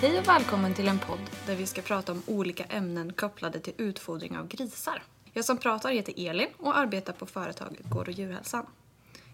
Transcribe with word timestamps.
Hej 0.00 0.18
och 0.18 0.28
välkommen 0.28 0.74
till 0.74 0.88
en 0.88 0.98
podd 0.98 1.30
där 1.46 1.56
vi 1.56 1.66
ska 1.66 1.82
prata 1.82 2.12
om 2.12 2.22
olika 2.26 2.64
ämnen 2.64 3.12
kopplade 3.12 3.60
till 3.60 3.72
utfodring 3.76 4.38
av 4.38 4.48
grisar. 4.48 5.02
Jag 5.32 5.44
som 5.44 5.56
pratar 5.58 5.90
heter 5.90 6.14
Elin 6.16 6.48
och 6.56 6.78
arbetar 6.78 7.12
på 7.12 7.26
företaget 7.26 7.84
Gård 7.84 8.08
och 8.08 8.14
djurhälsan. 8.14 8.66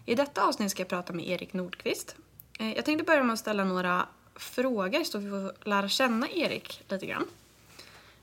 I 0.05 0.15
detta 0.15 0.43
avsnitt 0.47 0.71
ska 0.71 0.81
jag 0.81 0.87
prata 0.89 1.13
med 1.13 1.27
Erik 1.27 1.53
Nordqvist. 1.53 2.15
Eh, 2.59 2.73
Jag 2.75 2.85
tänkte 2.85 3.03
börja 3.03 3.23
med 3.23 3.33
att 3.33 3.39
ställa 3.39 3.63
några 3.63 4.07
frågor 4.35 5.03
så 5.03 5.17
vi 5.17 5.29
får 5.29 5.67
lära 5.69 5.89
känna 5.89 6.29
Erik 6.29 6.83
lite 6.89 7.05
grann. 7.05 7.25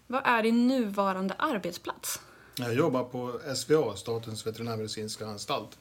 Vad 0.06 0.23
är 0.24 0.42
din 0.42 0.69
nuvarande 0.69 1.34
arbetsplats? 1.38 2.20
Jag 2.56 2.74
jobbar 2.74 3.05
på 3.05 3.41
SVA, 3.56 3.97
Statens 3.97 4.47
veterinärmedicinska 4.47 5.27
anstalt. 5.27 5.79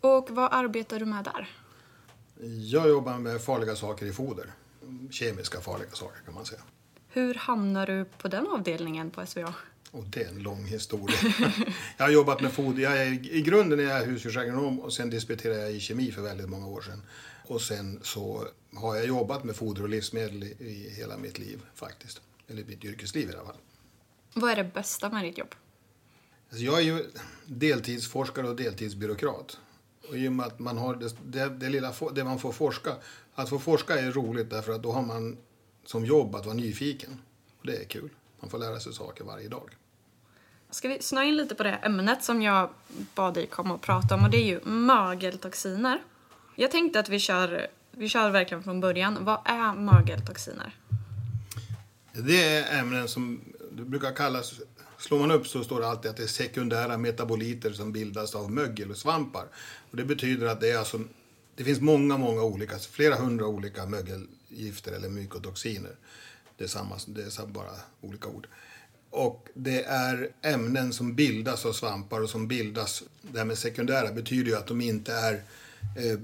Och 0.00 0.30
vad 0.30 0.52
arbetar 0.52 0.98
du 0.98 1.04
med 1.04 1.24
där? 1.24 1.48
Jag 2.70 2.88
jobbar 2.88 3.18
med 3.18 3.40
farliga 3.42 3.76
saker 3.76 4.06
i 4.06 4.12
foder. 4.12 4.52
Kemiska 5.10 5.60
farliga 5.60 5.90
saker 5.90 6.20
kan 6.24 6.34
man 6.34 6.46
säga. 6.46 6.60
Hur 7.08 7.34
hamnar 7.34 7.86
du 7.86 8.04
på 8.04 8.28
den 8.28 8.46
avdelningen 8.46 9.10
på 9.10 9.26
SVA? 9.26 9.54
Och 9.90 10.04
det 10.04 10.22
är 10.22 10.28
en 10.28 10.42
lång 10.42 10.64
historia. 10.64 11.16
jag 11.96 12.04
har 12.04 12.10
jobbat 12.10 12.40
med 12.40 12.52
foder. 12.52 12.82
Jag 12.82 13.02
är, 13.02 13.34
I 13.34 13.42
grunden 13.42 13.80
är 13.80 13.84
jag 13.84 14.02
husdjursagronom 14.02 14.80
och 14.80 14.92
sen 14.92 15.10
disputerade 15.10 15.60
jag 15.60 15.72
i 15.72 15.80
kemi 15.80 16.12
för 16.12 16.22
väldigt 16.22 16.48
många 16.48 16.66
år 16.66 16.80
sedan. 16.80 17.02
Och 17.46 17.60
sen 17.60 18.00
så 18.02 18.48
har 18.74 18.96
jag 18.96 19.06
jobbat 19.06 19.44
med 19.44 19.56
foder 19.56 19.82
och 19.82 19.88
livsmedel 19.88 20.44
i, 20.44 20.56
i 20.58 20.94
hela 20.96 21.16
mitt 21.16 21.38
liv 21.38 21.60
faktiskt. 21.74 22.20
Eller 22.48 22.64
mitt 22.64 22.84
yrkesliv 22.84 23.30
i 23.30 23.32
alla 23.32 23.44
fall. 23.44 23.56
Vad 24.34 24.50
är 24.50 24.56
det 24.56 24.64
bästa 24.64 25.10
med 25.10 25.24
ditt 25.24 25.38
jobb? 25.38 25.54
Alltså 26.50 26.64
jag 26.64 26.78
är 26.78 26.82
ju 26.82 27.04
deltidsforskare 27.46 28.48
och 28.48 28.56
deltidsbyråkrat. 28.56 29.58
Och 30.08 30.16
i 30.16 30.28
och 30.28 30.32
med 30.32 30.46
att 30.46 30.58
man 30.58 30.78
har 30.78 30.94
det, 30.94 31.14
det, 31.24 31.48
det, 31.48 31.68
lilla, 31.68 31.94
det 32.14 32.24
man 32.24 32.38
får 32.38 32.52
forska. 32.52 32.96
Att 33.38 33.48
få 33.48 33.58
forska 33.58 33.98
är 33.98 34.12
roligt 34.12 34.50
därför 34.50 34.72
att 34.72 34.82
då 34.82 34.92
har 34.92 35.02
man 35.02 35.36
som 35.84 36.04
jobb 36.04 36.34
att 36.34 36.46
vara 36.46 36.54
nyfiken. 36.54 37.20
Och 37.60 37.66
det 37.66 37.76
är 37.76 37.84
kul. 37.84 38.10
Man 38.40 38.50
får 38.50 38.58
lära 38.58 38.80
sig 38.80 38.92
saker 38.92 39.24
varje 39.24 39.48
dag. 39.48 39.70
Ska 40.70 40.88
vi 40.88 41.02
snöa 41.02 41.24
in 41.24 41.36
lite 41.36 41.54
på 41.54 41.62
det 41.62 41.70
ämnet 41.70 42.24
som 42.24 42.42
jag 42.42 42.70
bad 43.14 43.34
dig 43.34 43.46
komma 43.46 43.74
och 43.74 43.80
prata 43.80 44.14
om 44.14 44.24
och 44.24 44.30
det 44.30 44.36
är 44.36 44.44
ju 44.44 44.60
mögeltoxiner. 44.64 46.02
Jag 46.54 46.70
tänkte 46.70 47.00
att 47.00 47.08
vi 47.08 47.18
kör, 47.18 47.66
vi 47.90 48.08
kör 48.08 48.30
verkligen 48.30 48.62
från 48.62 48.80
början. 48.80 49.24
Vad 49.24 49.40
är 49.44 49.74
mögeltoxiner? 49.74 50.76
Det 52.12 52.44
är 52.44 52.80
ämnen 52.80 53.08
som 53.08 53.40
det 53.72 53.82
brukar 53.82 54.12
kallas... 54.12 54.60
Slår 54.98 55.18
man 55.18 55.30
upp 55.30 55.46
så 55.46 55.64
står 55.64 55.80
det 55.80 55.88
alltid 55.88 56.10
att 56.10 56.16
det 56.16 56.22
är 56.22 56.26
sekundära 56.26 56.98
metaboliter 56.98 57.72
som 57.72 57.92
bildas 57.92 58.34
av 58.34 58.50
mögel 58.50 58.90
och 58.90 58.96
svampar. 58.96 59.44
Och 59.90 59.96
det 59.96 60.04
betyder 60.04 60.46
att 60.46 60.60
det 60.60 60.70
är 60.70 60.78
alltså... 60.78 61.00
Det 61.58 61.64
finns 61.64 61.80
många, 61.80 62.16
många 62.16 62.42
olika, 62.42 62.78
flera 62.78 63.14
hundra 63.14 63.46
olika 63.46 63.86
mögelgifter 63.86 64.92
eller 64.92 65.08
mykotoxiner. 65.08 65.96
Det 66.56 66.64
är, 66.64 66.68
samma, 66.68 66.98
det 67.06 67.22
är 67.22 67.46
bara 67.46 67.70
olika 68.00 68.28
ord. 68.28 68.46
Och 69.10 69.48
det 69.54 69.82
är 69.84 70.28
ämnen 70.42 70.92
som 70.92 71.14
bildas 71.14 71.66
av 71.66 71.72
svampar 71.72 72.20
och 72.20 72.30
som 72.30 72.48
bildas... 72.48 73.02
Det 73.22 73.38
här 73.38 73.44
med 73.44 73.58
sekundära 73.58 74.12
betyder 74.12 74.50
ju 74.50 74.56
att 74.56 74.66
de 74.66 74.80
inte 74.80 75.12
är 75.12 75.34
eh, 75.96 76.18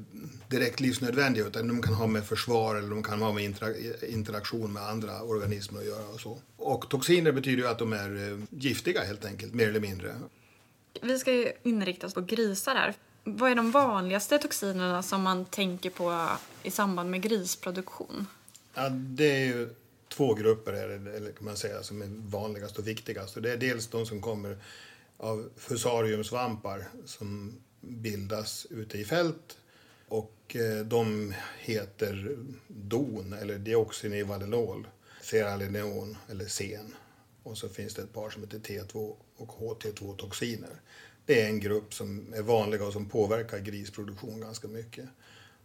direkt 0.49 0.81
livsnödvändiga 0.81 1.47
utan 1.47 1.69
de 1.69 1.83
kan 1.83 1.95
ha 1.95 2.07
med 2.07 2.25
försvar 2.27 2.77
eller 2.77 2.91
de 2.91 3.03
kan 3.03 3.23
ha 3.23 3.33
med 3.33 3.55
interaktion 4.09 4.73
med 4.73 4.83
andra 4.83 5.23
organismer 5.23 5.81
att 5.81 5.87
göra 5.87 6.07
och 6.07 6.21
så. 6.21 6.39
Och 6.57 6.91
toxiner 6.91 7.33
betyder 7.33 7.63
ju 7.63 7.69
att 7.69 7.79
de 7.79 7.93
är 7.93 8.33
eh, 8.33 8.39
giftiga 8.51 9.05
helt 9.05 9.25
enkelt, 9.25 9.55
mer 9.55 9.69
eller 9.69 9.81
mindre. 9.81 10.15
Vi 11.03 11.19
ska 11.19 11.33
ju 11.33 11.53
inrikta 11.63 12.07
oss 12.07 12.15
på 12.15 12.21
grisar 12.21 12.75
här. 12.75 12.95
Vad 13.25 13.51
är 13.51 13.55
de 13.55 13.71
vanligaste 13.71 14.39
toxinerna 14.39 15.03
som 15.03 15.23
man 15.23 15.45
tänker 15.45 15.91
på 15.91 16.29
i 16.63 16.71
samband 16.71 17.11
med 17.11 17.23
grisproduktion? 17.23 18.27
Ja, 18.75 18.89
det 18.89 19.25
är 19.25 19.47
ju 19.47 19.75
två 20.09 20.35
grupper 20.35 20.73
eller 20.73 21.33
kan 21.33 21.45
man 21.45 21.57
säga, 21.57 21.83
som 21.83 22.03
är 22.03 22.09
vanligast 22.11 22.79
och 22.79 22.89
viktigast. 22.89 23.37
Och 23.37 23.43
det 23.43 23.53
är 23.53 23.57
dels 23.57 23.87
de 23.87 24.07
som 24.07 24.21
kommer 24.21 24.59
av 25.17 25.51
fusariumsvampar 25.57 26.89
som 27.05 27.61
bildas 27.81 28.67
ute 28.71 28.99
i 28.99 29.05
fält. 29.05 29.59
Och 30.09 30.57
eh, 30.57 30.85
de 30.85 31.35
heter 31.59 32.37
DON, 32.67 33.33
eller 33.33 33.59
dioxinivalenol, 33.59 34.89
seralineon 35.23 36.17
eller 36.31 36.47
sen. 36.47 36.95
Och 37.43 37.59
så 37.59 37.69
finns 37.69 37.95
det 37.95 38.03
ett 38.03 38.13
par 38.13 38.31
som 38.31 38.43
heter 38.43 38.59
T2 38.59 39.17
och 39.37 39.49
HT2-toxiner. 39.49 40.81
Det 41.27 41.43
är 41.43 41.47
en 41.47 41.61
grupp 41.61 41.95
som 41.95 42.35
är 42.35 42.43
vanliga 42.43 42.87
och 42.87 42.93
som 42.93 43.09
påverkar 43.09 43.59
grisproduktion 43.59 44.41
ganska 44.41 44.69
mycket. 44.69 45.05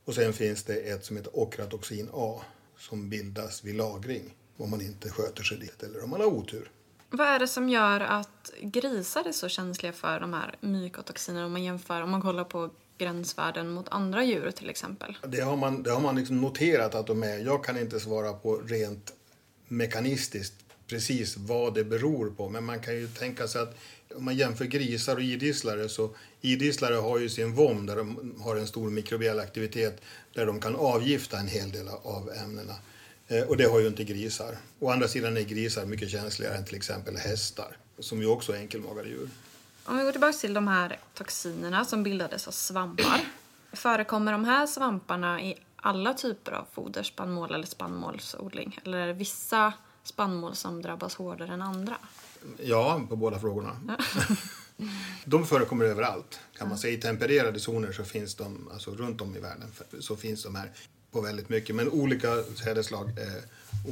Och 0.05 0.15
sen 0.15 0.33
finns 0.33 0.63
det 0.63 0.75
ett 0.75 1.05
som 1.05 1.17
heter 1.17 1.31
okratoxin 1.33 2.09
A 2.13 2.41
som 2.77 3.09
bildas 3.09 3.63
vid 3.63 3.75
lagring 3.75 4.35
om 4.57 4.69
man 4.69 4.81
inte 4.81 5.09
sköter 5.09 5.43
sig 5.43 5.57
dit 5.57 5.83
eller 5.83 6.03
om 6.03 6.09
man 6.09 6.21
har 6.21 6.27
otur. 6.27 6.71
Vad 7.09 7.27
är 7.27 7.39
det 7.39 7.47
som 7.47 7.69
gör 7.69 7.99
att 7.99 8.51
grisar 8.61 9.27
är 9.27 9.31
så 9.31 9.49
känsliga 9.49 9.93
för 9.93 10.19
de 10.19 10.33
här 10.33 10.55
mykotoxinerna 10.59 11.45
om 11.45 11.51
man 11.51 11.63
jämför, 11.63 12.01
om 12.01 12.09
man 12.09 12.21
kollar 12.21 12.43
på 12.43 12.69
gränsvärden 12.97 13.69
mot 13.69 13.89
andra 13.89 14.23
djur 14.23 14.51
till 14.51 14.69
exempel? 14.69 15.17
Det 15.27 15.41
har 15.41 15.57
man, 15.57 15.83
det 15.83 15.91
har 15.91 16.01
man 16.01 16.15
liksom 16.15 16.41
noterat 16.41 16.95
att 16.95 17.07
de 17.07 17.23
är. 17.23 17.37
Jag 17.37 17.63
kan 17.63 17.77
inte 17.77 17.99
svara 17.99 18.33
på 18.33 18.55
rent 18.55 19.13
mekanistiskt 19.67 20.53
precis 20.87 21.37
vad 21.37 21.73
det 21.73 21.83
beror 21.83 22.29
på. 22.29 22.49
Men 22.49 22.63
man 22.63 22.79
kan 22.79 22.95
ju 22.95 23.07
tänka 23.07 23.47
sig 23.47 23.61
att 23.61 23.77
om 24.15 24.25
man 24.25 24.35
jämför 24.35 24.65
grisar 24.65 25.15
och 25.15 25.21
idisslare 25.21 25.89
så 25.89 26.09
idisslare 26.41 26.95
har 26.95 27.19
ju 27.19 27.29
sin 27.29 27.53
vom 27.53 27.85
där 27.85 27.95
de 27.95 28.35
har 28.39 28.55
en 28.55 28.67
stor 28.67 28.89
mikrobiell 28.89 29.39
aktivitet 29.39 30.01
där 30.33 30.45
de 30.45 30.59
kan 30.59 30.75
avgifta 30.75 31.37
en 31.37 31.47
hel 31.47 31.71
del 31.71 31.87
av 31.87 32.31
ämnena. 32.43 32.75
Eh, 33.27 33.43
och 33.43 33.57
det 33.57 33.65
har 33.65 33.79
ju 33.79 33.87
inte 33.87 34.03
grisar. 34.03 34.57
Å 34.79 34.89
andra 34.89 35.07
sidan 35.07 35.37
är 35.37 35.41
grisar 35.41 35.85
mycket 35.85 36.09
känsligare 36.09 36.55
än 36.55 36.65
till 36.65 36.75
exempel 36.75 37.17
hästar 37.17 37.77
som 37.99 38.21
ju 38.21 38.27
också 38.27 38.53
är 38.53 38.57
enkelmagade 38.57 39.09
djur. 39.09 39.29
Om 39.85 39.97
vi 39.97 40.03
går 40.03 40.11
tillbaka 40.11 40.37
till 40.37 40.53
de 40.53 40.67
här 40.67 40.99
toxinerna 41.13 41.85
som 41.85 42.03
bildades 42.03 42.47
av 42.47 42.51
svampar. 42.51 43.21
Förekommer 43.73 44.31
de 44.31 44.45
här 44.45 44.67
svamparna 44.67 45.41
i 45.41 45.55
alla 45.75 46.13
typer 46.13 46.51
av 46.51 46.65
foder, 46.73 47.03
spannmål 47.03 47.53
eller 47.53 47.65
spannmålsodling? 47.65 48.79
Eller 48.85 48.97
är 48.97 49.07
det 49.07 49.13
vissa 49.13 49.73
spannmål 50.09 50.55
som 50.55 50.81
drabbas 50.81 51.15
hårdare 51.15 51.53
än 51.53 51.61
andra? 51.61 51.97
Ja, 52.63 53.01
på 53.09 53.15
båda 53.15 53.39
frågorna. 53.39 53.79
De 55.25 55.45
förekommer 55.45 55.85
överallt. 55.85 56.39
Kan 56.57 56.69
man 56.69 56.77
säga. 56.77 56.93
I 56.93 57.01
tempererade 57.01 57.59
zoner 57.59 57.91
så 57.91 58.03
finns 58.03 58.35
de 58.35 58.69
alltså 58.73 58.91
runt 58.91 59.21
om 59.21 59.35
i 59.35 59.39
världen. 59.39 59.71
Så 59.99 60.15
finns 60.15 60.43
de 60.43 60.55
här 60.55 60.71
på 61.11 61.21
väldigt 61.21 61.49
mycket. 61.49 61.75
Men 61.75 61.89
olika 61.89 62.43
sädesslag 62.43 63.09
är 63.19 63.41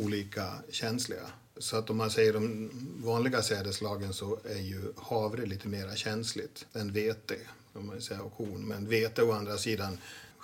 olika 0.06 0.54
känsliga. 0.70 1.22
Så 1.58 1.78
att 1.78 1.90
om 1.90 1.98
man 1.98 2.12
säger 2.12 2.34
de 2.34 2.70
vanliga 3.04 3.42
sädesslagen 3.42 4.14
så 4.14 4.40
är 4.44 4.60
ju 4.60 4.94
havre 4.98 5.46
lite 5.46 5.68
mer 5.68 5.96
känsligt 5.96 6.66
än 6.74 6.94
vete. 6.94 7.36
Om 7.74 7.88
man 7.88 8.02
säger, 8.02 8.22
och 8.22 8.38
korn. 8.38 8.66
Men 8.68 8.90
vete 8.90 9.24
å 9.24 9.32
andra 9.32 9.58
sidan 9.58 9.98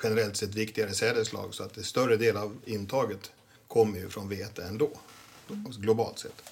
generellt 0.03 0.37
sett 0.37 0.55
viktigare 0.55 0.93
sädesslag. 0.93 1.53
Så 1.53 1.63
att 1.63 1.73
det 1.73 1.83
större 1.83 2.17
del 2.17 2.37
av 2.37 2.57
intaget 2.65 3.31
kommer 3.67 3.99
ju 3.99 4.09
från 4.09 4.29
vete 4.29 4.63
ändå. 4.63 4.89
Globalt 5.77 6.19
sett. 6.19 6.43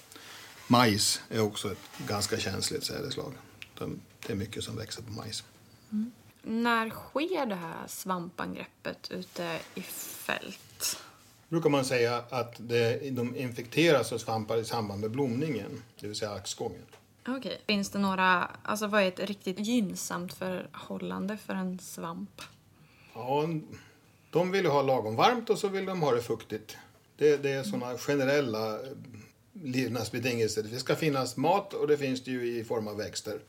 Majs 0.68 1.20
är 1.30 1.40
också 1.40 1.72
ett 1.72 1.78
ganska 2.08 2.38
känsligt 2.38 2.84
sädesslag. 2.84 3.32
De- 3.78 4.00
Det 4.26 4.32
är 4.32 4.36
mycket 4.36 4.64
som 4.64 4.76
växer 4.76 5.02
på 5.02 5.12
majs. 5.12 5.44
När 6.42 6.90
sker 6.90 7.46
det 7.46 7.54
här 7.54 7.86
svampangreppet 7.88 9.10
ute 9.10 9.58
i 9.74 9.80
fält? 9.82 10.98
brukar 11.48 11.70
man 11.70 11.84
säga 11.84 12.24
att 12.30 12.54
det, 12.58 13.10
de 13.10 13.36
infekteras 13.36 14.12
av 14.12 14.18
svampar 14.18 14.56
i 14.56 14.64
samband 14.64 15.00
med 15.00 15.10
blomningen, 15.10 15.82
det 16.00 16.06
vill 16.06 16.16
säga 16.16 16.30
axgången. 16.30 16.82
Okej. 17.26 17.60
Finns 17.66 17.90
det 17.90 17.98
några, 17.98 18.50
alltså 18.62 18.86
vad 18.86 19.02
är 19.02 19.08
ett 19.08 19.20
riktigt 19.20 19.58
gynnsamt 19.58 20.32
förhållande 20.34 21.36
för 21.36 21.54
en 21.54 21.78
svamp? 21.78 22.42
Ja, 23.14 23.48
de 24.30 24.50
vill 24.50 24.64
ju 24.64 24.70
ha 24.70 24.82
lagom 24.82 25.16
varmt 25.16 25.50
och 25.50 25.58
så 25.58 25.68
vill 25.68 25.84
de 25.86 26.02
ha 26.02 26.12
det 26.12 26.22
fuktigt. 26.22 26.76
Det, 27.16 27.36
det 27.36 27.50
är 27.50 27.62
sådana 27.62 27.98
generella 27.98 28.74
eh, 28.74 28.88
levnadsbetingelser. 29.52 30.62
Det 30.62 30.78
ska 30.78 30.96
finnas 30.96 31.36
mat 31.36 31.74
och 31.74 31.88
det 31.88 31.98
finns 31.98 32.24
det 32.24 32.30
ju 32.30 32.58
i 32.58 32.64
form 32.64 32.88
av 32.88 32.96
växter. 32.96 33.40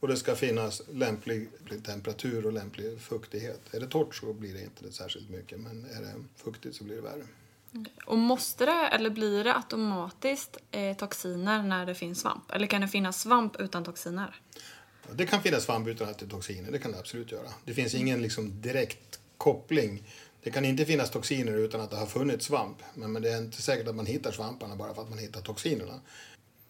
Och 0.00 0.08
det 0.08 0.16
ska 0.16 0.34
finnas 0.34 0.82
lämplig 0.92 1.48
temperatur 1.84 2.46
och 2.46 2.52
lämplig 2.52 3.00
fuktighet. 3.00 3.60
Är 3.74 3.80
det 3.80 3.86
torrt 3.86 4.14
så 4.14 4.32
blir 4.32 4.54
det 4.54 4.62
inte 4.62 4.92
särskilt 4.92 5.30
mycket 5.30 5.60
men 5.60 5.84
är 5.84 6.00
det 6.00 6.12
fuktigt 6.36 6.76
så 6.76 6.84
blir 6.84 6.96
det 6.96 7.02
värre. 7.02 7.26
Och 8.06 8.18
måste 8.18 8.66
det, 8.66 8.88
eller 8.92 9.10
blir 9.10 9.44
det 9.44 9.54
automatiskt 9.56 10.56
eh, 10.70 10.96
toxiner 10.96 11.62
när 11.62 11.86
det 11.86 11.94
finns 11.94 12.20
svamp? 12.20 12.50
Eller 12.50 12.66
kan 12.66 12.80
det 12.80 12.88
finnas 12.88 13.20
svamp 13.20 13.60
utan 13.60 13.84
toxiner? 13.84 14.40
Ja, 15.02 15.08
Det 15.14 15.26
kan 15.26 15.42
finnas 15.42 15.64
svamp 15.64 15.88
utan 15.88 16.08
att 16.08 16.18
det 16.18 16.26
är 16.26 16.30
toxiner, 16.30 16.72
det 16.72 16.78
kan 16.78 16.92
det 16.92 16.98
absolut 16.98 17.32
göra. 17.32 17.48
Det 17.64 17.74
finns 17.74 17.94
ingen 17.94 18.22
liksom 18.22 18.60
direkt 18.60 19.20
koppling. 19.38 20.02
Det 20.46 20.52
kan 20.52 20.64
inte 20.64 20.84
finnas 20.84 21.10
toxiner 21.10 21.52
utan 21.52 21.80
att 21.80 21.90
det 21.90 21.96
har 21.96 22.06
funnits 22.06 22.46
svamp. 22.46 22.76
Men, 22.94 23.12
men 23.12 23.22
det 23.22 23.32
är 23.32 23.38
inte 23.38 23.62
säkert 23.62 23.88
att 23.88 23.94
man 23.94 24.06
hittar 24.06 24.32
svamparna 24.32 24.76
bara 24.76 24.94
för 24.94 25.02
att 25.02 25.08
man 25.08 25.18
hittar 25.18 25.40
toxinerna. 25.40 26.00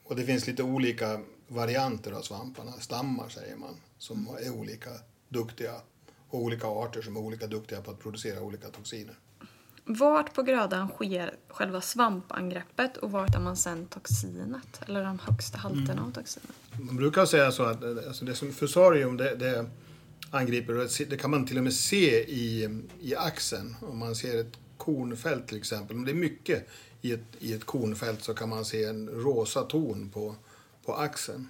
Och 0.04 0.16
det 0.16 0.24
finns 0.24 0.46
lite 0.46 0.62
olika 0.62 1.20
varianter 1.48 2.12
av 2.12 2.22
svamparna, 2.22 2.72
stammar 2.72 3.28
säger 3.28 3.56
man, 3.56 3.76
som 3.98 4.28
är 4.40 4.50
olika 4.50 4.90
duktiga. 5.28 5.72
Och 6.28 6.40
olika 6.40 6.66
arter 6.66 7.02
som 7.02 7.16
är 7.16 7.20
olika 7.20 7.46
duktiga 7.46 7.80
på 7.80 7.90
att 7.90 8.00
producera 8.00 8.40
olika 8.40 8.68
toxiner. 8.68 9.14
Vart 9.84 10.34
på 10.34 10.42
grödan 10.42 10.88
sker 10.88 11.34
själva 11.48 11.80
svampangreppet 11.80 12.96
och 12.96 13.10
vart 13.10 13.34
är 13.34 13.40
man 13.40 13.56
sen 13.56 13.86
toxinet? 13.86 14.82
Eller 14.88 15.04
de 15.04 15.18
högsta 15.18 15.58
halterna 15.58 16.02
av 16.02 16.12
toxinet? 16.12 16.56
Man 16.80 16.96
brukar 16.96 17.26
säga 17.26 17.52
så 17.52 17.62
att 17.62 17.82
alltså 17.82 18.24
det 18.24 18.34
som 18.34 18.52
fusarium 18.52 19.16
det, 19.16 19.34
det 19.34 19.70
angriper, 20.30 21.04
det 21.10 21.16
kan 21.16 21.30
man 21.30 21.46
till 21.46 21.58
och 21.58 21.64
med 21.64 21.74
se 21.74 22.30
i, 22.30 22.68
i 23.00 23.14
axeln. 23.14 23.76
Om 23.80 23.98
man 23.98 24.16
ser 24.16 24.40
ett 24.40 24.58
kornfält 24.76 25.48
till 25.48 25.58
exempel. 25.58 25.96
Om 25.96 26.04
det 26.04 26.10
är 26.10 26.14
mycket 26.14 26.68
i 27.02 27.12
ett, 27.12 27.24
i 27.38 27.52
ett 27.52 27.64
kornfält 27.64 28.22
så 28.22 28.34
kan 28.34 28.48
man 28.48 28.64
se 28.64 28.84
en 28.84 29.08
rosa 29.08 29.62
ton 29.62 30.10
på, 30.10 30.34
på 30.84 30.94
axeln. 30.94 31.48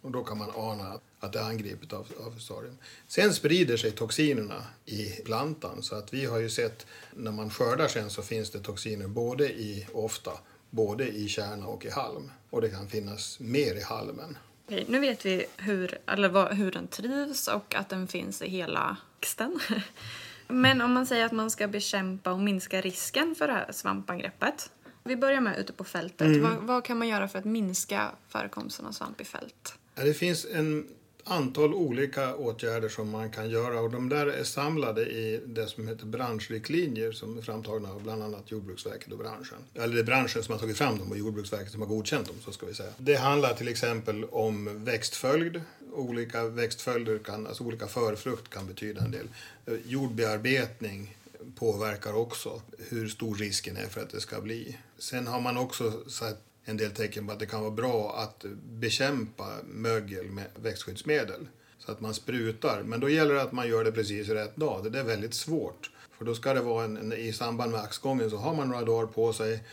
Och 0.00 0.10
då 0.10 0.24
kan 0.24 0.38
man 0.38 0.50
ana 0.54 1.00
att 1.20 1.32
det 1.32 1.38
är 1.38 1.44
angripet 1.44 1.92
av, 1.92 2.06
av 2.26 2.30
fusarium. 2.30 2.78
Sen 3.08 3.34
sprider 3.34 3.76
sig 3.76 3.90
toxinerna 3.90 4.66
i 4.84 5.04
plantan. 5.04 5.82
Så 5.82 5.94
att 5.94 6.14
vi 6.14 6.24
har 6.24 6.38
ju 6.38 6.50
sett 6.50 6.86
när 7.14 7.32
man 7.32 7.50
skördar 7.50 7.88
sen 7.88 8.10
så 8.10 8.22
finns 8.22 8.50
det 8.50 8.58
toxiner 8.58 9.08
både 9.08 9.52
i, 9.52 9.86
ofta, 9.92 10.32
både 10.70 11.08
i 11.08 11.28
kärna 11.28 11.66
och 11.66 11.84
i 11.84 11.90
halm. 11.90 12.30
Och 12.50 12.60
det 12.60 12.68
kan 12.68 12.88
finnas 12.88 13.40
mer 13.40 13.74
i 13.74 13.82
halmen. 13.82 14.36
Okej, 14.66 14.84
nu 14.88 15.00
vet 15.00 15.26
vi 15.26 15.46
hur, 15.56 15.98
eller 16.06 16.28
vad, 16.28 16.52
hur 16.52 16.70
den 16.70 16.88
trivs 16.88 17.48
och 17.48 17.74
att 17.74 17.88
den 17.88 18.08
finns 18.08 18.42
i 18.42 18.48
hela 18.48 18.96
växten. 19.20 19.60
Men 20.48 20.80
om 20.80 20.92
man 20.92 21.06
säger 21.06 21.26
att 21.26 21.32
man 21.32 21.50
ska 21.50 21.68
bekämpa 21.68 22.32
och 22.32 22.38
minska 22.38 22.80
risken 22.80 23.34
för 23.34 23.46
det 23.46 23.52
här 23.52 23.72
svampangreppet. 23.72 24.70
Vi 25.04 25.16
börjar 25.16 25.40
med 25.40 25.58
ute 25.58 25.72
på 25.72 25.84
fältet. 25.84 26.42
Vad, 26.42 26.56
vad 26.56 26.84
kan 26.84 26.98
man 26.98 27.08
göra 27.08 27.28
för 27.28 27.38
att 27.38 27.44
minska 27.44 28.10
förekomsten 28.28 28.86
av 28.86 28.92
svamp 28.92 29.20
i 29.20 29.24
fält? 29.24 29.78
Det 29.94 30.14
finns 30.14 30.46
en 30.52 30.88
antal 31.24 31.74
olika 31.74 32.34
åtgärder 32.34 32.88
som 32.88 33.10
man 33.10 33.30
kan 33.30 33.50
göra 33.50 33.80
och 33.80 33.90
de 33.90 34.08
där 34.08 34.26
är 34.26 34.44
samlade 34.44 35.02
i 35.06 35.40
det 35.46 35.66
som 35.66 35.88
heter 35.88 36.06
branschriktlinjer 36.06 37.12
som 37.12 37.38
är 37.38 37.42
framtagna 37.42 37.90
av 37.90 38.02
bland 38.02 38.22
annat 38.22 38.50
Jordbruksverket 38.50 39.12
och 39.12 39.18
branschen. 39.18 39.58
Eller 39.74 39.94
det 39.94 40.00
är 40.00 40.04
branschen 40.04 40.42
som 40.42 40.52
har 40.52 40.58
tagit 40.58 40.78
fram 40.78 40.98
dem 40.98 41.10
och 41.10 41.18
Jordbruksverket 41.18 41.72
som 41.72 41.80
har 41.80 41.88
godkänt 41.88 42.26
dem, 42.26 42.36
så 42.44 42.52
ska 42.52 42.66
vi 42.66 42.74
säga. 42.74 42.90
Det 42.98 43.14
handlar 43.14 43.54
till 43.54 43.68
exempel 43.68 44.24
om 44.24 44.84
växtföljd. 44.84 45.60
Olika 45.92 46.44
växtföljder 46.44 47.18
kan, 47.18 47.46
alltså 47.46 47.64
olika 47.64 47.86
förfrukt 47.86 48.50
kan 48.50 48.66
betyda 48.66 49.00
en 49.00 49.10
del. 49.10 49.28
Eh, 49.66 49.74
jordbearbetning 49.86 51.16
påverkar 51.54 52.14
också 52.16 52.62
hur 52.78 53.08
stor 53.08 53.34
risken 53.34 53.76
är 53.76 53.86
för 53.86 54.00
att 54.00 54.10
det 54.10 54.20
ska 54.20 54.40
bli. 54.40 54.78
Sen 54.98 55.26
har 55.26 55.40
man 55.40 55.56
också 55.56 56.08
sett 56.08 56.40
en 56.64 56.76
del 56.76 56.90
tecken 56.90 57.26
på 57.26 57.32
att 57.32 57.38
det 57.38 57.46
kan 57.46 57.60
vara 57.60 57.70
bra 57.70 58.14
att 58.16 58.44
bekämpa 58.64 59.48
mögel 59.64 60.26
med 60.26 60.46
växtskyddsmedel. 60.56 61.46
Så 61.78 61.92
att 61.92 62.00
man 62.00 62.14
sprutar. 62.14 62.82
Men 62.82 63.00
då 63.00 63.08
gäller 63.08 63.34
det 63.34 63.42
att 63.42 63.52
man 63.52 63.68
gör 63.68 63.84
det 63.84 63.92
precis 63.92 64.28
rätt 64.28 64.56
dag. 64.56 64.92
Det 64.92 64.98
är 64.98 65.04
väldigt 65.04 65.34
svårt. 65.34 65.90
För 66.18 66.24
då 66.24 66.34
ska 66.34 66.54
det 66.54 66.60
vara 66.60 66.84
en, 66.84 66.96
en, 66.96 67.12
i 67.12 67.32
samband 67.32 67.72
med 67.72 67.80
axgången 67.80 68.30
så 68.30 68.36
har 68.36 68.54
man 68.54 68.68
några 68.68 68.84
dagar 68.84 69.06
på 69.06 69.32
sig. 69.32 69.64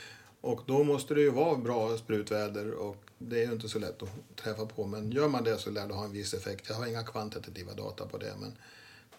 Och 0.41 0.61
då 0.65 0.83
måste 0.83 1.13
det 1.13 1.21
ju 1.21 1.29
vara 1.29 1.57
bra 1.57 1.97
sprutväder 1.97 2.71
och 2.71 2.97
det 3.17 3.41
är 3.41 3.45
ju 3.45 3.51
inte 3.51 3.69
så 3.69 3.79
lätt 3.79 4.03
att 4.03 4.09
träffa 4.35 4.65
på. 4.65 4.85
Men 4.85 5.11
gör 5.11 5.27
man 5.27 5.43
det 5.43 5.57
så 5.57 5.69
lär 5.69 5.87
det 5.87 5.93
ha 5.93 6.05
en 6.05 6.11
viss 6.11 6.33
effekt. 6.33 6.65
Jag 6.69 6.75
har 6.75 6.87
inga 6.87 7.03
kvantitativa 7.03 7.73
data 7.73 8.05
på 8.05 8.17
det. 8.17 8.33
Men, 8.39 8.53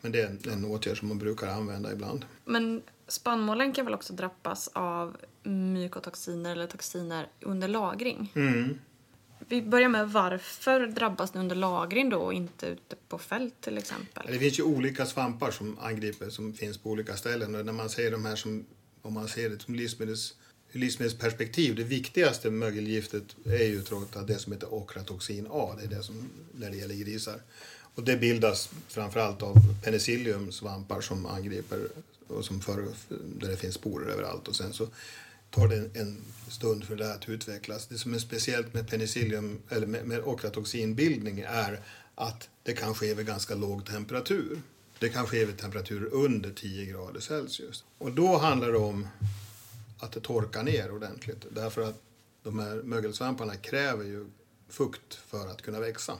men 0.00 0.12
det 0.12 0.20
är 0.20 0.26
en, 0.26 0.52
en 0.52 0.64
åtgärd 0.64 0.98
som 0.98 1.08
man 1.08 1.18
brukar 1.18 1.46
använda 1.46 1.92
ibland. 1.92 2.24
Men 2.44 2.82
spannmålen 3.08 3.72
kan 3.72 3.84
väl 3.84 3.94
också 3.94 4.12
drabbas 4.12 4.68
av 4.72 5.16
mykotoxiner 5.42 6.52
eller 6.52 6.66
toxiner 6.66 7.28
under 7.40 7.68
lagring? 7.68 8.32
Mm. 8.34 8.78
Vi 9.48 9.62
börjar 9.62 9.88
med 9.88 10.10
varför 10.10 10.86
drabbas 10.86 11.30
det 11.30 11.38
under 11.38 11.56
lagring 11.56 12.10
då 12.10 12.18
och 12.18 12.34
inte 12.34 12.66
ute 12.66 12.96
på 13.08 13.18
fält 13.18 13.54
till 13.60 13.78
exempel? 13.78 14.26
Det 14.26 14.38
finns 14.38 14.58
ju 14.58 14.62
olika 14.62 15.06
svampar 15.06 15.50
som 15.50 15.78
angriper 15.78 16.30
som 16.30 16.52
finns 16.52 16.78
på 16.78 16.90
olika 16.90 17.16
ställen. 17.16 17.54
Och 17.54 17.66
när 17.66 17.72
man 17.72 17.90
ser 17.90 18.10
de 18.10 18.24
här 18.24 18.36
som, 18.36 18.66
om 19.02 19.14
man 19.14 19.28
ser 19.28 19.50
det 19.50 19.58
som 19.62 19.74
livsmedels, 19.74 20.34
livsmedelsperspektiv, 20.72 21.74
det 21.74 21.84
viktigaste 21.84 22.50
mögelgiftet 22.50 23.36
är 23.44 23.64
ju 23.64 23.82
trots 23.82 24.16
allt 24.16 24.26
det 24.26 24.38
som 24.38 24.52
heter 24.52 24.74
okratoxin 24.74 25.46
A. 25.50 25.74
Det 25.78 25.84
är 25.84 25.88
det 25.88 26.02
som, 26.02 26.30
när 26.54 26.70
det 26.70 26.76
gäller 26.76 26.94
grisar. 26.94 27.40
Och 27.94 28.02
det 28.02 28.16
bildas 28.16 28.70
framförallt 28.88 29.42
av 29.42 29.54
penicilliumsvampar 29.84 31.00
som 31.00 31.26
angriper 31.26 31.78
och 32.28 32.44
som 32.44 32.60
för, 32.60 32.86
där 33.40 33.48
det 33.48 33.56
finns 33.56 33.74
sporer 33.74 34.12
överallt. 34.12 34.48
Och 34.48 34.56
sen 34.56 34.72
så 34.72 34.88
tar 35.52 35.68
det 35.68 35.76
en, 35.76 35.90
en 35.94 36.16
stund 36.48 36.84
för 36.84 36.96
det 36.96 37.04
här 37.04 37.14
att 37.14 37.28
utvecklas. 37.28 37.86
Det 37.86 37.98
som 37.98 38.14
är 38.14 38.18
speciellt 38.18 38.74
med 38.74 38.90
penicillium 38.90 39.62
eller 39.68 39.86
med, 39.86 40.06
med 40.06 40.20
okratoxinbildning 40.20 41.40
är 41.40 41.80
att 42.14 42.48
det 42.62 42.72
kan 42.72 42.94
ske 42.94 43.14
vid 43.14 43.26
ganska 43.26 43.54
låg 43.54 43.86
temperatur. 43.86 44.62
Det 44.98 45.08
kan 45.08 45.26
ske 45.26 45.44
vid 45.44 45.58
temperatur 45.58 46.08
under 46.12 46.50
10 46.50 46.86
grader 46.86 47.20
Celsius. 47.20 47.84
Och 47.98 48.12
då 48.12 48.36
handlar 48.36 48.72
det 48.72 48.78
om 48.78 49.08
att 49.98 50.12
det 50.12 50.20
torkar 50.20 50.62
ner 50.62 50.92
ordentligt. 50.92 51.46
Därför 51.50 51.82
att 51.82 52.02
de 52.42 52.58
här 52.58 52.82
mögelsvamparna 52.82 53.56
kräver 53.56 54.04
ju 54.04 54.26
fukt 54.68 55.14
för 55.14 55.48
att 55.48 55.62
kunna 55.62 55.80
växa. 55.80 56.14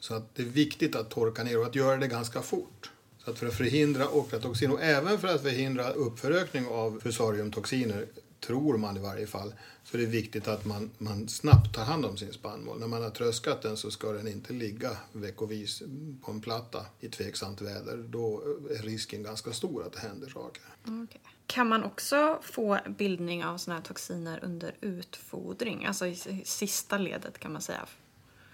Så 0.00 0.14
att 0.14 0.34
det 0.34 0.42
är 0.42 0.46
viktigt 0.46 0.96
att 0.96 1.10
torka 1.10 1.44
ner 1.44 1.58
och 1.58 1.66
att 1.66 1.74
göra 1.74 1.96
det 1.96 2.06
ganska 2.06 2.42
fort. 2.42 2.90
Så 3.24 3.30
att 3.30 3.38
för 3.38 3.46
att 3.46 3.54
förhindra 3.54 4.08
okratoxin 4.08 4.70
och 4.70 4.82
även 4.82 5.18
för 5.18 5.28
att 5.28 5.42
förhindra 5.42 5.90
uppförökning 5.90 6.66
av 6.66 7.00
fusariumtoxiner, 7.00 8.06
tror 8.40 8.78
man 8.78 8.96
i 8.96 9.00
varje 9.00 9.26
fall, 9.26 9.54
så 9.84 9.96
är 9.96 10.00
det 10.00 10.06
viktigt 10.06 10.48
att 10.48 10.64
man, 10.64 10.90
man 10.98 11.28
snabbt 11.28 11.74
tar 11.74 11.84
hand 11.84 12.04
om 12.04 12.16
sin 12.16 12.32
spannmål. 12.32 12.80
När 12.80 12.86
man 12.86 13.02
har 13.02 13.10
tröskat 13.10 13.62
den 13.62 13.76
så 13.76 13.90
ska 13.90 14.12
den 14.12 14.28
inte 14.28 14.52
ligga 14.52 14.90
veckovis 15.12 15.82
på 16.22 16.32
en 16.32 16.40
platta 16.40 16.86
i 17.00 17.08
tveksamt 17.08 17.60
väder. 17.60 17.96
Då 17.96 18.42
är 18.70 18.82
risken 18.82 19.22
ganska 19.22 19.52
stor 19.52 19.86
att 19.86 19.92
det 19.92 20.00
händer 20.00 20.28
saker. 20.28 20.62
Okay. 20.82 21.20
Kan 21.46 21.68
man 21.68 21.84
också 21.84 22.38
få 22.42 22.78
bildning 22.98 23.44
av 23.44 23.58
sådana 23.58 23.80
här 23.80 23.86
toxiner 23.86 24.44
under 24.44 24.74
utfodring? 24.80 25.84
Alltså 25.84 26.06
i 26.06 26.42
sista 26.44 26.98
ledet 26.98 27.38
kan 27.38 27.52
man 27.52 27.62
säga. 27.62 27.86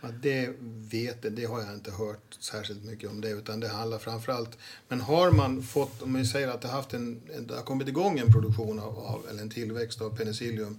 Ja, 0.04 0.10
det 0.22 0.50
vet 0.90 1.16
jag, 1.24 1.32
det 1.32 1.44
har 1.44 1.60
jag 1.60 1.74
inte 1.74 1.90
hört 1.90 2.36
särskilt 2.40 2.84
mycket 2.84 3.10
om 3.10 3.20
det 3.20 3.30
utan 3.30 3.60
det 3.60 3.68
handlar 3.68 3.98
framförallt 3.98 4.58
men 4.88 5.00
har 5.00 5.30
man 5.30 5.62
fått, 5.62 6.02
om 6.02 6.14
vi 6.14 6.26
säger 6.26 6.48
att 6.48 6.60
det, 6.60 6.68
haft 6.68 6.94
en, 6.94 7.20
en, 7.36 7.46
det 7.46 7.54
har 7.54 7.62
kommit 7.62 7.88
igång 7.88 8.18
en 8.18 8.32
produktion 8.32 8.80
av, 8.80 8.98
av 8.98 9.26
eller 9.30 9.42
en 9.42 9.50
tillväxt 9.50 10.00
av 10.00 10.16
penicillium 10.16 10.78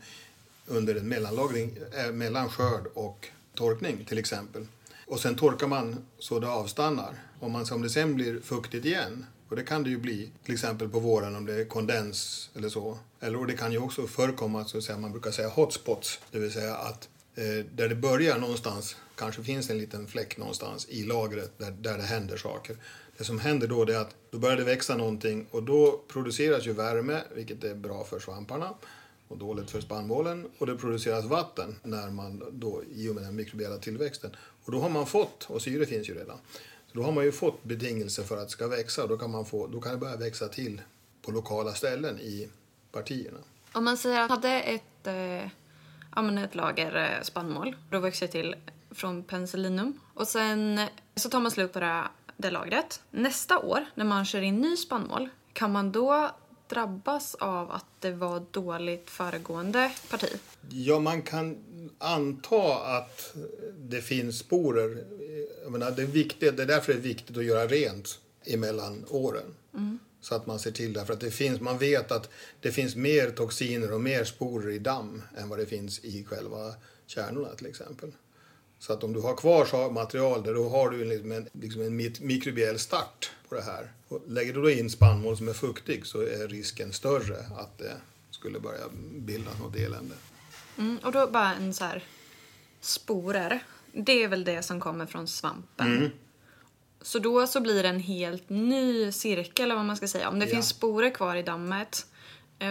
under 0.68 0.96
en 0.96 1.08
mellanlagring, 1.08 1.78
eh, 1.98 2.12
mellan 2.12 2.50
skörd 2.50 2.88
och 2.94 3.28
torkning 3.54 4.06
till 4.06 4.18
exempel. 4.18 4.68
Och 5.08 5.20
sen 5.20 5.36
torkar 5.36 5.68
man 5.68 6.06
så 6.20 6.40
det 6.40 6.48
avstannar. 6.48 7.14
Om, 7.40 7.52
man, 7.52 7.66
om 7.72 7.82
det 7.82 7.90
sen 7.90 8.16
blir 8.16 8.40
fuktigt 8.42 8.86
igen, 8.86 9.26
och 9.50 9.56
det 9.56 9.64
kan 9.64 9.84
det 9.84 9.90
ju 9.90 9.98
bli, 9.98 10.32
till 10.44 10.54
exempel 10.54 10.90
på 10.90 11.00
våren 11.00 11.36
om 11.36 11.46
det 11.46 11.54
är 11.54 11.66
kondens 11.66 12.50
eller 12.56 12.70
så. 12.70 12.98
Eller, 13.20 13.40
och 13.40 13.48
det 13.48 13.54
kan 13.54 13.72
ju 13.72 13.78
också 13.78 14.08
förekomma, 14.08 14.66
så 14.66 14.78
att 14.78 14.84
säga, 14.84 14.98
man 14.98 15.12
brukar 15.12 15.32
säga 15.32 15.50
hotspots, 15.50 16.20
det 16.32 16.40
vill 16.40 16.52
säga 16.52 16.76
att 16.76 17.10
eh, 17.36 17.66
där 17.76 17.90
det 17.90 17.96
börjar 17.96 18.40
någonstans, 18.40 18.96
kanske 19.16 19.44
finns 19.44 19.70
en 19.70 19.78
liten 19.78 20.08
fläck 20.08 20.38
någonstans 20.38 20.88
i 20.90 21.04
lagret 21.04 21.52
där, 21.58 21.72
där 21.72 21.98
det 21.98 22.04
händer 22.04 22.38
saker. 22.38 22.78
Det 23.18 23.24
som 23.24 23.40
händer 23.40 23.68
då 23.68 23.82
är 23.82 23.98
att 23.98 24.16
då 24.32 24.38
börjar 24.38 24.58
det 24.58 24.64
växa 24.64 24.98
någonting 24.98 25.48
och 25.52 25.64
då 25.64 26.02
produceras 26.08 26.66
ju 26.66 26.74
värme, 26.74 27.22
vilket 27.36 27.64
är 27.64 27.76
bra 27.76 28.04
för 28.04 28.20
svamparna 28.20 28.74
och 29.28 29.38
dåligt 29.38 29.72
för 29.72 29.82
spannmålen. 29.82 30.50
Och 30.58 30.66
det 30.68 30.76
produceras 30.76 31.26
vatten 31.26 31.76
när 31.84 32.10
man 32.10 32.44
då, 32.52 32.84
i 32.96 33.10
och 33.10 33.16
med 33.16 33.24
den 33.24 33.36
mikrobiella 33.36 33.78
tillväxten. 33.78 34.36
Och 34.66 34.72
då 34.72 34.80
har 34.80 34.90
man 34.90 35.08
fått, 35.08 35.46
och 35.50 35.62
syre 35.62 35.86
finns 35.86 36.10
ju 36.10 36.14
redan, 36.14 36.38
så 36.88 36.98
då 36.98 37.04
har 37.04 37.12
man 37.12 37.24
ju 37.24 37.32
fått 37.32 37.64
betingelser 37.64 38.24
för 38.24 38.38
att 38.38 38.44
det 38.44 38.52
ska 38.52 38.68
växa. 38.68 39.04
Och 39.04 39.10
då 39.10 39.18
kan, 39.18 39.32
man 39.32 39.46
få, 39.46 39.68
då 39.68 39.82
kan 39.82 39.92
det 39.92 39.98
börja 39.98 40.16
växa 40.16 40.48
till 40.48 40.82
på 41.22 41.32
lokala 41.32 41.74
ställen 41.74 42.20
i 42.20 42.50
partierna. 42.92 43.38
Om 43.74 43.84
man 43.84 43.98
säger 43.98 44.22
att 44.22 44.30
man 44.30 44.38
hade 44.38 44.62
ett, 44.62 45.08
eh, 45.08 46.44
ett 46.44 46.56
lager 46.56 46.96
eh, 46.96 47.24
spannmål, 47.24 47.76
då 47.90 48.00
växer 48.00 48.26
det 48.26 48.32
till 48.32 48.56
från 48.96 49.24
penicillinum. 49.24 50.00
Och 50.14 50.28
sen 50.28 50.80
så 51.16 51.30
tar 51.30 51.40
man 51.40 51.52
slut 51.52 51.74
på 51.74 51.80
det, 51.80 52.04
det 52.38 52.52
lagret. 52.52 53.02
Nästa 53.12 53.60
år, 53.60 53.86
när 53.96 54.06
man 54.06 54.26
kör 54.26 54.42
in 54.42 54.62
ny 54.62 54.78
spannmål, 54.78 55.30
kan 55.54 55.72
man 55.72 55.92
då 55.92 56.32
drabbas 56.68 57.36
av 57.36 57.72
att 57.72 57.86
det 58.00 58.12
var 58.12 58.46
dåligt 58.52 59.10
föregående 59.10 59.92
parti? 60.10 60.30
Ja, 60.70 61.00
man 61.00 61.22
kan 61.22 61.58
anta 61.98 62.76
att 62.98 63.36
det 63.78 64.02
finns 64.02 64.40
sporer. 64.40 65.06
Jag 65.64 65.72
menar, 65.72 65.92
det, 65.92 66.02
är 66.02 66.08
viktigt, 66.08 66.58
det 66.58 66.64
är 66.64 66.68
därför 66.68 66.94
det 66.94 67.00
är 67.00 67.04
viktigt 67.04 67.38
att 67.38 67.46
göra 67.46 67.68
rent 67.68 68.20
emellan 68.46 69.06
åren. 69.10 69.56
Så 70.22 70.36
att 70.36 70.46
man 70.46 70.60
ser 70.60 70.72
till 70.72 70.94
det. 70.94 71.06
För 71.06 71.14
att 71.14 71.20
det 71.20 71.32
finns, 71.32 71.62
man 71.62 71.78
vet 71.78 72.12
att 72.12 72.30
det 72.62 72.72
finns 72.72 72.96
mer 72.96 73.30
toxiner 73.30 73.94
och 73.94 74.02
mer 74.02 74.24
sporer 74.24 74.72
i 74.72 74.80
damm 74.80 75.22
än 75.38 75.50
vad 75.50 75.60
det 75.60 75.66
finns 75.66 76.00
i 76.00 76.26
själva 76.26 76.74
kärnorna 77.06 77.50
till 77.56 77.68
exempel. 77.68 78.12
Så 78.88 78.94
att 78.94 79.04
om 79.04 79.14
du 79.14 79.20
har 79.22 79.36
kvar 79.36 79.66
så- 79.66 79.90
material 79.92 80.44
där 80.44 80.54
då 80.54 80.70
har 80.70 80.90
du 80.90 81.06
liksom 81.06 81.32
en, 81.32 81.48
liksom 81.54 81.82
en 81.82 81.96
mikrobiell 82.22 82.80
start 82.80 83.32
på 83.50 83.56
det 83.56 83.62
här. 83.62 83.92
Och 84.08 84.22
lägger 84.28 84.54
du 84.54 84.62
då 84.62 84.70
in 84.70 84.90
spannmål 84.90 85.38
som 85.38 85.48
är 85.48 85.54
fuktig 85.54 86.06
så 86.06 86.22
är 86.22 86.48
risken 86.48 86.94
större 86.94 87.38
att 87.58 87.78
det 87.78 87.94
skulle 88.32 88.60
börja 88.60 88.84
bildas 89.18 89.60
något 89.60 89.76
elände. 89.76 90.16
Mm, 90.78 90.98
och 91.04 91.12
då 91.12 91.28
bara 91.28 91.54
en 91.54 91.74
så 91.74 91.84
här 91.86 92.04
sporer. 92.82 93.64
Det 93.92 94.24
är 94.24 94.28
väl 94.28 94.44
det 94.44 94.64
som 94.64 94.80
kommer 94.80 95.06
från 95.06 95.28
svampen. 95.28 96.12
Så 97.02 97.20
då 97.20 97.48
så 97.48 97.62
blir 97.62 97.84
det 97.84 97.90
en 97.90 98.00
helt 98.00 98.50
ny 98.50 99.12
cirkel 99.12 99.66
eller 99.66 99.76
vad 99.76 99.86
man 99.86 99.98
ska 99.98 100.08
säga. 100.08 100.30
Om 100.30 100.40
det 100.40 100.46
Ja. 100.46 100.52
finns 100.52 100.70
sporer 100.70 101.10
kvar 101.10 101.36
i 101.36 101.42
dammet 101.44 102.06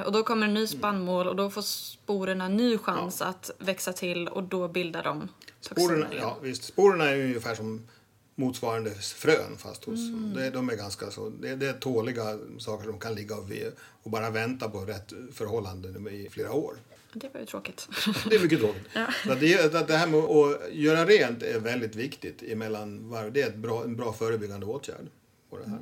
Och 0.06 0.12
då 0.12 0.22
kommer 0.22 0.46
en 0.46 0.54
ny 0.54 0.66
spannmål 0.66 1.28
och 1.28 1.36
då 1.36 1.50
får 1.50 1.62
sporerna 1.62 2.48
ny 2.48 2.78
chans 2.78 3.22
att 3.22 3.50
växa 3.58 3.92
till 3.92 4.28
och 4.28 4.42
då 4.42 4.68
bildar 4.68 5.02
de 5.02 5.28
Sporerna, 5.60 6.06
ja, 6.18 6.38
visst, 6.42 6.64
sporerna 6.64 7.04
är 7.04 7.24
ungefär 7.24 7.54
som 7.54 7.86
motsvarande 8.34 8.90
frön 8.90 9.56
fast 9.58 9.84
hos... 9.84 9.98
Mm. 10.08 10.34
Det, 10.34 10.50
de 10.50 10.70
är 10.70 10.76
ganska 10.76 11.10
så... 11.10 11.28
Det, 11.28 11.56
det 11.56 11.68
är 11.68 11.72
tåliga 11.72 12.38
saker 12.58 12.84
som 12.84 12.98
kan 12.98 13.14
ligga 13.14 13.36
och, 14.02 14.10
bara 14.10 14.30
vänta 14.30 14.68
på 14.68 14.78
rätt 14.78 15.12
förhållanden 15.32 16.08
i 16.08 16.28
flera 16.30 16.52
år. 16.52 16.76
Det 17.12 17.34
var 17.34 17.40
ju 17.40 17.46
tråkigt. 17.46 17.88
Det 18.30 18.36
är 18.36 18.42
mycket 18.42 18.60
tråkigt. 18.60 18.82
Så 19.24 19.32
att 19.32 19.40
det, 19.40 19.88
det 19.88 19.96
här 19.96 20.06
med 20.06 20.20
att 20.20 20.72
göra 20.72 21.06
rent 21.06 21.42
är 21.42 21.60
väldigt 21.60 21.96
viktigt 21.96 22.42
emellan 22.42 23.10
varv. 23.10 23.32
Det 23.32 23.42
är 23.42 23.48
ett 23.48 23.56
bra, 23.56 23.84
en 23.84 23.96
bra 23.96 24.12
förebyggande 24.12 24.66
åtgärd. 24.66 25.06
På 25.50 25.58
det 25.58 25.70
här. 25.70 25.78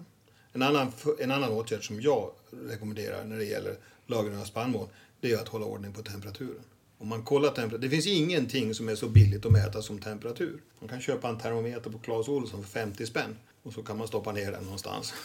En, 0.52 0.62
annan, 0.62 0.92
en 1.18 1.30
annan 1.30 1.50
åtgärd 1.50 1.87
som 1.87 2.00
jag 2.00 2.30
rekommenderar 2.50 3.25
när 3.25 3.37
det 3.37 3.44
gäller 3.44 3.76
lagring 4.06 4.38
av 4.38 4.44
spannmål 4.44 4.88
det 5.21 5.32
är 5.32 5.38
att 5.38 5.49
hålla 5.49 5.64
ordning 5.66 5.92
på 5.92 6.02
temperaturen. 6.02 6.62
Om 6.99 7.09
man 7.09 7.23
kollar 7.23 7.50
temperatur, 7.50 7.78
det 7.78 7.90
finns 7.90 8.06
ingenting 8.06 8.75
som 8.75 8.88
är 8.88 8.94
så 8.94 9.09
billigt 9.09 9.47
att 9.47 9.52
mäta 9.52 9.82
som 9.82 9.99
temperatur. 9.99 10.61
Man 10.80 10.88
kan 10.88 11.00
köpa 11.00 11.28
en 11.28 11.38
termometer 11.38 11.90
på 11.90 11.99
Clas 11.99 12.28
Ohlson 12.28 12.62
för 12.64 12.71
50 12.71 13.06
spänn 13.06 13.37
och 13.62 13.73
så 13.73 13.82
kan 13.82 13.99
man 13.99 14.09
stoppa 14.09 14.32
ner 14.32 14.52
den 14.52 14.64
någonstans. 14.64 15.14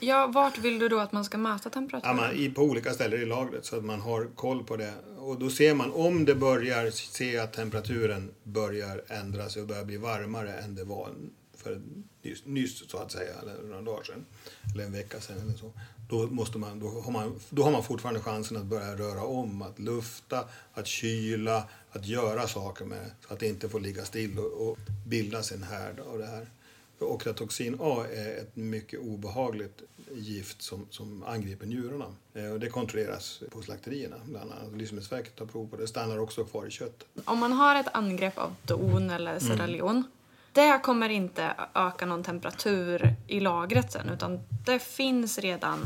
Ja, 0.00 0.26
vart 0.26 0.58
vill 0.58 0.78
du 0.78 0.88
då 0.88 0.98
att 0.98 1.12
man 1.12 1.24
ska 1.24 1.38
mäta 1.38 1.60
Ja, 1.64 1.70
temperaturen? 1.70 2.16
man, 2.16 2.34
i, 2.34 2.50
på 2.50 2.62
olika 2.62 2.92
ställen 2.92 3.22
i 3.22 3.24
lagret 3.24 3.64
så 3.64 3.76
att 3.76 3.84
man 3.84 4.00
har 4.00 4.28
koll 4.34 4.64
på 4.64 4.76
det. 4.76 4.92
Och 5.18 5.38
då 5.38 5.50
ser 5.50 5.74
man 5.74 5.92
om 5.92 6.24
det 6.24 6.34
börjar 6.34 6.90
se 6.90 7.38
att 7.38 7.52
temperaturen 7.52 8.30
börjar 8.42 9.02
ändra 9.08 9.48
sig 9.48 9.62
och 9.62 9.68
börjar 9.68 9.84
bli 9.84 9.96
varmare 9.96 10.52
än 10.52 10.74
det 10.74 10.84
var 10.84 11.10
för 11.66 11.80
nyss, 12.22 12.42
nyss 12.44 12.90
så 12.90 12.98
att 12.98 13.12
säga, 13.12 13.34
eller 13.42 13.62
några 13.62 13.82
dagar 13.82 14.02
sedan, 14.04 14.26
eller 14.74 14.84
en 14.84 14.92
vecka 14.92 15.20
sedan 15.20 15.38
eller 15.38 15.52
så. 15.52 15.72
Då, 16.08 16.26
måste 16.26 16.58
man, 16.58 16.80
då, 16.80 17.00
har 17.00 17.12
man, 17.12 17.40
då 17.50 17.62
har 17.62 17.70
man 17.70 17.84
fortfarande 17.84 18.20
chansen 18.20 18.56
att 18.56 18.64
börja 18.64 18.96
röra 18.96 19.24
om, 19.24 19.62
att 19.62 19.78
lufta, 19.78 20.48
att 20.74 20.86
kyla, 20.86 21.68
att 21.90 22.06
göra 22.06 22.46
saker 22.48 22.84
med 22.84 23.10
så 23.26 23.34
att 23.34 23.40
det 23.40 23.48
inte 23.48 23.68
får 23.68 23.80
ligga 23.80 24.04
still 24.04 24.38
och, 24.38 24.68
och 24.68 24.78
bildas 25.06 25.52
en 25.52 25.62
härd 25.62 26.00
av 26.00 26.18
det 26.18 26.26
här. 26.26 26.46
Okratoxin 26.98 27.76
A 27.80 28.04
är 28.12 28.36
ett 28.36 28.56
mycket 28.56 29.00
obehagligt 29.00 29.82
gift 30.12 30.62
som, 30.62 30.86
som 30.90 31.22
angriper 31.22 31.66
njurarna. 31.66 32.06
Eh, 32.34 32.52
och 32.52 32.60
det 32.60 32.68
kontrolleras 32.68 33.42
på 33.50 33.62
slakterierna. 33.62 34.16
Bland 34.24 34.52
annat. 34.52 34.76
Livsmedelsverket 34.76 35.36
tar 35.36 35.46
prov 35.46 35.68
på 35.68 35.76
det. 35.76 35.82
Det 35.82 35.88
stannar 35.88 36.18
också 36.18 36.44
kvar 36.44 36.66
i 36.66 36.70
köttet. 36.70 37.06
Om 37.24 37.38
man 37.38 37.52
har 37.52 37.74
ett 37.74 37.88
angrepp 37.92 38.38
av 38.38 38.54
don 38.62 39.10
eller 39.10 39.38
Sierra 39.38 39.66
Leone 39.66 40.02
det 40.56 40.80
kommer 40.82 41.08
inte 41.08 41.54
öka 41.74 42.06
någon 42.06 42.22
temperatur 42.22 43.14
i 43.26 43.40
lagret 43.40 43.92
sen 43.92 44.08
utan 44.08 44.40
det 44.66 44.78
finns 44.78 45.38
redan. 45.38 45.78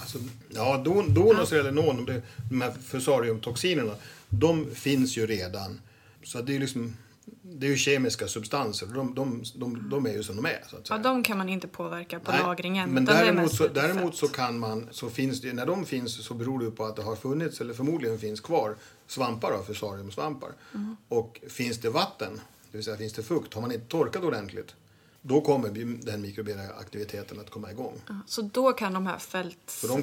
Alltså, 0.00 0.18
ja, 0.48 0.82
don, 1.08 1.40
och 1.40 1.48
selenon, 1.48 2.04
de, 2.04 2.22
de 2.50 2.60
här 2.60 2.72
fusariumtoxinerna, 2.86 3.94
de 4.28 4.74
finns 4.74 5.16
ju 5.16 5.26
redan. 5.26 5.80
Så 6.22 6.42
det 6.42 6.52
är 6.52 6.54
ju 6.54 6.60
liksom, 6.60 6.96
det 7.42 7.66
är 7.66 7.70
ju 7.70 7.76
kemiska 7.76 8.28
substanser. 8.28 8.86
De, 8.86 9.14
de, 9.14 9.44
de, 9.54 9.88
de 9.90 10.06
är 10.06 10.12
ju 10.12 10.22
som 10.22 10.36
de 10.36 10.44
är. 10.46 10.62
Så 10.66 10.76
att 10.76 10.86
säga. 10.86 10.96
Ja, 10.96 11.02
de 11.02 11.22
kan 11.22 11.38
man 11.38 11.48
inte 11.48 11.68
påverka 11.68 12.20
på 12.20 12.30
Nej, 12.30 12.40
lagringen. 12.40 12.90
Men 12.90 13.04
däremot, 13.04 13.54
så, 13.54 13.68
däremot 13.68 14.16
så 14.16 14.28
kan 14.28 14.58
man, 14.58 14.88
så 14.90 15.10
finns 15.10 15.40
det, 15.40 15.52
när 15.52 15.66
de 15.66 15.86
finns 15.86 16.24
så 16.24 16.34
beror 16.34 16.64
det 16.64 16.70
på 16.70 16.84
att 16.84 16.96
det 16.96 17.02
har 17.02 17.16
funnits, 17.16 17.60
eller 17.60 17.74
förmodligen 17.74 18.18
finns 18.18 18.40
kvar, 18.40 18.76
svampar 19.06 19.52
av 19.52 19.62
fusariumsvampar. 19.62 20.50
Mm. 20.74 20.96
Och 21.08 21.40
finns 21.48 21.78
det 21.78 21.90
vatten, 21.90 22.40
det 22.74 22.78
vill 22.78 22.84
säga 22.84 22.96
finns 22.96 23.12
det 23.12 23.22
fukt, 23.22 23.54
har 23.54 23.60
man 23.60 23.72
inte 23.72 23.86
torkat 23.86 24.22
ordentligt, 24.24 24.74
då 25.22 25.40
kommer 25.40 25.68
den 26.04 26.22
mikrobiella 26.22 26.62
aktiviteten 26.80 27.40
att 27.40 27.50
komma 27.50 27.70
igång. 27.70 28.00
Ja, 28.08 28.14
Så 28.26 28.42
då 28.42 28.72
kan 28.72 28.92
de 28.92 29.06
här 29.06 29.18
fältsvampen, 29.18 30.02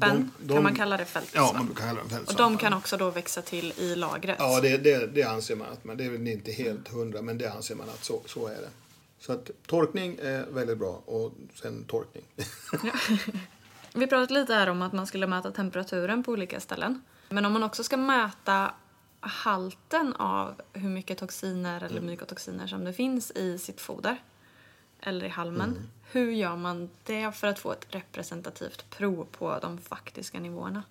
kan- 0.00 0.30
kan, 0.48 0.62
man 0.62 0.74
kalla 0.74 0.96
det 0.96 1.02
Ja, 1.02 1.06
fältsvamp? 1.06 1.54
man 1.54 1.66
brukar 1.66 1.82
kalla 1.84 1.94
dem 1.98 2.04
och 2.06 2.10
fältsvampar. 2.12 2.44
de 2.44 2.58
kan 2.58 2.72
också 2.74 2.96
då 2.96 3.10
växa 3.10 3.42
till 3.42 3.72
i 3.76 3.94
lagret? 3.96 4.36
Ja, 4.38 4.60
det, 4.60 4.76
det, 4.76 5.06
det 5.06 5.22
anser 5.22 5.56
man. 5.56 5.66
Att 5.72 5.84
man. 5.84 5.96
Det 5.96 6.04
är 6.04 6.10
väl 6.10 6.26
inte 6.28 6.52
helt 6.52 6.88
hundra, 6.88 7.22
men 7.22 7.38
det 7.38 7.46
anser 7.52 7.74
man 7.74 7.88
att 7.88 8.04
så, 8.04 8.20
så 8.26 8.46
är 8.46 8.54
det. 8.54 8.68
Så 9.18 9.32
att 9.32 9.50
torkning 9.66 10.18
är 10.22 10.46
väldigt 10.50 10.78
bra 10.78 11.02
och 11.06 11.32
sen 11.62 11.84
torkning. 11.84 12.24
Vi 13.94 14.06
pratade 14.06 14.40
lite 14.40 14.54
här 14.54 14.66
om 14.66 14.82
att 14.82 14.92
man 14.92 15.06
skulle 15.06 15.26
mäta 15.26 15.50
temperaturen 15.50 16.24
på 16.24 16.32
olika 16.32 16.60
ställen. 16.60 17.02
Men 17.28 17.44
om 17.44 17.52
man 17.52 17.62
också 17.62 17.84
ska 17.84 17.96
mäta 17.96 18.74
halten 19.22 20.12
av 20.16 20.54
hur 20.72 20.88
mycket 20.88 21.18
toxiner 21.18 21.76
eller 21.82 21.98
Mm. 21.98 22.06
mykotoxiner 22.10 22.66
som 22.66 22.84
det 22.84 22.92
finns 22.92 23.30
i 23.30 23.58
sitt 23.58 23.80
foder 23.80 24.16
eller 25.00 25.26
i 25.26 25.28
halmen. 25.28 25.70
Mm. 25.70 25.82
Hur 26.12 26.30
gör 26.32 26.56
man 26.56 26.90
det 27.04 27.32
för 27.32 27.46
att 27.46 27.58
få 27.58 27.72
ett 27.72 27.86
representativt 27.88 28.90
prov 28.90 29.26
på 29.38 29.58
de 29.62 29.78
faktiska 29.78 30.40
nivåerna? 30.40 30.82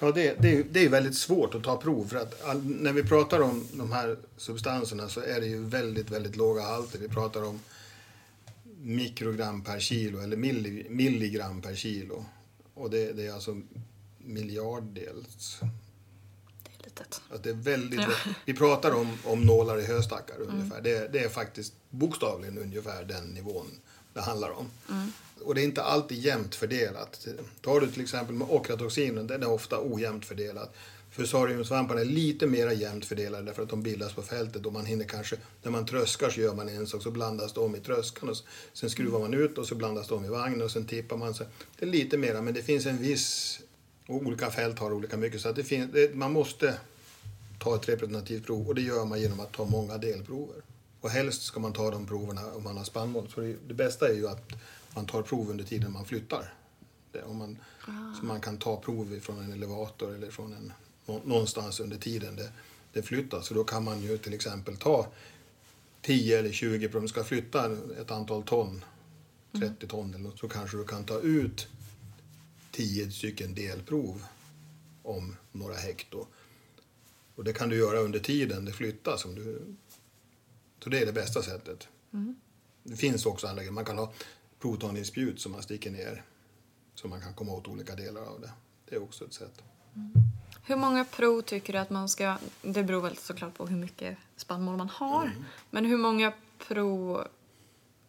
Ja, 0.00 0.12
det, 0.12 0.34
det, 0.42 0.56
är- 0.56 0.64
det 0.70 0.84
är 0.84 0.88
väldigt 0.88 1.16
svårt 1.16 1.54
att 1.54 1.64
ta 1.64 1.76
prov 1.76 2.04
för 2.08 2.16
att 2.16 2.44
all, 2.44 2.64
när 2.64 2.92
vi 2.92 3.02
pratar 3.02 3.40
om 3.40 3.66
de 3.72 3.92
här 3.92 4.16
substanserna 4.36 5.08
så 5.08 5.20
är 5.20 5.40
det 5.40 5.46
ju 5.46 5.64
väldigt, 5.64 6.10
väldigt 6.10 6.36
låga 6.36 6.62
halter. 6.62 6.98
Vi 6.98 7.08
pratar 7.08 7.42
om 7.44 7.60
mikrogram 8.82 9.62
per 9.64 9.80
kilo 9.80 10.20
eller 10.20 10.36
milli, 10.36 10.86
milligram 10.90 11.62
per 11.62 11.74
kilo. 11.74 12.24
Och 12.74 12.90
det, 12.90 13.12
det 13.12 13.26
är 13.26 13.32
alltså 13.32 13.60
miljarddels. 14.18 15.60
Litet. 16.84 17.20
Att 17.30 17.42
det 17.42 17.50
är 17.50 17.54
väldigt. 17.54 18.00
Vi 18.44 18.54
pratar 18.54 18.94
om, 18.94 19.18
om 19.24 19.46
nålar 19.46 19.80
i 19.80 19.86
höstackar 19.86 20.36
ungefär. 20.40 20.80
Det, 20.80 21.12
det 21.12 21.18
är 21.18 21.28
faktiskt 21.28 21.72
bokstavligen 21.90 22.58
ungefär 22.58 23.04
den 23.04 23.24
nivån 23.24 23.66
det 24.12 24.20
handlar 24.20 24.50
om. 24.50 24.70
Och 25.44 25.54
det 25.54 25.60
är 25.60 25.64
inte 25.64 25.82
alltid 25.82 26.18
jämnt 26.18 26.54
fördelat. 26.54 27.26
Tar 27.60 27.80
du 27.80 27.90
till 27.90 28.02
exempel 28.02 28.34
med 28.34 28.50
okratoxinen, 28.50 29.26
den 29.26 29.42
är 29.42 29.50
ofta 29.50 29.80
ojämnt 29.80 30.24
fördelat. 30.24 30.74
Fusariumsvamparna 31.10 32.00
är 32.00 32.04
lite 32.04 32.46
mer 32.46 32.70
jämnt 32.70 33.04
fördelade 33.04 33.44
därför 33.44 33.62
att 33.62 33.68
de 33.68 33.82
bildas 33.82 34.12
på 34.12 34.22
fältet 34.22 34.66
och 34.66 34.72
man 34.72 34.86
hinner 34.86 35.04
kanske, 35.04 35.36
när 35.62 35.70
man 35.70 35.86
tröskar 35.86 36.30
så 36.30 36.40
gör 36.40 36.54
man 36.54 36.68
en 36.68 36.86
sak 36.86 37.02
så 37.02 37.10
blandas 37.10 37.52
de 37.52 37.76
i 37.76 37.80
tröskan 37.80 38.28
och 38.28 38.36
sen 38.72 38.90
skruvar 38.90 39.20
man 39.20 39.34
ut 39.34 39.58
och 39.58 39.66
så 39.66 39.74
blandas 39.74 40.08
de 40.08 40.24
i 40.24 40.28
vagnen 40.28 40.62
och 40.62 40.70
sen 40.70 40.86
tippar 40.86 41.16
man. 41.16 41.34
Så 41.34 41.44
det 41.78 41.84
är 41.86 41.90
lite 41.90 42.18
mera 42.18 42.42
men 42.42 42.54
det 42.54 42.62
finns 42.62 42.86
en 42.86 42.98
viss, 42.98 43.60
och 44.10 44.16
olika 44.26 44.50
fält 44.50 44.78
har 44.78 44.92
olika 44.92 45.16
mycket 45.16 45.40
så 45.40 45.52
det 45.52 45.64
finns, 45.64 45.92
det, 45.92 46.14
man 46.14 46.32
måste 46.32 46.78
ta 47.58 47.76
ett 47.76 47.88
representativt 47.88 48.46
prov 48.46 48.68
och 48.68 48.74
det 48.74 48.82
gör 48.82 49.04
man 49.04 49.20
genom 49.20 49.40
att 49.40 49.52
ta 49.52 49.64
många 49.64 49.98
delprover. 49.98 50.56
Och 51.00 51.10
helst 51.10 51.42
ska 51.42 51.60
man 51.60 51.72
ta 51.72 51.90
de 51.90 52.06
proverna 52.06 52.52
om 52.54 52.62
man 52.64 52.76
har 52.76 52.84
spannmål. 52.84 53.28
Så 53.34 53.40
det, 53.40 53.56
det 53.68 53.74
bästa 53.74 54.08
är 54.08 54.14
ju 54.14 54.28
att 54.28 54.48
man 54.94 55.06
tar 55.06 55.22
prov 55.22 55.50
under 55.50 55.64
tiden 55.64 55.92
man 55.92 56.04
flyttar. 56.04 56.54
Det, 57.12 57.22
om 57.22 57.36
man, 57.36 57.56
Så 58.20 58.24
man 58.24 58.40
kan 58.40 58.56
ta 58.58 58.76
prov 58.76 59.18
från 59.22 59.38
en 59.44 59.52
elevator 59.52 60.14
eller 60.14 60.30
från 60.30 60.52
en, 60.52 60.72
nå- 61.06 61.20
någonstans 61.24 61.80
under 61.80 61.96
tiden 61.96 62.36
det, 62.36 62.50
det 62.92 63.02
flyttas. 63.02 63.46
Så 63.46 63.54
då 63.54 63.64
kan 63.64 63.84
man 63.84 64.00
ju 64.02 64.18
till 64.18 64.34
exempel 64.34 64.76
ta 64.76 65.06
10 66.02 66.38
eller 66.38 66.52
20 66.52 66.88
prov. 66.88 66.98
Om 66.98 67.02
du 67.02 67.08
ska 67.08 67.24
flytta 67.24 67.76
ett 68.00 68.10
antal 68.10 68.42
ton, 68.42 68.84
30 69.60 69.86
ton 69.86 70.14
eller 70.14 70.24
något, 70.24 70.38
så 70.38 70.48
kanske 70.48 70.76
du 70.76 70.84
kan 70.84 71.04
ta 71.04 71.18
ut 71.20 71.68
10 72.70 73.10
stycken 73.10 73.54
delprov 73.54 74.24
om 75.02 75.36
några 75.52 75.74
hekto. 75.74 76.26
Och 77.34 77.44
det 77.44 77.52
kan 77.52 77.68
du 77.68 77.76
göra 77.76 77.98
under 77.98 78.18
tiden 78.18 78.64
det 78.64 78.72
flyttas. 78.72 79.24
Om 79.24 79.34
du... 79.34 79.76
Så 80.84 80.90
det 80.90 80.98
är 80.98 81.06
det 81.06 81.12
bästa 81.12 81.42
sättet. 81.42 81.88
Det 82.82 82.96
finns 82.96 83.26
också 83.26 83.46
andra 83.46 83.62
grejer. 83.62 83.72
Man 83.72 83.84
kan 83.84 83.98
ha 83.98 84.12
protoninspjut 84.58 85.40
som 85.40 85.52
man 85.52 85.62
sticker 85.62 85.90
ner 85.90 86.24
så 86.94 87.08
man 87.08 87.20
kan 87.20 87.34
komma 87.34 87.52
åt 87.52 87.68
olika 87.68 87.94
delar 87.94 88.22
av 88.22 88.40
det. 88.40 88.50
Det 88.88 88.94
är 88.94 89.02
också 89.02 89.24
ett 89.24 89.34
sätt. 89.34 89.62
Hur 90.64 90.76
många 90.76 91.04
prov 91.04 91.42
tycker 91.42 91.72
du 91.72 91.78
att 91.78 91.90
man 91.90 92.08
ska... 92.08 92.36
Det 92.62 92.82
beror 92.82 93.00
väl 93.00 93.16
såklart 93.16 93.54
på 93.54 93.66
hur 93.66 93.76
mycket 93.76 94.18
spannmål 94.36 94.76
man 94.76 94.88
har. 94.88 95.26
Mm. 95.26 95.44
Men 95.70 95.84
hur 95.84 95.98
många 95.98 96.32
prov 96.58 97.28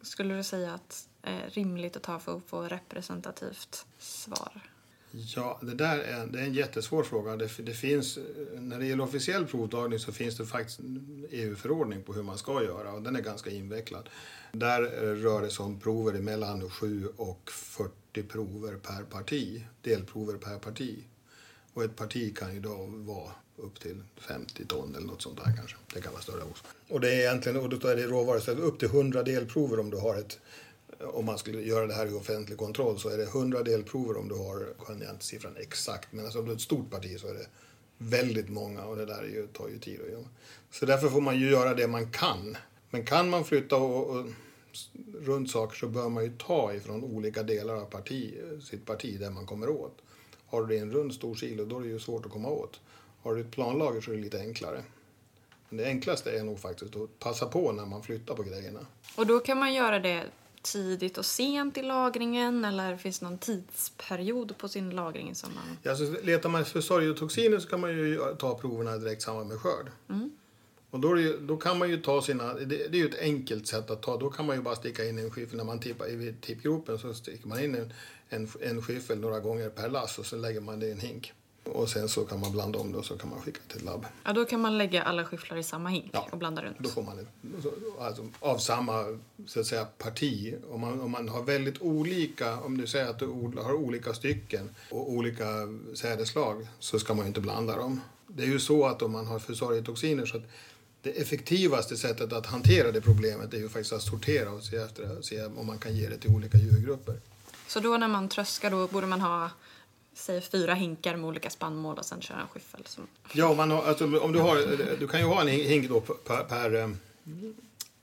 skulle 0.02 0.34
du 0.34 0.42
säga 0.42 0.74
att 0.74 1.08
Eh, 1.22 1.50
rimligt 1.50 1.96
att 1.96 2.02
ta 2.02 2.18
för 2.18 2.36
att 2.36 2.42
få 2.46 2.62
representativt 2.62 3.86
svar? 3.98 4.62
Ja, 5.10 5.58
det 5.62 5.74
där 5.74 5.98
är, 5.98 6.26
det 6.26 6.40
är 6.40 6.44
en 6.44 6.54
jättesvår 6.54 7.02
fråga. 7.02 7.36
Det, 7.36 7.48
det 7.58 7.72
finns, 7.72 8.18
när 8.52 8.78
det 8.78 8.86
gäller 8.86 9.04
officiell 9.04 9.46
provtagning 9.46 9.98
så 9.98 10.12
finns 10.12 10.36
det 10.36 10.46
faktiskt 10.46 10.78
en 10.78 11.26
EU-förordning 11.30 12.02
på 12.02 12.12
hur 12.12 12.22
man 12.22 12.38
ska 12.38 12.62
göra 12.62 12.92
och 12.92 13.02
den 13.02 13.16
är 13.16 13.20
ganska 13.20 13.50
invecklad. 13.50 14.08
Där 14.52 14.82
eh, 14.82 15.14
rör 15.14 15.42
det 15.42 15.50
sig 15.50 15.64
om 15.64 15.80
prover 15.80 16.12
mellan 16.12 16.70
7 16.70 17.08
och 17.16 17.50
40 17.50 18.22
prover 18.22 18.76
per 18.76 19.02
parti, 19.02 19.64
delprover 19.82 20.38
per 20.38 20.58
parti. 20.58 21.04
Och 21.74 21.84
ett 21.84 21.96
parti 21.96 22.36
kan 22.36 22.54
ju 22.54 22.60
då 22.60 22.86
vara 22.88 23.32
upp 23.56 23.80
till 23.80 24.02
50 24.16 24.66
ton 24.66 24.94
eller 24.94 25.06
något 25.06 25.22
sånt 25.22 25.36
där 25.44 25.56
kanske. 25.56 25.76
Det 25.94 26.00
kan 26.00 26.12
vara 26.12 26.22
större 26.22 26.42
också. 26.42 26.64
Och 26.88 27.00
det 27.00 27.14
är 27.14 27.20
egentligen, 27.20 27.58
och 27.58 27.68
då 27.68 27.88
är 27.88 27.96
det 27.96 28.06
råvaror, 28.06 28.40
så 28.40 28.50
upp 28.50 28.78
till 28.78 28.88
100 28.88 29.22
delprover 29.22 29.80
om 29.80 29.90
du 29.90 29.96
har 29.96 30.16
ett 30.16 30.40
om 31.04 31.24
man 31.24 31.38
skulle 31.38 31.62
göra 31.62 31.86
det 31.86 31.94
här 31.94 32.06
i 32.06 32.12
offentlig 32.12 32.58
kontroll 32.58 32.98
så 32.98 33.08
är 33.08 33.18
det 33.18 33.24
100 33.24 33.62
delprover 33.62 34.16
om 34.16 34.28
du 34.28 34.34
har, 34.34 34.74
kan 34.86 35.00
jag 35.00 35.10
inte 35.10 35.24
siffran 35.24 35.56
exakt, 35.56 36.12
men 36.12 36.24
alltså 36.24 36.38
om 36.38 36.44
du 36.44 36.50
har 36.50 36.56
ett 36.56 36.62
stort 36.62 36.90
parti 36.90 37.20
så 37.20 37.28
är 37.28 37.34
det 37.34 37.46
väldigt 37.98 38.48
många 38.48 38.84
och 38.84 38.96
det 38.96 39.06
där 39.06 39.22
är 39.22 39.28
ju, 39.28 39.46
tar 39.46 39.68
ju 39.68 39.78
tid 39.78 40.00
att 40.00 40.12
göra. 40.12 40.24
Så 40.70 40.86
därför 40.86 41.08
får 41.08 41.20
man 41.20 41.40
ju 41.40 41.50
göra 41.50 41.74
det 41.74 41.86
man 41.86 42.10
kan. 42.10 42.56
Men 42.90 43.04
kan 43.04 43.30
man 43.30 43.44
flytta 43.44 43.76
och, 43.76 44.10
och 44.10 44.26
runt 45.14 45.50
saker 45.50 45.76
så 45.76 45.88
bör 45.88 46.08
man 46.08 46.24
ju 46.24 46.32
ta 46.38 46.74
ifrån 46.74 47.04
olika 47.04 47.42
delar 47.42 47.74
av 47.74 47.84
parti, 47.84 48.34
sitt 48.62 48.86
parti 48.86 49.20
där 49.20 49.30
man 49.30 49.46
kommer 49.46 49.68
åt. 49.68 49.98
Har 50.46 50.66
du 50.66 50.78
en 50.78 50.92
rund 50.92 51.14
stor 51.14 51.34
silo 51.34 51.64
då 51.64 51.78
är 51.78 51.80
det 51.80 51.88
ju 51.88 52.00
svårt 52.00 52.26
att 52.26 52.32
komma 52.32 52.48
åt. 52.48 52.80
Har 53.22 53.34
du 53.34 53.40
ett 53.40 53.50
planlager 53.50 54.00
så 54.00 54.10
är 54.10 54.14
det 54.14 54.22
lite 54.22 54.40
enklare. 54.40 54.82
Men 55.68 55.78
det 55.78 55.84
enklaste 55.84 56.38
är 56.38 56.42
nog 56.42 56.60
faktiskt 56.60 56.96
att 56.96 57.18
passa 57.18 57.46
på 57.46 57.72
när 57.72 57.86
man 57.86 58.02
flyttar 58.02 58.34
på 58.34 58.42
grejerna. 58.42 58.86
Och 59.16 59.26
då 59.26 59.40
kan 59.40 59.58
man 59.58 59.74
göra 59.74 59.98
det 59.98 60.24
tidigt 60.62 61.18
och 61.18 61.26
sent 61.26 61.78
i 61.78 61.82
lagringen 61.82 62.64
eller 62.64 62.96
finns 62.96 63.18
det 63.18 63.24
någon 63.24 63.38
tidsperiod 63.38 64.58
på 64.58 64.68
sin 64.68 64.90
lagring 64.90 65.34
som 65.34 65.54
man... 65.54 65.76
Ja, 65.82 65.96
så 65.96 66.16
letar 66.22 66.48
man 66.48 66.64
för 66.64 66.80
sorgotoxiner 66.80 67.58
så 67.58 67.68
kan 67.68 67.80
man 67.80 67.90
ju 67.90 68.20
ta 68.38 68.58
proverna 68.58 68.96
direkt 68.96 69.22
samma 69.22 69.44
med 69.44 69.58
skörd. 69.58 69.90
Och 70.90 71.00
då, 71.00 71.18
ju, 71.18 71.38
då 71.40 71.56
kan 71.56 71.78
man 71.78 71.90
ju 71.90 71.96
ta 71.96 72.22
sina, 72.22 72.54
det, 72.54 72.64
det 72.64 72.98
är 72.98 73.02
ju 73.02 73.08
ett 73.08 73.20
enkelt 73.20 73.66
sätt 73.66 73.90
att 73.90 74.02
ta, 74.02 74.16
då 74.16 74.30
kan 74.30 74.46
man 74.46 74.56
ju 74.56 74.62
bara 74.62 74.76
sticka 74.76 75.04
in 75.04 75.18
en 75.18 75.30
skyffel 75.30 75.56
när 75.56 75.64
man 75.64 75.80
tippar 75.80 76.06
i 76.06 76.34
tippgropen 76.40 76.98
så 76.98 77.14
sticker 77.14 77.48
man 77.48 77.64
in 77.64 77.74
en, 77.74 77.92
en, 78.28 78.48
en 78.60 78.82
skyffel 78.82 79.20
några 79.20 79.40
gånger 79.40 79.68
per 79.68 79.88
lass 79.88 80.18
och 80.18 80.26
så 80.26 80.36
lägger 80.36 80.60
man 80.60 80.80
det 80.80 80.86
i 80.86 80.90
en 80.90 81.00
hink. 81.00 81.32
Och 81.64 81.88
sen 81.88 82.08
så 82.08 82.24
kan 82.24 82.40
man 82.40 82.52
blanda 82.52 82.78
om 82.78 82.92
det 82.92 82.98
och 82.98 83.04
så 83.04 83.16
kan 83.18 83.30
man 83.30 83.40
skicka 83.40 83.60
till 83.68 83.84
labb. 83.84 84.06
Ja, 84.24 84.32
då 84.32 84.44
kan 84.44 84.60
man 84.60 84.78
lägga 84.78 85.02
alla 85.02 85.24
skyfflar 85.24 85.56
i 85.56 85.62
samma 85.62 85.88
hink 85.88 86.10
Ja. 86.12 86.28
och 86.32 86.38
blanda 86.38 86.62
runt. 86.62 86.76
Då 86.80 86.88
får 86.88 87.02
man 87.02 87.18
ett, 87.18 87.26
alltså, 88.00 88.28
av 88.40 88.58
samma 88.58 89.18
så 89.46 89.60
att 89.60 89.66
säga, 89.66 89.84
parti. 89.84 90.54
Om 90.70 90.80
man, 90.80 91.00
om 91.00 91.10
man 91.10 91.28
har 91.28 91.42
väldigt 91.42 91.80
olika, 91.82 92.60
om 92.60 92.76
du 92.78 92.86
säger 92.86 93.10
att 93.10 93.18
du 93.18 93.26
har 93.62 93.72
olika 93.72 94.14
stycken 94.14 94.70
och 94.90 95.10
olika 95.12 95.44
sädeslag 95.94 96.66
så 96.78 96.98
ska 96.98 97.14
man 97.14 97.24
ju 97.24 97.28
inte 97.28 97.40
blanda 97.40 97.76
dem. 97.76 98.00
Det 98.26 98.42
är 98.42 98.46
ju 98.46 98.60
så 98.60 98.86
att 98.86 99.02
om 99.02 99.12
man 99.12 99.26
har 99.26 99.38
fusarietoxiner 99.38 100.26
så 100.26 100.36
att 100.36 100.42
det 101.02 101.10
effektivaste 101.10 101.96
sättet 101.96 102.32
att 102.32 102.46
hantera 102.46 102.92
det 102.92 103.00
problemet 103.00 103.54
är 103.54 103.58
ju 103.58 103.68
faktiskt 103.68 103.92
att 103.92 104.02
sortera 104.02 104.50
och 104.50 104.62
se, 104.62 104.76
efter, 104.76 105.22
se 105.22 105.44
om 105.44 105.66
man 105.66 105.78
kan 105.78 105.96
ge 105.96 106.08
det 106.08 106.18
till 106.18 106.30
olika 106.30 106.58
djurgrupper. 106.58 107.20
Så 107.66 107.80
då 107.80 107.96
när 107.96 108.08
man 108.08 108.28
tröskar 108.28 108.70
då 108.70 108.86
borde 108.86 109.06
man 109.06 109.20
ha 109.20 109.50
säg 110.14 110.40
fyra 110.40 110.74
hinkar 110.74 111.16
med 111.16 111.28
olika 111.28 111.50
spannmål 111.50 111.98
och 111.98 112.04
sen 112.04 112.20
köra 112.20 112.40
en 112.40 112.48
skyffel. 112.48 112.82
Som... 112.86 113.06
Ja, 113.32 113.48
om, 113.48 113.56
man 113.56 113.70
har, 113.70 113.82
alltså, 113.82 114.18
om 114.20 114.32
du, 114.32 114.38
har, 114.38 114.56
du 115.00 115.08
kan 115.08 115.20
ju 115.20 115.26
ha 115.26 115.40
en 115.40 115.48
hink 115.48 115.88
då 115.88 116.00
per, 116.00 116.44
per 116.44 116.74
eh, 116.74 116.88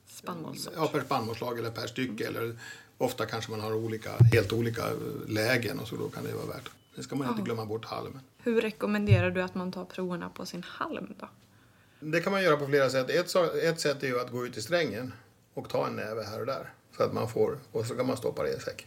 Spannmålssort. 0.08 0.72
Ja, 0.76 0.88
per 0.88 1.00
spannmålslag 1.00 1.58
eller 1.58 1.70
per 1.70 1.86
stycke. 1.86 2.26
Eller 2.26 2.58
ofta 2.98 3.26
kanske 3.26 3.50
man 3.50 3.60
har 3.60 3.74
olika, 3.74 4.10
helt 4.32 4.52
olika 4.52 4.84
lägen 5.28 5.78
och 5.78 5.88
så 5.88 5.96
då 5.96 6.08
kan 6.08 6.24
det 6.24 6.32
vara 6.32 6.46
värt. 6.46 6.70
Sen 6.94 7.04
ska 7.04 7.16
man 7.16 7.28
inte 7.28 7.40
Ja. 7.40 7.44
glömma 7.44 7.64
bort 7.66 7.84
halmen. 7.84 8.20
Hur 8.38 8.60
rekommenderar 8.60 9.30
du 9.30 9.42
att 9.42 9.54
man 9.54 9.72
tar 9.72 9.84
proverna 9.84 10.30
på 10.30 10.46
sin 10.46 10.62
halm 10.62 11.14
då? 11.20 11.28
Det 12.00 12.20
kan 12.20 12.32
man 12.32 12.42
göra 12.42 12.56
på 12.56 12.66
flera 12.66 12.90
sätt. 12.90 13.10
Ett, 13.10 13.34
ett 13.62 13.80
sätt 13.80 14.02
är 14.02 14.06
ju 14.06 14.20
att 14.20 14.30
gå 14.30 14.46
ut 14.46 14.56
i 14.56 14.62
strängen 14.62 15.12
och 15.54 15.68
ta 15.68 15.86
en 15.86 15.96
näve 15.96 16.22
här 16.22 16.40
och 16.40 16.46
där. 16.46 16.72
Så 16.96 17.02
att 17.02 17.12
man 17.12 17.28
får, 17.28 17.58
och 17.72 17.86
så 17.86 17.94
kan 17.94 18.06
man 18.06 18.16
stoppa 18.16 18.42
det 18.42 18.56
i 18.56 18.60
säck. 18.60 18.86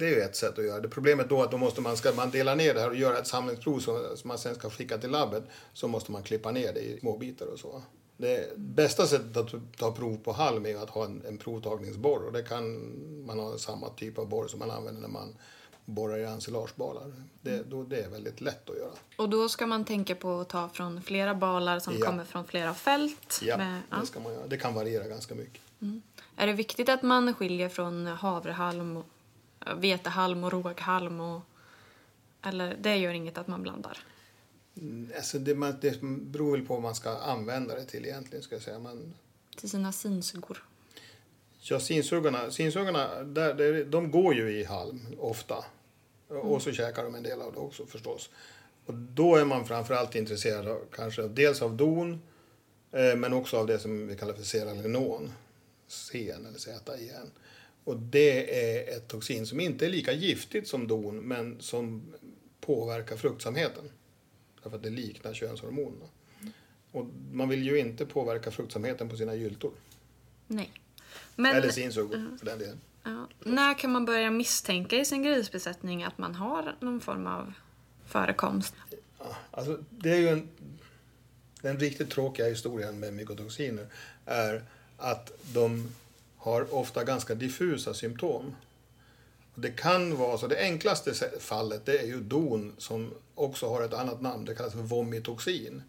Det 0.00 0.06
är 0.06 0.10
ju 0.16 0.20
ett 0.20 0.36
sätt 0.36 0.58
att 0.58 0.64
göra 0.64 0.80
det. 0.80 0.88
Problemet 0.88 1.28
då 1.28 1.40
är 1.40 1.44
att 1.44 1.50
då 1.50 1.56
måste 1.58 1.80
man, 1.80 1.96
ska 1.96 2.12
man 2.12 2.30
dela 2.30 2.54
ner 2.54 2.74
det 2.74 2.80
här 2.80 2.88
och 2.88 2.96
göra 2.96 3.18
ett 3.18 3.26
samlingsprov 3.26 3.78
som, 3.78 4.04
som 4.16 4.28
man 4.28 4.38
sen 4.38 4.54
ska 4.54 4.70
skicka 4.70 4.98
till 4.98 5.10
labbet 5.10 5.44
så 5.72 5.88
måste 5.88 6.12
man 6.12 6.22
klippa 6.22 6.50
ner 6.50 6.72
det 6.72 6.80
i 6.80 7.00
små 7.00 7.18
bitar 7.18 7.46
och 7.46 7.58
så. 7.58 7.82
Det 8.16 8.56
bästa 8.56 9.06
sättet 9.06 9.36
att 9.36 9.50
ta 9.78 9.92
prov 9.92 10.16
på 10.16 10.32
halm 10.32 10.66
är 10.66 10.76
att 10.82 10.90
ha 10.90 11.04
en, 11.04 11.22
en 11.28 11.38
provtagningsborr 11.38 12.26
och 12.26 12.32
det 12.32 12.42
kan 12.42 12.80
man 13.26 13.38
ha 13.38 13.58
samma 13.58 13.88
typ 13.88 14.18
av 14.18 14.28
borr 14.28 14.48
som 14.48 14.58
man 14.58 14.70
använder 14.70 15.00
när 15.00 15.08
man 15.08 15.34
borrar 15.84 16.18
i 16.18 16.24
ensilagebalar. 16.24 17.12
Det, 17.42 17.62
då, 17.70 17.82
det 17.82 18.00
är 18.00 18.08
väldigt 18.08 18.40
lätt 18.40 18.70
att 18.70 18.76
göra. 18.76 18.90
Och 19.16 19.28
då 19.28 19.48
ska 19.48 19.66
man 19.66 19.84
tänka 19.84 20.14
på 20.14 20.40
att 20.40 20.48
ta 20.48 20.68
från 20.68 21.02
flera 21.02 21.34
balar 21.34 21.78
som 21.78 21.94
Ja. 22.00 22.06
kommer 22.06 22.24
från 22.24 22.44
flera 22.44 22.74
fält. 22.74 23.40
Ja, 23.42 23.56
med- 23.56 23.80
ja. 23.90 23.96
det 24.00 24.06
ska 24.06 24.20
man 24.20 24.32
göra. 24.32 24.46
Det 24.46 24.56
kan 24.56 24.74
variera 24.74 25.08
ganska 25.08 25.34
mycket. 25.34 25.62
Är 26.36 26.46
det 26.46 26.52
viktigt 26.52 26.88
att 26.88 27.02
man 27.02 27.34
skiljer 27.34 27.68
från 27.68 28.06
havrehalm, 28.06 29.02
vetehalm 29.76 30.44
och 30.44 30.52
råghalm? 30.52 31.20
Och, 31.20 31.40
eller 32.42 32.76
det 32.80 32.96
gör 32.96 33.12
inget 33.12 33.38
att 33.38 33.46
man 33.48 33.62
blandar? 33.62 33.98
Mm, 34.76 35.12
Alltså 35.16 35.38
det, 35.38 35.54
man, 35.54 35.78
det 35.80 36.00
beror 36.02 36.52
väl 36.52 36.66
på 36.66 36.74
vad 36.74 36.82
man 36.82 36.94
ska 36.94 37.10
använda 37.10 37.74
det 37.74 37.84
till 37.84 38.04
egentligen. 38.06 38.42
Ska 38.42 38.54
jag 38.54 38.62
säga. 38.62 38.78
Man, 38.78 39.14
Till 39.56 39.70
sina 39.70 39.92
sinsugor. 39.92 40.64
ja, 41.60 41.80
sinsuggarna, 41.80 42.50
sinsuggarna 42.50 43.22
där, 43.22 43.54
där, 43.54 43.84
de 43.84 44.10
går 44.10 44.34
ju 44.34 44.50
i 44.60 44.64
halm 44.64 45.00
ofta. 45.18 45.64
Och 46.28 46.62
så 46.62 46.72
käkar 46.72 47.04
de 47.04 47.14
en 47.14 47.22
del 47.22 47.40
av 47.42 47.52
det 47.52 47.58
också 47.58 47.86
förstås. 47.86 48.30
Och 48.86 48.94
då 48.94 49.36
är 49.36 49.44
man 49.44 49.64
framförallt 49.66 50.14
intresserad 50.14 50.68
av, 50.68 50.84
kanske 50.92 51.22
dels 51.28 51.62
av 51.62 51.76
don 51.76 52.22
eh, 52.92 53.16
men 53.16 53.32
också 53.32 53.56
av 53.58 53.66
det 53.66 53.78
som 53.78 54.06
vi 54.06 54.16
kallar 54.16 54.34
för 54.34 54.42
seralinon. 54.42 55.32
Sen 55.86 56.46
eller 56.46 56.58
Z-igen. 56.58 57.30
Och 57.84 57.96
det 57.96 58.62
är 58.64 58.96
ett 58.96 59.08
toxin 59.08 59.46
som 59.46 59.60
inte 59.60 59.86
är 59.86 59.90
lika 59.90 60.12
giftigt 60.12 60.68
som 60.68 60.86
don 60.88 61.16
men 61.16 61.60
som 61.60 62.02
påverkar 62.60 63.16
fruktsamheten. 63.16 63.84
Därför 64.62 64.76
att 64.76 64.82
det 64.82 64.90
liknar 64.90 65.34
könshormonerna. 65.34 66.04
Och 66.92 67.06
man 67.32 67.48
vill 67.48 67.62
ju 67.62 67.78
inte 67.78 68.06
påverka 68.06 68.50
fruktsamheten 68.50 69.08
på 69.08 69.16
sina 69.16 69.34
gyltor. 69.34 69.72
Nej. 70.46 70.72
Men, 71.36 71.56
Eller 71.56 71.70
sinsuggor 71.70 72.36
för 72.38 72.46
den 72.46 72.58
delen. 72.58 72.80
ja, 73.02 73.28
när 73.44 73.78
kan 73.78 73.92
man 73.92 74.04
börja 74.04 74.30
misstänka 74.30 74.96
i 74.96 75.04
sin 75.04 75.22
grisbesättning 75.22 76.02
att 76.04 76.18
man 76.18 76.34
har 76.34 76.76
någon 76.80 77.00
form 77.00 77.26
av 77.26 77.52
förekomst? 78.06 78.74
Ja, 79.18 79.36
Alltså, 79.50 79.78
det 79.90 80.10
är 80.10 80.16
ju 80.16 80.28
en, 80.28 80.48
den 81.62 81.78
riktigt 81.78 82.10
tråkiga 82.10 82.48
historien 82.48 83.00
med 83.00 83.14
mykotoxiner 83.14 83.86
är 84.24 84.64
att 84.96 85.32
de 85.52 85.88
har 86.40 86.74
ofta 86.74 87.04
ganska 87.04 87.34
diffusa 87.34 87.94
symptom. 87.94 88.56
Det 89.54 89.70
kan 89.70 90.16
vara 90.16 90.38
så, 90.38 90.46
det 90.46 90.60
enklaste 90.60 91.14
fallet 91.40 91.86
det 91.86 91.98
är 91.98 92.06
ju 92.06 92.20
don 92.20 92.72
som 92.78 93.14
också 93.34 93.68
har 93.68 93.82
ett 93.82 93.94
annat 93.94 94.20
namn, 94.20 94.44
det 94.44 94.54
kallas 94.54 94.72
för 94.72 94.80
vomitoxin. 94.80 95.82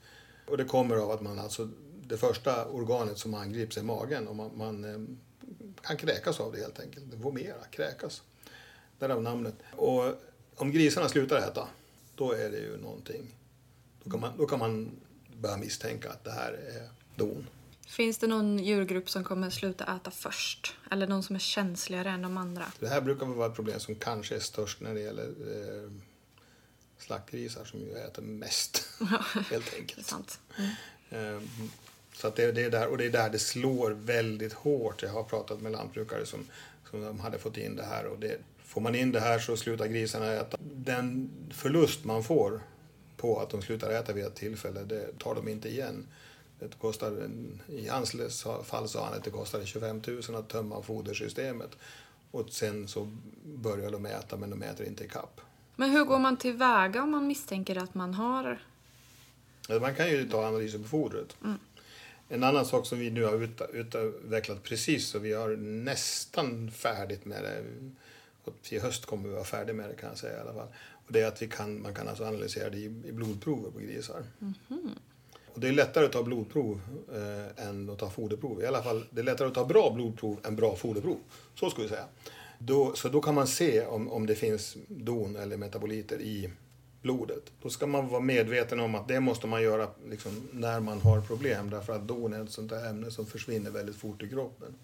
Och 0.47 0.57
det 0.57 0.63
kommer 0.63 0.95
av 0.95 1.11
att 1.11 1.21
man 1.21 1.39
alltså, 1.39 1.69
det 2.07 2.17
första 2.17 2.65
organet 2.65 3.17
som 3.17 3.33
angrips 3.33 3.77
är 3.77 3.83
magen 3.83 4.27
och 4.27 4.35
man, 4.35 4.51
man 4.57 4.83
eh, 4.83 5.17
kan 5.81 5.97
kräkas 5.97 6.39
av 6.39 6.51
det 6.51 6.59
helt 6.59 6.79
enkelt. 6.79 7.05
Vomera, 7.13 7.63
kräkas. 7.71 8.21
Därav 8.99 9.23
namnet. 9.23 9.55
Och 9.75 10.03
om 10.55 10.71
grisarna 10.71 11.09
slutar 11.09 11.37
äta, 11.37 11.67
då 12.15 12.31
är 12.31 12.49
det 12.49 12.57
ju 12.57 12.77
någonting. 12.77 13.35
Då 14.03 14.11
kan 14.11 14.19
man, 14.19 14.37
då 14.37 14.45
kan 14.45 14.59
man 14.59 14.91
börja 15.37 15.57
misstänka 15.57 16.09
att 16.09 16.23
det 16.23 16.31
här 16.31 16.51
är 16.51 16.89
don. 17.15 17.47
Finns 17.91 18.17
det 18.17 18.27
någon 18.27 18.59
djurgrupp 18.59 19.09
som 19.09 19.23
kommer 19.23 19.49
sluta 19.49 19.95
äta 19.95 20.11
först? 20.11 20.75
Eller 20.91 21.07
någon 21.07 21.23
som 21.23 21.35
är 21.35 21.39
känsligare 21.39 22.09
än 22.09 22.21
de 22.21 22.37
andra? 22.37 22.65
Det 22.79 22.87
här 22.87 23.01
brukar 23.01 23.25
vara 23.25 23.47
ett 23.47 23.55
problem 23.55 23.79
som 23.79 23.95
kanske 23.95 24.35
är 24.35 24.39
störst 24.39 24.81
när 24.81 24.93
det 24.93 24.99
gäller 24.99 25.23
eh, 25.23 25.91
slaktgrisar 26.97 27.65
som 27.65 27.79
ju 27.79 27.93
äter 27.93 28.21
mest. 28.21 28.89
helt 29.51 29.73
enkelt. 29.73 30.05
sant. 30.07 30.39
Eh, 31.09 31.39
Så 32.13 32.27
att 32.27 32.35
det, 32.35 32.51
det 32.51 32.63
är 32.63 32.69
där, 32.69 32.87
och 32.87 32.97
det 32.97 33.05
är 33.05 33.09
där 33.09 33.29
det 33.29 33.39
slår 33.39 33.91
väldigt 33.91 34.53
hårt. 34.53 35.03
Jag 35.03 35.09
har 35.09 35.23
pratat 35.23 35.61
med 35.61 35.71
lantbrukare 35.71 36.25
som, 36.25 36.47
som 36.89 37.01
de 37.01 37.19
hade 37.19 37.39
fått 37.39 37.57
in 37.57 37.75
det 37.75 37.83
här. 37.85 38.05
Och 38.05 38.19
det, 38.19 38.37
får 38.65 38.81
man 38.81 38.95
in 38.95 39.11
det 39.11 39.19
här 39.19 39.39
så 39.39 39.57
slutar 39.57 39.87
grisarna 39.87 40.31
äta. 40.31 40.57
Den 40.61 41.29
förlust 41.53 42.05
man 42.05 42.23
får 42.23 42.61
på 43.17 43.39
att 43.39 43.49
de 43.49 43.61
slutar 43.61 43.89
äta 43.89 44.13
vid 44.13 44.25
ett 44.25 44.35
tillfälle, 44.35 44.83
det 44.83 45.19
tar 45.19 45.35
de 45.35 45.47
inte 45.47 45.69
igen. 45.69 46.07
Det 46.69 46.79
kostar, 46.79 47.29
I 47.67 47.87
hans 47.87 48.15
fall 48.63 48.89
sa 48.89 49.05
han 49.05 49.13
att 49.13 49.23
det 49.23 49.29
kostade 49.29 49.65
25 49.65 50.01
000 50.07 50.35
att 50.35 50.49
tömma 50.49 50.81
fodersystemet. 50.81 51.77
Och 52.31 52.49
sen 52.49 52.87
så 52.87 53.11
börjar 53.43 53.91
de 53.91 54.05
äta, 54.05 54.37
men 54.37 54.49
de 54.49 54.61
äter 54.61 54.87
inte 54.87 55.03
i 55.03 55.07
kapp. 55.07 55.41
Men 55.75 55.89
hur 55.89 56.05
går 56.05 56.19
man 56.19 56.37
tillväga 56.37 57.03
om 57.03 57.11
man 57.11 57.27
misstänker 57.27 57.75
att 57.75 57.95
man 57.95 58.13
har... 58.13 58.63
Man 59.81 59.95
kan 59.95 60.09
ju 60.09 60.29
ta 60.29 60.47
analyser 60.47 60.79
på 60.79 60.87
fodret. 60.87 61.35
En 62.29 62.43
annan 62.43 62.65
sak 62.65 62.85
som 62.85 62.99
vi 62.99 63.09
nu 63.09 63.23
har 63.23 63.43
ut, 63.43 63.61
utvecklat 63.73 64.63
precis 64.63 65.07
så 65.07 65.19
vi 65.19 65.33
har 65.33 65.49
nästan 65.57 66.71
färdigt 66.71 67.25
med 67.25 67.43
det. 67.43 67.63
Och 68.43 68.53
till 68.61 68.81
höst 68.81 69.05
kommer 69.05 69.29
vi 69.29 69.33
vara 69.33 69.43
färdiga 69.43 69.75
med 69.75 69.89
det 69.89 69.95
kan 69.95 70.09
jag 70.09 70.17
säga 70.17 70.37
i 70.37 70.41
alla 70.41 70.53
fall. 70.53 70.67
Och 71.07 71.13
det 71.13 71.21
är 71.21 71.27
att 71.27 71.41
vi 71.41 71.47
kan, 71.47 71.81
man 71.81 71.93
kan 71.93 72.07
alltså 72.07 72.23
analysera 72.23 72.69
det 72.69 72.77
i, 72.77 72.85
i 72.85 73.11
blodprover 73.11 73.71
på 73.71 73.79
grisar. 73.79 74.23
Och 75.53 75.59
det 75.59 75.67
är 75.67 75.71
lättare 75.71 76.05
att 76.05 76.11
ta 76.11 76.23
blodprov 76.23 76.81
eh, 77.13 77.67
än 77.67 77.89
att 77.89 77.99
ta 77.99 78.09
foderprov. 78.09 78.61
I 78.61 78.65
alla 78.65 78.83
fall, 78.83 79.03
det 79.09 79.21
är 79.21 79.25
lättare 79.25 79.47
att 79.47 79.53
ta 79.53 79.65
bra 79.65 79.91
blodprov 79.93 80.39
än 80.43 80.55
bra 80.55 80.75
foderprov. 80.75 81.17
Så 81.55 81.69
skulle 81.69 81.87
jag 81.87 81.91
säga. 81.91 82.05
Då, 82.59 82.93
så 82.95 83.09
då 83.09 83.21
kan 83.21 83.35
man 83.35 83.47
se 83.47 83.85
om, 83.85 84.11
om 84.11 84.25
det 84.25 84.35
finns 84.35 84.77
don 84.87 85.35
eller 85.35 85.57
metaboliter 85.57 86.21
i 86.21 86.49
blodet. 87.01 87.43
Då 87.61 87.69
ska 87.69 87.87
man 87.87 88.07
vara 88.07 88.21
medveten 88.21 88.79
om 88.79 88.95
att 88.95 89.07
det 89.07 89.19
måste 89.19 89.47
man 89.47 89.63
göra 89.63 89.87
liksom, 90.09 90.49
när 90.51 90.79
man 90.79 91.01
har 91.01 91.21
problem. 91.21 91.69
Därför 91.69 91.93
att 91.93 92.07
don 92.07 92.33
är 92.33 92.43
ett 92.43 92.51
sånt 92.51 92.69
där 92.69 92.89
ämne 92.89 93.11
som 93.11 93.25
försvinner 93.25 93.71
väldigt 93.71 93.95
fort 93.95 94.23
i 94.23 94.29
kroppen. 94.29 94.75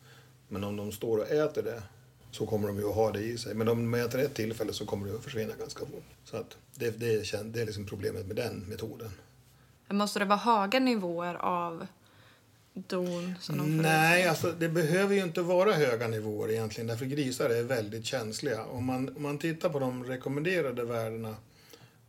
Men 0.48 0.64
om 0.64 0.76
de 0.76 0.92
står 0.92 1.18
och 1.18 1.32
äter 1.32 1.64
det 1.64 1.84
så 2.32 2.46
kommer 2.46 2.68
de 2.68 2.78
ju 2.78 2.90
att 2.90 2.96
ha 2.96 3.12
det 3.12 3.20
i 3.20 3.38
sig. 3.38 3.54
Men 3.54 3.68
om 3.68 3.92
de 3.92 4.00
äter 4.00 4.20
ett 4.20 4.34
tillfälle 4.34 4.74
så 4.74 4.86
kommer 4.86 5.08
det 5.08 5.16
att 5.16 5.24
försvinna 5.24 5.54
ganska 5.60 5.86
fort. 5.86 6.06
Så 6.24 6.38
att 6.38 6.58
det, 6.76 7.00
det, 7.00 7.34
är, 7.34 7.44
det 7.44 7.62
är 7.62 7.66
liksom 7.66 7.86
problemet 7.86 8.28
med 8.28 8.36
den 8.36 8.60
metoden. 8.60 9.10
Måste 9.90 10.20
det 10.20 10.26
vara 10.26 10.40
höga 10.40 10.80
nivåer 10.80 11.36
av 11.36 11.88
don? 12.74 13.36
Nej, 13.68 14.28
alltså 14.28 14.52
det 14.52 14.70
behöver 14.70 15.16
ju 15.16 15.24
inte 15.24 15.42
vara 15.42 15.74
höga 15.74 16.08
nivåer 16.08 16.52
egentligen 16.52 16.88
därför 16.88 17.06
grisar 17.06 17.50
är 17.50 17.64
väldigt 17.64 18.06
känsliga. 18.06 18.66
Om 18.66 18.86
man, 18.86 19.16
om 19.16 19.24
man 19.24 19.38
tittar 19.38 19.70
på 19.70 19.80
de 19.80 20.04
rekommenderade 20.04 20.84
värdena 20.86 21.36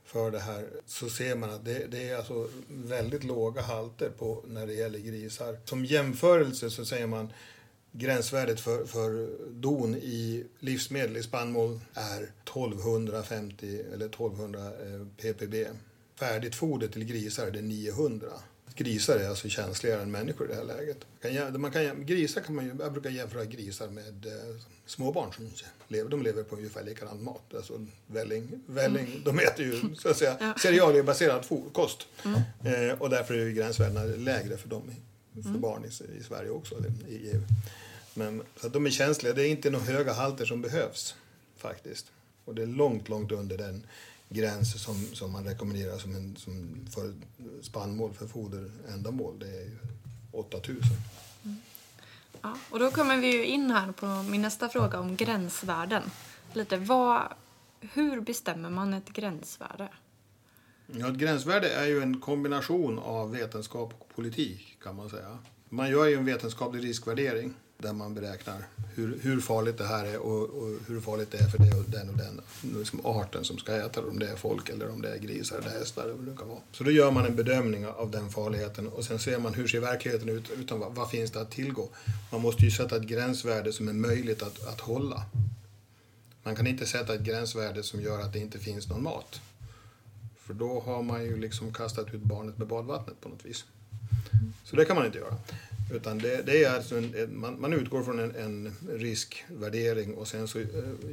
för 0.04 0.30
det 0.30 0.38
här 0.38 0.68
så 0.86 1.08
ser 1.08 1.36
man 1.36 1.50
att 1.50 1.64
det, 1.64 1.86
det, 1.90 2.08
är 2.08 2.16
alltså 2.16 2.48
väldigt 2.68 3.24
låga 3.24 3.62
halter 3.62 4.10
på 4.18 4.44
när 4.46 4.66
det 4.66 4.72
gäller 4.74 4.98
grisar. 4.98 5.58
Som 5.64 5.84
jämförelse 5.84 6.70
så 6.70 6.84
säger 6.84 7.06
man 7.06 7.32
gränsvärdet 7.92 8.60
för, 8.60 8.84
för 8.84 9.28
don 9.50 9.94
i 9.94 10.46
livsmedel, 10.58 11.16
i 11.16 11.22
spannmål, 11.22 11.80
är 11.94 12.22
1250 12.22 13.80
eller 13.92 14.06
1200 14.06 14.60
eh, 14.60 15.06
ppb. 15.16 15.54
Färdigt 16.18 16.54
foder 16.54 16.88
till 16.88 17.04
grisar 17.04 17.46
är 17.46 17.50
det 17.50 17.62
900. 17.62 18.28
Grisar 18.74 19.16
är 19.16 19.28
alltså 19.28 19.48
känsligare 19.48 20.02
än 20.02 20.11
människor 20.11 20.46
i 20.46 20.50
det 20.50 20.54
här 20.54 20.64
läget. 20.64 21.59
Man 21.59 21.70
kan, 21.70 22.07
grisar 22.07 22.40
kan 22.40 22.54
man, 22.54 22.78
jag 22.81 22.92
brukar 22.92 23.11
jämföra 23.11 23.44
grisar 23.44 23.88
med 23.88 24.26
eh, 24.26 24.57
småbarn 24.87 25.33
som 25.33 25.50
lever. 25.88 26.11
De 26.11 26.22
lever 26.22 26.42
på 26.42 26.57
ungefär 26.57 26.85
likadant 26.85 27.22
mat. 27.22 27.54
Alltså 27.54 27.87
välling, 28.07 28.61
välling, 28.66 29.07
mm. 29.07 29.22
De 29.24 29.38
äter 29.38 29.66
ju 29.66 29.94
så 29.94 30.09
att 30.09 30.16
säga, 30.16 30.37
ja. 30.40 30.54
cerealiebaserad 30.59 31.44
kost. 31.72 32.07
Mm. 32.24 32.90
Eh, 32.90 32.98
och 32.98 33.11
därför 33.11 33.35
är 33.35 33.44
ju 33.44 33.52
gränsvärdena 33.52 34.04
lägre 34.04 34.57
för 34.57 34.68
dem, 34.68 34.83
för 35.35 35.48
mm. 35.48 35.61
barn 35.61 35.85
i, 35.85 36.18
i, 36.18 36.22
Sverige 36.22 36.50
också. 36.50 36.74
I 37.09 37.14
EU. 37.14 37.42
Men, 38.14 38.42
så 38.61 38.68
de 38.68 38.87
är 38.87 38.90
känsliga. 38.90 39.33
Det 39.33 39.42
är 39.42 39.48
inte 39.48 39.70
några 39.70 39.85
höga 39.85 40.12
halter 40.12 40.44
som 40.44 40.62
behövs 40.62 41.14
faktiskt. 41.57 42.07
Och 42.44 42.54
det 42.54 42.62
är 42.62 42.66
långt, 42.66 43.09
långt 43.09 43.33
under 43.33 43.59
den 43.59 43.87
gräns 44.28 44.82
som, 44.82 44.94
som 44.94 45.32
man 45.32 45.44
rekommenderar 45.44 45.98
som, 45.98 46.14
en, 46.14 46.36
som 46.36 46.86
för 46.90 47.14
spannmål 47.62 48.12
för 48.14 48.26
foderändamål. 48.26 49.38
Det 49.38 49.46
är 49.46 49.64
ju 49.64 49.78
8000. 50.32 50.82
Mm. 51.44 51.56
Ja, 52.42 52.58
och 52.70 52.78
då 52.78 52.90
kommer 52.90 53.16
vi 53.16 53.32
ju 53.32 53.44
in 53.44 53.70
här 53.70 53.92
på 53.92 54.06
min 54.06 54.42
nästa 54.42 54.68
fråga 54.68 55.00
om 55.00 55.16
gränsvärden. 55.16 56.02
Lite, 56.52 56.76
vad, 56.76 57.22
hur 57.80 58.20
bestämmer 58.20 58.70
man 58.70 58.94
ett 58.94 59.08
gränsvärde? 59.08 59.88
Ja, 60.86 61.08
ett 61.08 61.18
gränsvärde 61.18 61.68
är 61.68 61.86
ju 61.86 62.02
en 62.02 62.20
kombination 62.20 62.98
av 62.98 63.30
vetenskap 63.30 63.94
och 63.98 64.08
politik 64.14 64.78
kan 64.82 64.96
man 64.96 65.10
säga. 65.10 65.38
Man 65.68 65.90
gör 65.90 66.06
ju 66.06 66.14
en 66.14 66.24
vetenskaplig 66.24 66.84
riskvärdering 66.84 67.54
där 67.82 67.92
man 67.92 68.14
beräknar 68.14 68.64
hur, 68.94 69.18
hur 69.22 69.40
farligt 69.40 69.78
det 69.78 69.86
här 69.86 70.04
är 70.04 70.18
och, 70.18 70.42
och, 70.42 70.78
hur 70.86 71.00
farligt 71.00 71.30
det 71.30 71.38
är 71.38 71.48
för 71.48 71.58
det 71.58 71.76
och 71.76 71.84
den 71.86 72.08
och 72.08 72.16
den 72.16 72.40
liksom 72.78 73.06
arten 73.06 73.44
som 73.44 73.58
ska 73.58 73.76
äta 73.76 74.00
det, 74.00 74.08
om 74.08 74.18
det 74.18 74.28
är 74.28 74.36
folk 74.36 74.68
eller 74.68 74.90
om 74.90 75.02
det 75.02 75.14
är 75.14 75.18
grisar 75.18 75.58
eller 75.58 75.70
hästar. 75.70 76.02
Eller 76.02 76.14
vad 76.14 76.26
det 76.26 76.36
kan 76.36 76.48
vara. 76.48 76.58
Så 76.72 76.84
då 76.84 76.90
gör 76.90 77.10
man 77.10 77.26
en 77.26 77.36
bedömning 77.36 77.86
av 77.86 78.10
den 78.10 78.30
farligheten 78.30 78.88
och 78.88 79.04
sen 79.04 79.18
ser 79.18 79.38
man 79.38 79.54
hur 79.54 79.66
ser 79.68 79.80
verkligheten 79.80 80.28
ut, 80.28 80.50
utan 80.50 80.80
vad, 80.80 80.94
vad 80.94 81.10
finns 81.10 81.30
det 81.30 81.40
att 81.40 81.50
tillgå. 81.50 81.88
Man 82.32 82.40
måste 82.40 82.64
ju 82.64 82.70
sätta 82.70 82.96
ett 82.96 83.02
gränsvärde 83.02 83.72
som 83.72 83.88
är 83.88 83.92
möjligt 83.92 84.42
att, 84.42 84.66
att 84.66 84.80
hålla. 84.80 85.24
Man 86.42 86.56
kan 86.56 86.66
inte 86.66 86.86
sätta 86.86 87.14
ett 87.14 87.20
gränsvärde 87.20 87.82
som 87.82 88.00
gör 88.00 88.20
att 88.20 88.32
det 88.32 88.38
inte 88.38 88.58
finns 88.58 88.88
någon 88.88 89.02
mat. 89.02 89.40
För 90.38 90.54
då 90.54 90.80
har 90.80 91.02
man 91.02 91.24
ju 91.24 91.36
liksom 91.36 91.72
kastat 91.72 92.14
ut 92.14 92.22
barnet 92.22 92.58
med 92.58 92.66
badvattnet 92.66 93.20
på 93.20 93.28
något 93.28 93.44
vis. 93.44 93.64
Så 94.64 94.76
det 94.76 94.84
kan 94.84 94.96
man 94.96 95.06
inte 95.06 95.18
göra. 95.18 95.36
Utan 95.90 96.18
det, 96.18 96.42
det 96.42 96.64
är 96.64 96.74
alltså 96.74 96.96
en, 96.96 97.40
man, 97.40 97.61
man, 97.61 97.72
utgår 97.72 98.03
från 98.03 98.18
en, 98.18 98.37
en, 98.37 98.77
riskvärdering 98.88 100.14
och 100.14 100.29
sen 100.29 100.48
så 100.48 100.59
eh, 100.59 100.66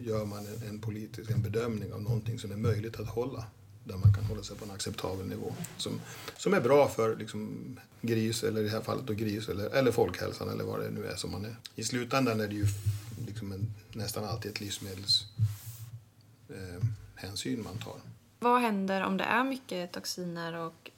gör 0.04 0.26
man 0.26 0.46
en, 0.46 0.64
en, 0.70 0.82
politisk 0.82 1.32
en 1.32 1.42
bedömning 1.42 1.94
av 1.94 2.02
någonting 2.02 2.40
som 2.40 2.52
är 2.52 2.56
möjligt 2.56 3.00
att 3.00 3.08
hålla. 3.08 3.46
Där 3.84 3.98
man 3.98 4.14
kan 4.14 4.24
hålla 4.24 4.44
sig 4.44 4.58
på 4.58 4.66
en 4.66 4.72
acceptabel 4.72 5.26
nivå. 5.26 5.54
Som, 5.78 6.02
som 6.38 6.54
är 6.54 6.62
bra 6.62 6.88
för 6.88 7.16
liksom, 7.16 7.80
gris, 8.02 8.44
eller 8.44 8.62
i 8.62 8.64
det 8.64 8.70
här 8.70 8.82
fallet 8.82 9.08
då 9.08 9.14
gris, 9.14 9.50
eller, 9.50 9.70
eller 9.70 9.92
folkhälsan 9.92 10.50
eller 10.50 10.64
vad 10.64 10.80
det 10.80 10.90
nu 10.90 11.06
är 11.06 11.16
som 11.16 11.32
man 11.32 11.46
är. 11.46 11.56
I 11.76 11.84
slutändan 11.84 12.42
är 12.42 12.48
det 12.48 12.56
ju 12.56 12.68
liksom 13.28 13.52
en, 13.52 13.74
nästan 13.94 14.26
alltid 14.26 14.52
ett 14.52 14.62
livsmedelshänsyn 14.62 17.60
eh, 17.60 17.64
man 17.64 17.78
tar. 17.78 17.96
Vad 18.40 18.62
händer 18.62 19.02
om 19.02 19.18
det 19.18 19.24
är 19.24 19.44
mycket 19.44 19.92
toxiner 19.92 20.54
och 20.54 20.92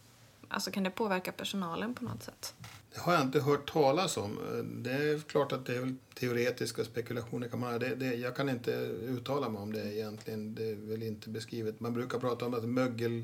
alltså, 0.48 0.72
kan 0.72 0.84
det 0.84 0.90
påverka 0.90 1.32
personalen 1.32 1.96
på 1.96 2.04
något 2.04 2.24
sätt? 2.24 2.54
Det 2.93 3.00
har 3.00 3.13
jag 3.13 3.21
inte 3.21 3.39
hört 3.39 3.71
talas 3.71 4.17
om. 4.17 4.39
Det 4.84 4.91
är 4.91 5.19
klart 5.19 5.52
att 5.52 5.65
det 5.65 5.76
är 5.76 5.95
teoretiska 6.13 6.84
spekulationer. 6.84 7.47
Kan 7.47 7.60
man, 7.60 7.80
det, 7.80 7.95
det, 7.95 8.15
jag 8.15 8.36
kan 8.36 8.50
inte 8.50 8.71
uttala 9.02 9.50
mig 9.50 9.62
om 9.62 9.73
det 9.73 9.95
egentligen. 9.95 10.56
Det 10.56 10.69
är 10.69 10.76
väl 10.76 11.04
inte 11.04 11.30
beskrivet. 11.30 11.80
Man 11.80 11.93
brukar 11.93 12.19
prata 12.19 12.45
om 12.45 12.54
att 12.54 12.63
mögel, 12.63 13.23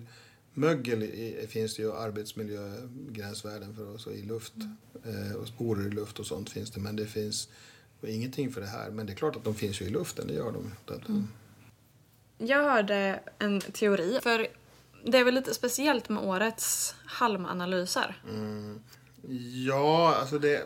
mögel 0.53 1.03
i, 1.03 1.47
finns 1.49 1.75
det 1.75 1.81
ju 1.81 1.93
arbetsmiljögränsvärden 1.93 3.75
för 3.75 3.95
oss 3.95 4.07
i 4.07 4.21
luft. 4.21 4.53
Mm. 4.55 5.31
Eh, 5.31 5.35
och 5.35 5.47
sporer 5.47 5.87
i 5.87 5.89
luft 5.89 6.19
och 6.19 6.25
sånt 6.25 6.49
finns 6.49 6.71
det. 6.71 6.79
Men 6.79 6.95
det 6.95 7.05
finns 7.05 7.49
ingenting 8.07 8.51
för 8.51 8.61
det 8.61 8.67
här. 8.67 8.91
Men 8.91 9.05
det 9.05 9.13
är 9.13 9.15
klart 9.15 9.35
att 9.35 9.43
de 9.43 9.55
finns 9.55 9.81
ju 9.81 9.85
i 9.85 9.89
luften, 9.89 10.27
det 10.27 10.33
gör 10.33 10.51
de. 10.51 10.71
Mm. 11.07 11.27
Jag 12.37 12.63
hörde 12.63 13.19
en 13.39 13.61
teori. 13.61 14.19
För 14.23 14.47
det 15.05 15.17
är 15.17 15.23
väl 15.23 15.33
lite 15.33 15.53
speciellt 15.53 16.09
med 16.09 16.23
årets 16.23 16.95
halmanalyser. 17.05 18.21
Mm. 18.29 18.79
Ja, 19.65 20.15
alltså 20.15 20.39
det... 20.39 20.63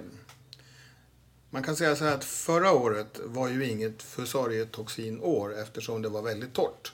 Man 1.50 1.64
kan 1.64 1.76
säga 1.76 1.96
så 1.96 2.04
här 2.04 2.16
att 2.16 2.24
förra 2.24 2.72
året 2.72 3.20
var 3.24 3.50
ju 3.50 3.70
inget 3.70 4.04
fusarietoxinår 4.04 5.60
eftersom 5.60 6.02
det 6.02 6.10
var 6.10 6.22
väldigt 6.22 6.54
torrt. 6.54 6.94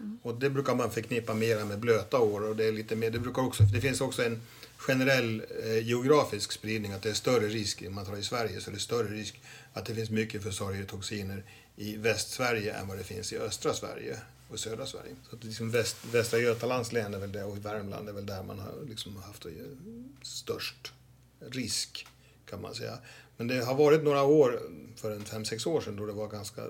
Mm. 0.00 0.18
Och 0.22 0.34
det 0.34 0.50
brukar 0.50 0.74
man 0.74 0.90
förknippa 0.90 1.34
mera 1.34 1.64
med 1.64 1.78
blöta 1.78 2.18
år. 2.18 2.48
Och 2.48 2.56
det, 2.56 2.64
är 2.64 2.72
lite 2.72 2.96
mer, 2.96 3.10
det, 3.10 3.18
brukar 3.18 3.42
också, 3.42 3.62
det 3.62 3.80
finns 3.80 4.00
också 4.00 4.24
en 4.24 4.40
generell 4.76 5.42
eh, 5.64 5.86
geografisk 5.88 6.52
spridning, 6.52 6.92
att 6.92 7.02
det 7.02 7.10
är 7.10 7.14
större 7.14 7.48
risk, 7.48 7.84
om 7.86 7.94
man 7.94 8.06
tar 8.06 8.16
i 8.16 8.22
Sverige, 8.22 8.60
så 8.60 8.70
är 8.70 8.74
det 8.74 8.80
större 8.80 9.08
risk 9.08 9.40
att 9.72 9.86
det 9.86 9.94
finns 9.94 10.10
mycket 10.10 10.42
fusarietoxiner 10.42 11.44
i 11.76 11.96
Västsverige 11.96 12.74
än 12.74 12.88
vad 12.88 12.98
det 12.98 13.04
finns 13.04 13.32
i 13.32 13.38
östra 13.38 13.74
Sverige 13.74 14.18
och 14.48 14.60
södra 14.60 14.86
Sverige. 14.86 15.16
Så 15.30 15.36
att 15.36 15.44
liksom 15.44 15.70
väst, 15.70 15.96
Västra 16.12 16.38
Götalands 16.38 16.92
län 16.92 17.14
är 17.14 17.18
väl 17.18 17.32
det 17.32 17.44
och 17.44 17.64
Värmland 17.64 18.08
är 18.08 18.12
väl 18.12 18.26
där 18.26 18.42
man 18.42 18.58
har 18.58 18.72
liksom 18.88 19.16
haft 19.16 19.46
störst 20.22 20.92
risk 21.50 22.06
kan 22.44 22.62
man 22.62 22.74
säga. 22.74 22.98
Men 23.36 23.46
det 23.46 23.64
har 23.64 23.74
varit 23.74 24.04
några 24.04 24.22
år, 24.22 24.60
för 24.96 25.10
en 25.10 25.24
fem 25.24 25.44
sex 25.44 25.66
år 25.66 25.80
sedan, 25.80 25.96
då 25.96 26.06
det 26.06 26.12
var 26.12 26.28
ganska 26.28 26.62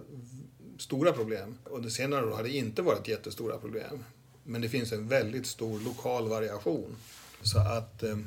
stora 0.79 1.13
problem. 1.13 1.59
Och 1.65 1.83
det 1.83 1.91
senare 1.91 2.31
har 2.31 2.43
det 2.43 2.51
inte 2.51 2.83
varit 2.83 3.09
jättestora 3.09 3.59
problem. 3.59 4.05
Men 4.45 4.61
det 4.61 4.69
finns 4.69 4.93
en 4.93 5.09
väldigt 5.09 5.47
stor 5.47 5.81
lokal 5.81 6.29
variation. 6.29 6.97
Så 7.43 7.59
att 7.59 8.03
eh, 8.03 8.19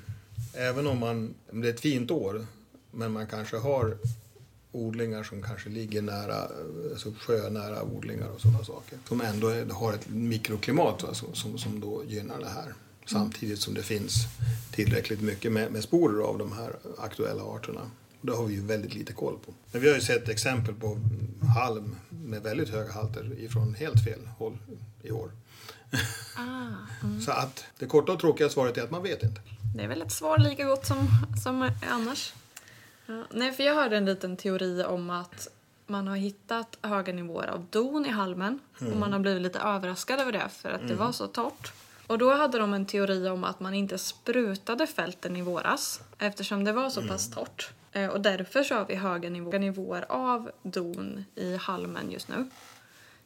även 0.54 0.88
om 0.88 1.00
man, 1.00 1.36
det 1.52 1.68
är 1.68 1.74
ett 1.74 1.80
fint 1.80 2.12
år, 2.12 2.46
men 2.92 3.12
man 3.12 3.28
kanske 3.28 3.58
har 3.58 3.98
odlingar 4.72 5.24
som 5.24 5.44
kanske 5.44 5.70
ligger 5.70 6.02
nära, 6.02 6.36
eh, 6.36 6.92
alltså 6.92 7.14
sjönära 7.20 7.84
odlingar 7.84 8.28
och 8.28 8.42
sådana 8.42 8.64
saker. 8.64 8.98
Som 9.08 9.22
ändå 9.22 9.50
har 9.72 9.94
ett 9.94 10.10
mikroklimat 10.10 11.04
alltså, 11.04 11.34
som, 11.34 11.58
som 11.58 11.80
då 11.80 12.04
gynnar 12.08 12.40
det 12.40 12.50
här. 12.50 12.74
Samtidigt 13.08 13.60
som 13.60 13.74
det 13.74 13.84
finns 13.84 14.28
tillräckligt 14.72 15.22
mycket 15.22 15.52
med, 15.52 15.72
med 15.72 15.84
sporer 15.84 16.24
av 16.24 16.38
de 16.38 16.52
här 16.52 16.76
aktuella 16.98 17.44
arterna. 17.44 17.82
Det 18.22 18.32
har 18.32 18.46
vi 18.46 18.54
ju 18.54 18.62
väldigt 18.62 18.96
lite 18.96 19.14
koll 19.14 19.38
på. 19.46 19.54
Men 19.72 19.82
vi 19.82 19.88
har 19.88 19.96
ju 19.96 20.02
sett 20.02 20.30
exempel 20.30 20.74
på 20.74 20.98
halm 21.56 21.96
med 22.10 22.44
väldigt 22.44 22.70
höga 22.70 22.92
halter 22.92 23.40
ifrån 23.40 23.74
helt 23.74 24.04
fel 24.04 24.20
håll 24.38 24.58
i 25.04 25.12
år. 25.12 25.32
Ah, 26.38 26.44
mm. 27.04 27.22
Så 27.22 27.32
att 27.32 27.66
det 27.80 27.86
korta 27.86 28.12
och 28.12 28.20
tråkiga 28.20 28.50
svaret 28.50 28.78
är 28.78 28.84
att 28.84 28.92
man 28.92 29.04
vet 29.04 29.24
inte. 29.24 29.42
Det 29.76 29.84
är 29.84 29.88
väl 29.88 30.02
ett 30.02 30.12
svar 30.12 30.38
lika 30.38 30.64
gott 30.64 30.86
som, 30.86 31.08
som 31.44 31.72
annars. 31.90 32.34
Ja, 33.06 33.24
nej, 33.34 33.52
för 33.52 33.64
jag 33.64 33.76
hörde 33.76 33.98
en 33.98 34.06
liten 34.06 34.38
teori 34.38 34.84
om 34.84 35.10
att 35.10 35.48
man 35.88 36.08
har 36.08 36.16
hittat 36.16 36.78
höga 36.82 37.14
nivåer 37.14 37.48
av 37.48 37.66
don 37.70 38.06
i 38.06 38.10
halmen 38.10 38.60
mm. 38.82 38.94
och 38.94 39.00
man 39.00 39.14
har 39.14 39.20
blivit 39.20 39.42
lite 39.42 39.60
överraskad 39.60 40.20
över 40.20 40.32
det 40.32 40.50
för 40.50 40.70
att 40.70 40.82
mm. 40.82 40.88
det 40.88 40.96
var 40.96 41.12
så 41.12 41.28
torrt. 41.28 41.74
Och 42.08 42.18
då 42.18 42.34
hade 42.34 42.58
de 42.58 42.74
en 42.74 42.86
teori 42.86 43.30
om 43.30 43.44
att 43.44 43.60
man 43.60 43.74
inte 43.74 43.98
sprutade 43.98 44.88
fälten 44.88 45.36
i 45.36 45.42
våras 45.42 46.02
eftersom 46.18 46.64
det 46.64 46.74
var 46.74 46.90
så 46.90 47.00
mm. 47.00 47.12
pass 47.12 47.32
torrt. 47.32 47.70
Eh, 47.92 48.08
och 48.08 48.22
därför 48.22 48.64
så 48.64 48.76
har 48.76 48.86
vi 48.86 48.96
höga 48.96 49.30
nivåer 49.30 50.06
av 50.10 50.52
don 50.64 51.26
i 51.36 51.56
halmen 51.56 52.12
just 52.12 52.28
nu. 52.28 52.50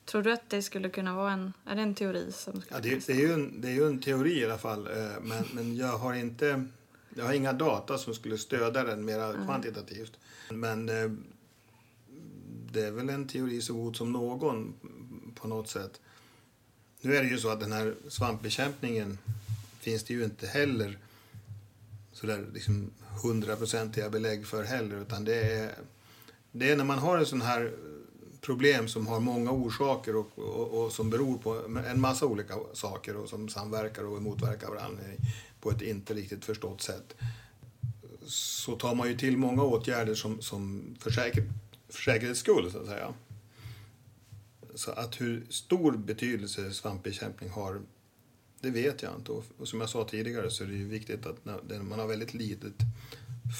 Tror 0.05 0.21
du 0.21 0.31
att 0.31 0.49
det 0.49 0.61
skulle 0.61 0.89
kunna 0.89 1.15
vara 1.15 1.31
en, 1.31 1.53
är 1.65 1.75
det 1.75 1.81
en 1.81 1.95
teori? 1.95 2.31
Som 2.31 2.61
ja, 2.69 2.79
det, 2.79 3.07
det, 3.07 3.13
är 3.13 3.19
ju 3.19 3.33
en, 3.33 3.61
det 3.61 3.67
är 3.67 3.73
ju 3.73 3.87
en 3.87 4.01
teori 4.01 4.39
i 4.39 4.45
alla 4.45 4.57
fall. 4.57 4.87
Eh, 4.87 5.21
men, 5.21 5.43
men 5.53 5.75
jag 5.75 5.97
har 5.97 6.13
inte 6.13 6.65
jag 7.15 7.25
har 7.25 7.33
inga 7.33 7.53
data 7.53 7.97
som 7.97 8.13
skulle 8.13 8.37
stödja 8.37 8.83
den 8.83 9.05
mer 9.05 9.19
mm. 9.19 9.45
kvantitativt. 9.45 10.19
Men 10.49 10.89
eh, 10.89 11.11
det 12.71 12.81
är 12.81 12.91
väl 12.91 13.09
en 13.09 13.27
teori 13.27 13.61
så 13.61 13.73
god 13.73 13.95
som 13.95 14.11
någon 14.11 14.73
på 15.35 15.47
något 15.47 15.69
sätt. 15.69 16.01
Nu 17.01 17.15
är 17.15 17.23
det 17.23 17.29
ju 17.29 17.37
så 17.37 17.49
att 17.49 17.59
den 17.59 17.71
här 17.71 17.95
svampbekämpningen 18.07 19.17
finns 19.79 20.03
det 20.03 20.13
ju 20.13 20.23
inte 20.23 20.47
heller 20.47 20.97
sådär 22.11 22.45
liksom 22.53 22.91
hundraprocentiga 23.23 24.09
belägg 24.09 24.47
för 24.47 24.63
heller. 24.63 25.01
Utan 25.01 25.25
det 25.25 25.35
är, 25.35 25.75
det 26.51 26.71
är 26.71 26.77
när 26.77 26.83
man 26.83 26.99
har 26.99 27.17
en 27.17 27.25
sån 27.25 27.41
här 27.41 27.73
problem 28.41 28.87
som 28.87 29.07
har 29.07 29.19
många 29.19 29.51
orsaker 29.51 30.15
och, 30.15 30.39
och, 30.39 30.83
och, 30.83 30.91
som 30.91 31.09
beror 31.09 31.37
på 31.37 31.61
en 31.87 32.01
massa 32.01 32.25
olika 32.25 32.55
saker 32.73 33.15
och 33.15 33.29
som 33.29 33.49
samverkar 33.49 34.03
och 34.03 34.21
motverkar 34.21 34.67
varandra 34.67 35.03
på 35.61 35.71
ett 35.71 35.81
inte 35.81 36.13
riktigt 36.13 36.45
förstått 36.45 36.81
sätt. 36.81 37.15
Så 38.25 38.75
tar 38.75 38.95
man 38.95 39.07
ju 39.07 39.17
till 39.17 39.37
många 39.37 39.63
åtgärder 39.63 40.15
som, 40.15 40.41
som 40.41 40.95
för, 40.99 41.11
säker, 41.11 41.43
för 41.89 42.01
säkerhets 42.01 42.39
skull 42.39 42.71
så 42.71 42.79
att 42.79 42.85
säga. 42.85 43.13
Så 44.75 44.91
att 44.91 45.21
hur 45.21 45.45
stor 45.49 45.91
betydelse 45.91 46.71
svampbekämpning 46.71 47.49
har 47.49 47.81
Det 48.59 48.69
vet 48.69 49.01
jag 49.01 49.15
inte. 49.15 49.31
Och 49.31 49.67
som 49.67 49.79
jag 49.79 49.89
sa 49.89 50.05
tidigare 50.05 50.49
så 50.51 50.63
är 50.63 50.67
det 50.67 50.73
ju 50.73 50.87
viktigt 50.87 51.25
att 51.25 51.45
man 51.81 51.99
har 51.99 52.07
väldigt 52.07 52.33
litet 52.33 52.73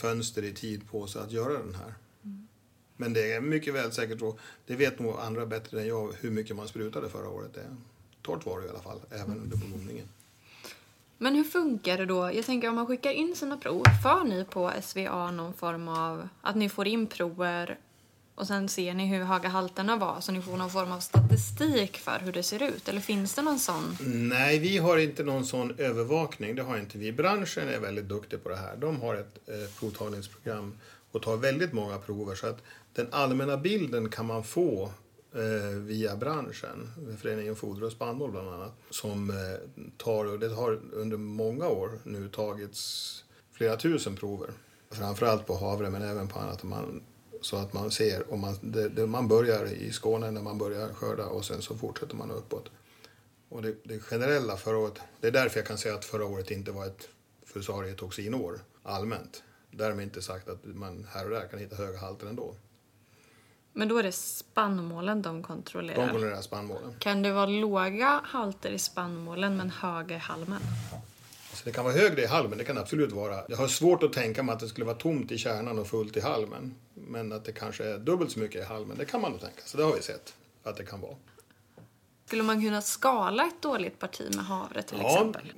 fönster 0.02 0.44
i 0.44 0.54
tid 0.54 0.88
på 0.88 1.08
sig 1.08 1.22
att 1.22 1.32
göra 1.32 1.54
den 1.54 1.76
här. 1.76 1.94
Mm. 2.24 2.48
Men 2.98 3.14
det 3.14 3.34
är 3.34 3.42
mycket 3.42 3.74
väl 3.74 3.92
säkert 3.92 4.20
så, 4.20 4.40
det 4.66 4.76
vet 4.76 5.00
nog 5.00 5.16
andra 5.20 5.46
bättre 5.46 5.82
än 5.82 5.88
jag, 5.88 6.14
hur 6.20 6.32
mycket 6.32 6.56
man 6.56 6.68
sprutade 6.68 7.10
förra 7.10 7.30
året. 7.30 7.54
Det 7.54 7.76
torrt 8.22 8.46
var 8.46 8.60
det 8.62 8.68
i 8.68 8.70
alla 8.70 8.80
fall, 8.80 9.00
även 9.10 9.38
under 9.38 9.58
blomningen. 9.58 10.08
Men 11.18 11.36
hur 11.36 11.44
funkar 11.44 11.98
det 11.98 12.06
då? 12.06 12.32
Jag 12.34 12.46
tänker 12.46 12.70
om 12.70 12.76
man 12.76 12.88
skickar 12.88 13.12
in 13.12 13.36
sina 13.36 13.58
prov, 13.58 13.84
för 14.04 14.24
ni 14.24 14.46
på 14.46 14.72
SVA 14.82 15.32
någon 15.32 15.54
form 15.54 15.88
av 15.88 16.30
att 16.42 16.56
ni 16.56 16.70
får 16.70 16.88
in 16.88 17.08
prover 17.08 17.80
och 18.36 18.48
sen 18.48 18.70
ser 18.70 18.94
ni 18.94 19.06
hur 19.06 19.24
höga 19.24 19.50
halterna 19.50 19.98
var 19.98 20.22
så 20.22 20.32
ni 20.32 20.42
får 20.42 20.58
någon 20.58 20.70
form 20.70 20.92
av 20.92 21.00
statistik 21.00 21.98
för 21.98 22.20
hur 22.20 22.32
det 22.32 22.44
ser 22.44 22.64
ut? 22.64 22.90
Eller 22.90 23.02
finns 23.02 23.34
det 23.34 23.42
någon 23.42 23.60
sån? 23.60 23.98
Nej, 24.06 24.60
vi 24.60 24.78
har 24.78 24.98
inte 24.98 25.24
någon 25.24 25.46
sån 25.46 25.76
övervakning. 25.78 26.56
Det 26.56 26.62
har 26.62 26.78
inte 26.78 26.98
vi. 26.98 27.12
Branschen 27.12 27.70
är 27.70 27.80
väldigt 27.80 28.10
duktig 28.10 28.44
på 28.44 28.50
det 28.50 28.56
här. 28.56 28.76
De 28.78 29.02
har 29.02 29.16
ett 29.16 29.40
eh, 29.48 29.80
provtagningsprogram 29.80 30.78
och 31.12 31.22
tar 31.22 31.38
väldigt 31.38 31.74
många 31.74 31.98
prover 31.98 32.36
så 32.36 32.48
att 32.48 32.62
den 32.94 33.08
allmänna 33.12 33.58
bilden 33.58 34.10
kan 34.10 34.26
man 34.26 34.44
få 34.44 34.92
eh, 35.36 35.78
via 35.78 36.16
branschen, 36.16 36.92
Föreningen 37.22 37.56
Foder 37.56 37.84
och 37.84 37.92
spannmål 37.92 38.32
bland 38.32 38.50
annat, 38.50 38.74
som 38.90 39.30
eh, 39.30 39.86
tar, 39.98 40.26
och 40.26 40.40
det 40.40 40.50
har 40.50 40.80
under 40.94 41.18
många 41.18 41.68
år 41.68 42.00
nu 42.04 42.30
tagits 42.30 43.24
flera 43.52 43.76
tusen 43.78 44.16
prover. 44.16 44.50
Framförallt 44.92 45.48
på 45.48 45.56
havre 45.56 45.90
men 45.90 46.02
även 46.02 46.28
på 46.28 46.40
annat. 46.40 46.64
Man, 46.64 47.02
så 47.42 47.58
att 47.58 47.74
man 47.74 47.92
ser, 47.92 48.34
om 48.34 48.40
man, 48.40 48.56
det, 48.62 48.90
det, 48.90 49.08
man 49.08 49.28
börjar 49.28 49.66
i 49.66 49.92
Skåne 49.92 50.32
när 50.32 50.42
man 50.42 50.58
börjar 50.58 50.94
skörda 50.94 51.26
och 51.26 51.46
sen 51.46 51.62
så 51.62 51.78
fortsätter 51.78 52.16
man 52.16 52.32
uppåt. 52.32 52.72
Och 53.50 53.62
det, 53.62 53.76
det 53.84 54.00
generella 54.00 54.58
förra 54.58 54.78
året, 54.78 55.00
det 55.20 55.28
är 55.28 55.32
därför 55.32 55.60
jag 55.60 55.68
kan 55.68 55.78
säga 55.78 55.96
att 55.96 56.06
förra 56.06 56.26
året 56.26 56.52
inte 56.52 56.72
var 56.72 56.86
ett 56.86 57.10
fusarietoxinår 57.46 58.60
allmänt. 58.84 59.44
Därmed 59.72 60.04
inte 60.04 60.22
sagt 60.22 60.50
att 60.50 60.60
man 60.64 61.08
här 61.10 61.26
och 61.26 61.32
där 61.32 61.48
kan 61.48 61.60
hitta 61.60 61.76
höga 61.76 62.00
halter 62.00 62.28
ändå. 62.28 62.56
Men 63.74 63.88
då 63.88 63.98
är 63.98 64.04
det 64.04 64.12
spannmålen 64.12 65.22
de 65.22 65.44
kontrollerar? 65.44 66.02
De 66.02 66.10
kontrollerar 66.10 66.42
spannmålen. 66.42 66.96
Kan 67.00 67.22
det 67.22 67.32
vara 67.32 67.46
låga 67.46 68.22
halter 68.24 68.72
i 68.72 68.80
spannmålen 68.80 69.58
men 69.58 69.70
höga 69.70 70.16
i 70.16 70.20
halmen? 70.20 70.62
Så 71.62 71.70
det 71.70 71.76
kan 71.76 71.84
vara 71.84 71.94
högre 71.94 72.22
i 72.22 72.26
halmen, 72.26 72.58
det 72.58 72.64
kan 72.64 72.78
absolut 72.78 73.12
vara. 73.12 73.44
Jag 73.50 73.58
har 73.58 73.68
svårt 73.68 74.04
att 74.04 74.14
tänka 74.14 74.44
mig 74.44 74.54
att 74.54 74.60
det 74.60 74.68
skulle 74.68 74.86
vara 74.86 74.96
tomt 74.96 75.32
i 75.32 75.38
kärnan 75.38 75.80
och 75.80 75.88
fullt 75.88 76.18
i 76.18 76.20
halmen. 76.20 76.76
Men 76.94 77.32
att 77.32 77.46
det 77.46 77.52
kanske 77.52 77.84
är 77.84 77.98
dubbelt 77.98 78.32
så 78.32 78.40
mycket 78.40 78.62
i 78.62 78.66
halmen, 78.66 78.98
det 78.98 79.06
kan 79.06 79.22
man 79.22 79.32
nog 79.32 79.42
tänka. 79.42 79.62
Så 79.66 79.78
det 79.78 79.84
har 79.84 79.96
vi 79.96 80.02
sett 80.02 80.34
att 80.64 80.78
det 80.78 80.86
kan 80.86 81.02
vara. 81.02 81.16
Skulle 82.26 82.44
man 82.44 82.62
kunna 82.62 82.82
skala 82.82 83.46
ett 83.46 83.62
dåligt 83.62 84.00
parti 84.00 84.36
med 84.36 84.46
havre 84.46 84.82
till 84.82 84.98
ja, 85.02 85.14
exempel? 85.14 85.54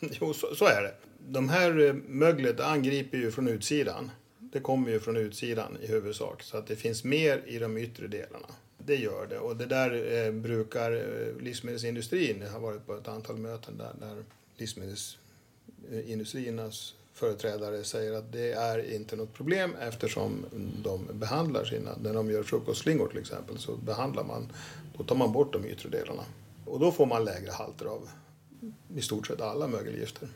Jo, 0.20 0.34
så, 0.34 0.54
så, 0.54 0.64
är 0.64 0.82
det. 0.82 0.94
De 1.18 1.48
här 1.48 1.86
eh, 1.86 1.94
möglet 1.94 2.60
angriper 2.60 3.18
ju 3.18 3.30
från 3.30 3.48
utsidan. 3.48 4.10
Det 4.38 4.60
kommer 4.60 4.90
ju 4.90 5.00
från 5.00 5.16
utsidan 5.16 5.78
i 5.82 5.86
huvudsak. 5.86 6.42
Så 6.42 6.56
att 6.56 6.66
det 6.66 6.76
finns 6.76 7.04
mer 7.04 7.42
i 7.46 7.58
de 7.58 7.76
yttre 7.76 8.06
delarna. 8.06 8.48
Det 8.78 8.96
gör 8.96 9.26
det. 9.26 9.38
Och 9.38 9.56
det 9.56 9.66
där 9.66 10.24
eh, 10.26 10.32
brukar 10.32 10.92
eh, 10.92 11.42
livsmedelsindustrin, 11.42 12.40
jag 12.40 12.50
har 12.50 12.60
varit 12.60 12.86
på 12.86 12.94
ett 12.94 13.08
antal 13.08 13.36
möten 13.36 13.78
där, 13.78 13.92
där 14.00 14.24
livsmedels 14.56 15.18
Eh, 15.92 16.10
industriernas 16.12 16.94
företrädare 17.12 17.84
säger 17.84 18.12
att 18.12 18.32
det 18.32 18.52
är 18.52 18.94
inte 18.94 19.16
något 19.16 19.34
problem 19.34 19.74
eftersom 19.80 20.46
de 20.82 21.08
behandlar 21.12 21.64
sina, 21.64 21.90
när 22.02 22.14
de 22.14 22.30
gör 22.30 22.42
frukostslingor 22.42 23.08
till 23.08 23.18
exempel, 23.18 23.58
så 23.58 23.76
behandlar 23.76 24.24
man, 24.24 24.52
då 24.98 25.04
tar 25.04 25.16
man 25.16 25.32
bort 25.32 25.52
de 25.52 25.64
yttre 25.64 25.88
delarna. 25.88 26.24
Och 26.64 26.80
då 26.80 26.92
får 26.92 27.06
man 27.06 27.24
lägre 27.24 27.50
halter 27.50 27.86
av 27.86 28.08
i 28.96 29.02
stort 29.02 29.26
sett 29.26 29.40
alla 29.40 29.66
mögelgifter. 29.66 30.28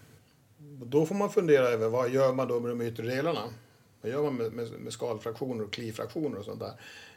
Och 0.80 0.86
då 0.86 1.06
får 1.06 1.14
man 1.14 1.30
fundera 1.30 1.68
över 1.68 1.88
vad 1.88 2.10
gör 2.10 2.32
man 2.32 2.48
då 2.48 2.60
med 2.60 2.70
de 2.70 2.82
yttre 2.82 3.06
delarna? 3.06 3.42
Vad 4.02 4.12
gör 4.12 4.22
man 4.22 4.34
med, 4.34 4.52
med, 4.52 4.72
med 4.72 4.92
skalfraktioner 4.92 5.64
och 5.64 5.72
klifraktioner 5.72 6.38
och 6.38 6.44
sånt 6.44 6.60
där? 6.60 6.72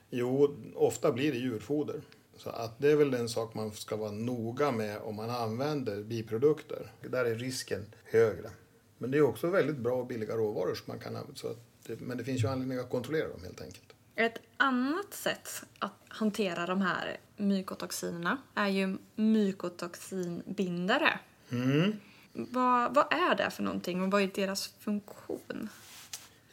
Jo, 0.09 0.55
ofta 0.75 1.11
blir 1.11 1.31
det 1.31 1.37
djurfoder. 1.37 2.01
Så 2.37 2.49
att 2.49 2.79
det 2.79 2.91
är 2.91 2.95
väl 2.95 3.13
en 3.13 3.29
sak 3.29 3.53
man 3.53 3.71
ska 3.71 3.95
vara 3.95 4.11
noga 4.11 4.71
med 4.71 4.97
om 4.97 5.15
man 5.15 5.29
använder 5.29 6.03
biprodukter. 6.03 6.91
Där 7.01 7.25
är 7.25 7.35
risken 7.35 7.85
högre. 8.03 8.49
Men 8.97 9.11
det 9.11 9.17
är 9.17 9.21
också 9.21 9.47
väldigt 9.47 9.77
bra 9.77 9.93
och 9.93 10.07
billiga 10.07 10.35
råvaror 10.35 10.75
som 10.75 10.85
man 10.87 10.99
kan 10.99 11.15
använda. 11.15 11.55
Det, 11.87 12.01
men 12.01 12.17
det 12.17 12.23
finns 12.23 12.43
ju 12.43 12.47
anledning 12.47 12.77
att 12.77 12.89
kontrollera 12.89 13.27
dem 13.27 13.43
helt 13.43 13.61
enkelt. 13.61 13.93
Ett 14.15 14.39
annat 14.57 15.13
sätt 15.13 15.49
att 15.79 15.93
hantera 16.07 16.65
de 16.65 16.81
här 16.81 17.17
mykotoxinerna 17.37 18.37
är 18.55 18.67
ju 18.67 18.97
mykotoxinbindare. 19.15 21.19
Mm. 21.49 21.93
Vad, 22.33 22.95
vad 22.95 23.13
är 23.13 23.35
det 23.35 23.51
för 23.51 23.63
någonting 23.63 24.01
och 24.01 24.11
vad 24.11 24.21
är 24.21 24.27
deras 24.27 24.67
funktion? 24.67 25.69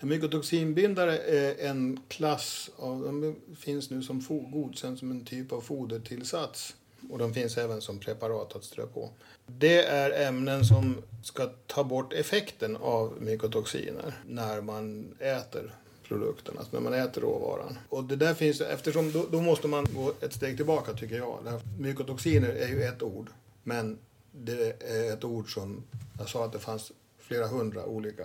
Mykotoxinbindare 0.01 1.19
är 1.19 1.69
en 1.71 2.01
klass 2.09 2.71
av, 2.77 3.03
de 3.03 3.37
finns 3.57 3.91
nu 3.91 4.03
som 4.03 4.51
godkänd 4.53 4.99
som 4.99 5.11
en 5.11 5.25
typ 5.25 5.53
av 5.53 5.61
fodertillsats. 5.61 6.77
Och 7.11 7.19
de 7.19 7.35
finns 7.35 7.59
även 7.59 7.81
som 7.81 7.99
preparat 7.99 8.57
att 8.57 8.65
strö 8.65 8.87
på. 8.87 9.11
Det 9.47 9.85
är 9.85 10.29
ämnen 10.29 10.65
som 10.65 11.03
ska 11.23 11.47
ta 11.67 11.85
bort 11.85 12.13
effekten 12.13 12.77
av 12.77 13.17
mykotoxiner 13.21 14.15
när 14.27 14.61
man 14.61 15.15
äter 15.19 15.75
produkten, 16.09 16.59
alltså 16.59 16.77
när 16.77 16.91
man 16.91 16.95
äter 16.95 17.21
råvaran. 17.21 17.79
Och 17.89 18.05
det 18.05 18.17
där 18.17 18.35
finns, 18.35 18.61
eftersom 18.61 19.13
då, 19.13 19.27
då 19.31 19.41
måste 19.41 19.69
man 19.69 19.87
gå 19.95 20.13
ett 20.21 20.33
steg 20.33 20.57
tillbaka 20.57 20.93
tycker 20.93 21.17
jag. 21.17 21.39
Mykotoxiner 21.79 22.49
är 22.49 22.69
ju 22.69 22.83
ett 22.83 23.03
ord, 23.03 23.31
men 23.63 23.99
det 24.33 24.83
är 24.83 25.13
ett 25.13 25.25
ord 25.25 25.55
som, 25.55 25.83
jag 26.19 26.29
sa 26.29 26.45
att 26.45 26.53
det 26.53 26.59
fanns 26.59 26.93
flera 27.19 27.47
hundra 27.47 27.85
olika 27.85 28.25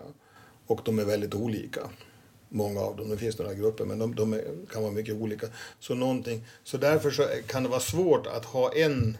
och 0.69 0.81
de 0.85 0.99
är 0.99 1.05
väldigt 1.05 1.35
olika. 1.35 1.81
Många 2.49 2.79
av 2.79 2.97
dem. 2.97 3.09
Det 3.09 3.17
finns 3.17 3.37
några 3.37 3.53
grupper 3.53 3.85
men 3.85 3.99
de, 3.99 4.15
de 4.15 4.33
är, 4.33 4.43
kan 4.71 4.81
vara 4.81 4.91
mycket 4.91 5.15
olika. 5.15 5.47
Så, 5.79 5.95
någonting, 5.95 6.45
så 6.63 6.77
därför 6.77 7.11
så 7.11 7.27
kan 7.47 7.63
det 7.63 7.69
vara 7.69 7.79
svårt 7.79 8.27
att 8.27 8.45
ha 8.45 8.73
en 8.73 9.17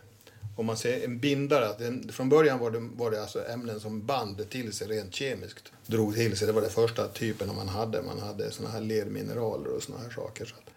om 0.55 0.65
man 0.65 0.77
säger 0.77 1.05
en 1.05 1.19
bindare, 1.19 1.69
att 1.69 1.79
den, 1.79 2.11
från 2.11 2.29
början 2.29 2.59
var 2.59 2.71
det, 2.71 2.79
var 2.79 3.11
det 3.11 3.21
alltså 3.21 3.47
ämnen 3.47 3.79
som 3.79 4.05
band 4.05 4.49
till 4.49 4.73
sig 4.73 4.87
rent 4.87 5.15
kemiskt. 5.15 5.71
Drog 5.85 6.15
till 6.15 6.37
sig, 6.37 6.47
det 6.47 6.53
var 6.53 6.61
den 6.61 6.69
första 6.69 7.07
typen 7.07 7.55
man 7.55 7.67
hade. 7.67 8.01
Man 8.01 8.19
hade 8.19 8.51
såna 8.51 8.69
här 8.69 8.81
lermineraler 8.81 9.75
och 9.75 9.83
såna 9.83 9.97
här 9.99 10.09
saker. 10.09 10.45
Så 10.45 10.55
att, 10.55 10.68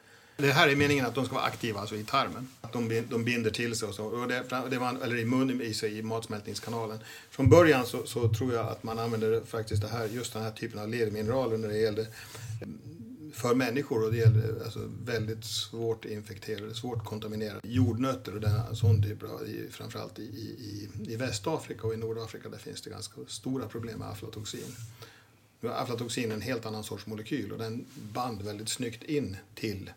det 0.43 0.53
här 0.53 0.69
är 0.69 0.77
meningen 0.77 1.07
att 1.07 1.15
de 1.15 1.25
ska 1.25 1.35
vara 1.35 1.45
aktiva 1.45 1.81
alltså 1.81 1.97
i 1.97 2.05
tarmen. 2.05 2.49
Att 2.61 2.73
de, 2.73 3.03
de 3.11 3.25
binder 3.25 3.51
till 3.51 3.77
sig 3.77 3.89
och 3.89 3.95
så. 3.95 4.05
Och 4.05 4.29
det, 4.29 4.45
det 4.71 4.79
var, 4.79 4.97
eller 5.03 5.17
i 5.17 5.25
munnen, 5.25 5.63
i, 5.63 5.75
sig, 5.75 5.99
i 5.99 6.03
matsmältningskanalen. 6.03 6.99
Från 7.31 7.49
början 7.49 7.87
så, 7.87 8.07
så, 8.07 8.29
tror 8.29 8.55
jag 8.55 8.69
att 8.69 8.83
man 8.83 8.99
använde 8.99 9.43
faktiskt 9.47 9.83
det 9.83 9.89
här, 9.89 10.09
just 10.09 10.33
den 10.33 10.43
här 10.43 10.51
typen 10.51 10.81
av 10.81 10.89
lermineraler 10.89 11.59
när 11.59 11.69
det 11.69 11.79
gällde 11.79 12.07
mm, 12.63 12.79
för 13.35 13.55
människor 13.55 14.05
och 14.05 14.13
det 14.13 14.19
gäller 14.19 14.65
alltså 14.65 14.91
väldigt 15.05 15.45
svårt 15.45 16.05
infekterade, 16.05 16.75
svårt 16.75 17.05
kontaminerade 17.05 17.61
jordnötter 17.65 18.35
och 18.35 18.41
den, 18.41 18.77
sån 18.77 19.03
typ 19.03 19.23
av, 19.23 19.49
framförallt 19.71 20.19
i, 20.19 20.23
i, 20.23 20.89
i 21.09 21.17
Västafrika 21.17 21.87
och 21.87 21.95
i 21.95 21.97
Nordafrika 21.97 22.49
där 22.49 22.59
finns 22.59 22.83
det 22.83 22.91
ganska 22.91 23.21
stora 23.27 23.69
problem 23.69 23.99
med 23.99 24.09
aflatoxin. 24.09 24.77
Nu 25.61 25.69
är 25.69 25.83
aflatoxin 25.83 26.33
en 26.33 26.41
helt 26.41 26.67
annan 26.67 26.85
sorts 26.85 27.07
molekyl 27.07 27.53
och 27.53 27.59
den 27.59 27.87
band 28.13 28.43
väldigt 28.43 28.69
snyggt 28.69 29.03
in 29.03 29.37
till 29.55 29.91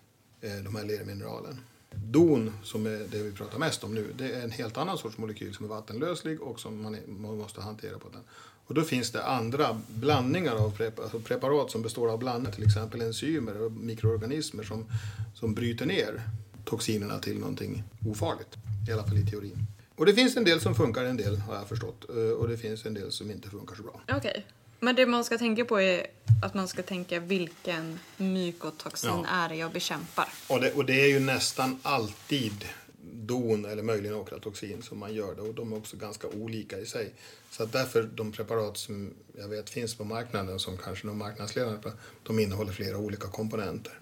Eh, 0.45 0.63
de 0.63 0.75
här 0.75 0.85
lermineralen. 0.85 1.59
Don, 1.89 2.51
som 2.63 2.85
är 2.85 3.07
det 3.11 3.23
vi 3.23 3.31
pratar 3.31 3.59
mest 3.59 3.83
om 3.83 3.93
nu, 3.93 4.13
det 4.17 4.31
är 4.31 4.41
en 4.43 4.51
helt 4.51 4.77
annan 4.77 4.97
sorts 4.97 5.17
molekyl 5.17 5.53
som 5.53 5.65
är 5.65 5.69
vattenlöslig 5.69 6.41
och 6.41 6.59
som 6.59 6.81
man, 6.81 6.97
man 7.07 7.37
måste 7.37 7.61
hantera 7.61 7.99
på 7.99 8.09
den. 8.09 8.21
Och 8.67 8.73
då 8.73 8.81
finns 8.81 9.11
det 9.11 9.25
andra 9.25 9.81
blandningar 9.87 10.55
av 10.55 10.71
preparat, 10.77 10.99
alltså 10.99 11.27
preparat 11.27 11.71
som 11.71 11.81
består 11.81 12.11
av 12.11 12.19
blandningar, 12.19 12.55
till 12.55 12.63
exempel 12.63 13.01
enzymer 13.01 13.61
och 13.61 13.71
mikroorganismer 13.71 14.63
som, 14.63 14.85
som 15.33 15.53
bryter 15.53 15.85
ner 15.85 16.21
toxinerna 16.65 17.19
till 17.19 17.39
någonting 17.39 17.83
ofarligt, 18.05 18.55
i 18.89 18.91
alla 18.91 19.03
fall 19.03 19.17
i 19.17 19.25
teorin. 19.25 19.67
Och 19.95 20.05
det 20.05 20.13
finns 20.13 20.37
en 20.37 20.43
del 20.43 20.61
som 20.61 20.75
funkar, 20.75 21.03
en 21.03 21.17
del 21.17 21.37
har 21.37 21.55
jag 21.55 21.67
förstått, 21.67 22.09
eh, 22.09 22.15
och 22.15 22.47
det 22.47 22.57
finns 22.57 22.85
en 22.85 22.93
del 22.93 23.11
som 23.11 23.31
inte 23.31 23.49
funkar 23.49 23.75
så 23.75 23.83
bra. 23.83 24.01
Okej. 24.09 24.45
Men 24.85 24.95
det 24.95 25.05
man 25.05 25.23
ska 25.23 25.37
tänka 25.37 25.65
på 25.65 25.81
är 25.81 26.07
att 26.41 26.53
man 26.53 26.67
ska 26.67 26.83
tänka 26.83 27.19
vilken 27.19 27.99
mykotoxin 28.17 29.09
ja. 29.09 29.27
är 29.27 29.49
det 29.49 29.55
jag 29.55 29.71
bekämpar. 29.71 30.29
Och 30.49 30.61
det, 30.61 30.73
och 30.73 30.85
det 30.85 31.01
är 31.01 31.07
ju 31.07 31.19
nästan 31.19 31.79
alltid 31.81 32.65
don 33.13 33.65
eller 33.65 33.83
möjligen 33.83 34.15
okratoxin 34.15 34.81
som 34.81 34.99
man 34.99 35.13
gör 35.13 35.35
det 35.35 35.41
och 35.41 35.53
de 35.53 35.73
är 35.73 35.77
också 35.77 35.97
ganska 35.97 36.27
olika 36.27 36.79
i 36.79 36.85
sig. 36.85 37.13
Så 37.51 37.63
att 37.63 37.71
därför 37.71 38.03
de 38.03 38.31
preparat 38.31 38.77
som 38.77 39.13
jag 39.37 39.47
vet 39.47 39.69
finns 39.69 39.95
på 39.95 40.03
marknaden 40.03 40.59
som 40.59 40.77
kanske 40.77 41.07
de 41.07 41.17
marknadsledande 41.17 41.91
de 42.23 42.39
innehåller 42.39 42.71
flera 42.71 42.97
olika 42.97 43.27
komponenter. 43.27 43.99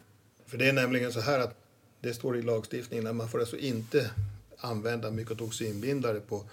För 0.48 0.58
det 0.58 0.70
är 0.70 0.74
nämligen 0.74 1.14
så 1.14 1.20
här 1.20 1.40
att 1.40 1.56
det 2.02 2.14
står 2.14 2.38
i 2.38 2.42
lagstiftningen 2.42 3.08
att 3.08 3.16
man 3.16 3.30
får 3.30 3.40
alltså 3.40 3.58
inte 3.58 4.12
använda 4.58 5.12
mykotoxinbindare 5.12 6.20
på, 6.20 6.44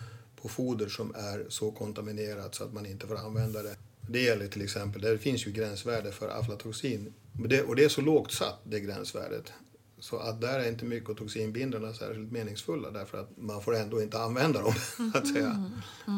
på 0.42 0.48
foder 0.48 0.88
som 0.88 1.14
är 1.14 1.46
så 1.48 1.70
kontaminerat 1.70 2.54
så 2.54 2.64
att 2.64 2.72
man 2.72 2.86
inte 2.86 3.06
får 3.06 3.16
använda 3.16 3.62
det 3.62 3.76
det 4.08 4.22
gäller 4.22 4.48
till 4.48 4.62
exempel, 4.62 5.02
där 5.02 5.12
det 5.12 5.18
finns 5.18 5.46
ju 5.46 5.50
gränsvärde 5.50 6.12
för 6.12 6.28
aflatoxin. 6.28 7.12
Och 7.38 7.48
det, 7.48 7.62
och 7.62 7.76
det 7.76 7.84
är 7.84 7.88
så 7.88 8.00
lågt 8.00 8.32
satt, 8.32 8.60
det 8.64 8.80
gränsvärdet. 8.80 9.52
Så 10.00 10.18
att 10.18 10.40
där 10.40 10.60
är 10.60 10.68
inte 10.68 10.84
mykotoxinbindarna 10.84 11.94
särskilt 11.94 12.32
meningsfulla 12.32 12.90
därför 12.90 13.18
att 13.18 13.36
man 13.36 13.62
får 13.62 13.76
ändå 13.76 14.02
inte 14.02 14.18
använda 14.18 14.62
dem. 14.62 14.74
att 15.14 15.28
säga. 15.28 15.70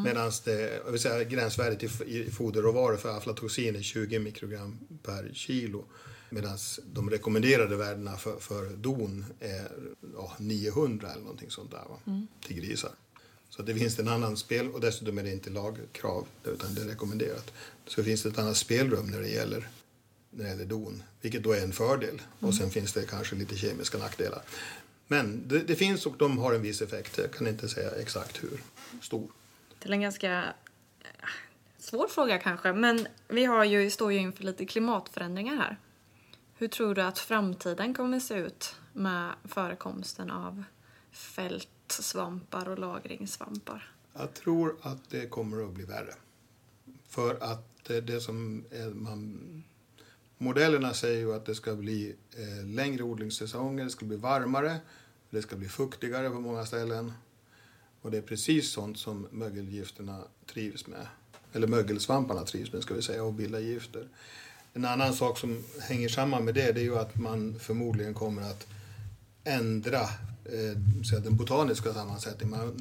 Medan 0.04 0.32
det, 0.44 0.80
jag 0.84 0.92
vill 0.92 1.00
säga, 1.00 1.24
gränsvärdet 1.24 1.82
i, 1.82 1.86
i 2.06 2.30
foderråvaror 2.30 2.96
för 2.96 3.16
aflatoxin 3.16 3.76
är 3.76 3.82
20 3.82 4.18
mikrogram 4.18 4.78
per 5.02 5.30
kilo. 5.34 5.84
Medan 6.30 6.58
de 6.84 7.10
rekommenderade 7.10 7.76
värdena 7.76 8.16
för, 8.16 8.36
för 8.36 8.76
don 8.76 9.24
är 9.40 9.68
ja, 10.14 10.32
900 10.38 11.08
eller 11.10 11.22
någonting 11.22 11.50
sånt 11.50 11.70
där 11.70 11.84
va? 11.88 12.26
till 12.46 12.56
grisar. 12.56 12.90
Så 13.56 13.62
det 13.62 13.74
finns 13.74 13.98
en 13.98 14.08
annan 14.08 14.36
spel 14.36 14.70
och 14.70 14.80
dessutom 14.80 15.18
är 15.18 15.22
det 15.22 15.32
inte 15.32 15.50
lagkrav 15.50 16.26
utan 16.44 16.74
det 16.74 16.80
är 16.80 16.86
rekommenderat. 16.86 17.52
Så 17.86 18.02
finns 18.02 18.22
det 18.22 18.28
ett 18.28 18.38
annat 18.38 18.56
spelrum 18.56 19.06
när 19.06 19.20
det 19.20 19.28
gäller, 19.28 19.68
när 20.30 20.44
det 20.44 20.50
gäller 20.50 20.64
don, 20.64 21.02
vilket 21.20 21.42
då 21.42 21.52
är 21.52 21.62
en 21.62 21.72
fördel. 21.72 22.22
Och 22.40 22.54
sen 22.54 22.70
finns 22.70 22.92
det 22.92 23.06
kanske 23.06 23.36
lite 23.36 23.56
kemiska 23.56 23.98
nackdelar. 23.98 24.42
Men 25.06 25.48
det, 25.48 25.58
det 25.58 25.76
finns 25.76 26.06
och 26.06 26.14
de 26.18 26.38
har 26.38 26.54
en 26.54 26.62
viss 26.62 26.82
effekt. 26.82 27.18
Jag 27.18 27.32
kan 27.32 27.46
inte 27.46 27.68
säga 27.68 27.90
exakt 27.90 28.42
hur 28.42 28.62
stor. 29.00 29.30
Är 29.82 29.90
en 29.90 30.00
ganska 30.00 30.54
eh, 31.00 31.28
svår 31.78 32.08
fråga 32.08 32.38
kanske, 32.38 32.72
men 32.72 33.06
vi 33.28 33.44
har 33.44 33.64
ju, 33.64 33.90
står 33.90 34.12
ju 34.12 34.18
inför 34.18 34.44
lite 34.44 34.66
klimatförändringar 34.66 35.56
här. 35.56 35.76
Hur 36.54 36.68
tror 36.68 36.94
du 36.94 37.02
att 37.02 37.18
framtiden 37.18 37.94
kommer 37.94 38.20
se 38.20 38.34
ut 38.34 38.74
med 38.92 39.32
förekomsten 39.44 40.30
av 40.30 40.64
fältsvampar 41.92 42.68
och 42.68 42.78
lagringssvampar? 42.78 43.92
Jag 44.12 44.34
tror 44.34 44.76
att 44.82 45.10
det 45.10 45.26
kommer 45.26 45.64
att 45.64 45.72
bli 45.72 45.84
värre. 45.84 46.14
För 47.08 47.34
att 47.42 47.90
eh, 47.90 47.96
det, 47.96 48.20
som 48.20 48.64
eh, 48.70 48.86
man, 48.86 49.64
modellerna 50.38 50.94
säger 50.94 51.18
ju 51.18 51.34
att 51.34 51.46
det 51.46 51.54
ska 51.54 51.74
bli 51.74 52.16
eh, 52.36 52.66
längre 52.66 53.02
odlingssäsonger, 53.02 53.84
det 53.84 53.90
ska 53.90 54.06
bli 54.06 54.16
varmare, 54.16 54.76
det 55.30 55.42
ska 55.42 55.56
bli 55.56 55.68
fuktigare 55.68 56.30
på 56.30 56.40
många 56.40 56.66
ställen. 56.66 57.12
Och 58.02 58.10
det 58.10 58.18
är 58.18 58.22
precis 58.22 58.72
sånt 58.72 58.98
som 58.98 59.26
mögelgifterna 59.30 60.24
trivs 60.46 60.86
med. 60.86 61.06
Eller 61.52 61.66
mögelsvamparna 61.66 62.44
trivs 62.44 62.72
med 62.72 62.82
ska 62.82 62.94
vi 62.94 63.02
säga 63.02 63.24
och 63.24 63.32
bildar 63.32 63.60
gifter. 63.60 64.08
En 64.74 64.84
annan 64.84 65.12
sak 65.12 65.38
som 65.38 65.64
hänger 65.80 66.08
samman 66.08 66.44
med 66.44 66.54
det, 66.54 66.72
det 66.72 66.80
är 66.80 66.84
ju 66.84 66.98
att 66.98 67.16
man 67.16 67.58
förmodligen 67.58 68.14
kommer 68.14 68.42
att 68.42 68.66
ändra 69.44 70.08
eh, 70.44 71.20
den 71.22 71.36
botaniska 71.36 71.94
sammansättningen. 71.94 72.58
Man 72.58 72.74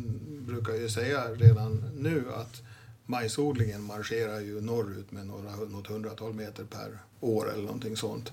brukar 0.46 0.74
ju 0.74 0.90
säga 0.90 1.34
redan 1.34 1.92
nu 1.96 2.26
att 2.34 2.62
majsodlingen 3.06 3.84
marscherar 3.84 4.40
ju 4.40 4.62
norrut 4.62 5.12
med 5.12 5.28
några, 5.28 5.56
något 5.56 5.88
hundratal 5.88 6.34
meter 6.34 6.64
per 6.64 7.00
år 7.20 7.54
eller 7.54 7.64
någonting 7.64 7.98
sånt. 7.98 8.32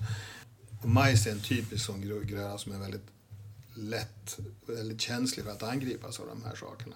Och 0.81 0.89
majs 0.89 1.27
är 1.27 1.31
en 1.31 1.41
typisk 1.41 1.85
sån 1.85 2.01
gröda 2.01 2.57
som 2.57 2.71
är 2.71 2.79
väldigt 2.79 3.07
lätt, 3.73 4.39
väldigt 4.65 5.01
känslig 5.01 5.45
för 5.45 5.51
att 5.51 5.63
angripas 5.63 6.19
av 6.19 6.27
de 6.27 6.43
här 6.45 6.55
sakerna. 6.55 6.95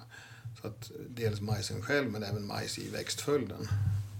Så 0.62 0.68
att 0.68 0.92
dels 1.10 1.42
majsen 1.42 1.82
själv 1.82 2.12
men 2.12 2.24
även 2.24 2.48
majs 2.48 2.80
i 2.80 2.90
växtföljden 2.90 3.68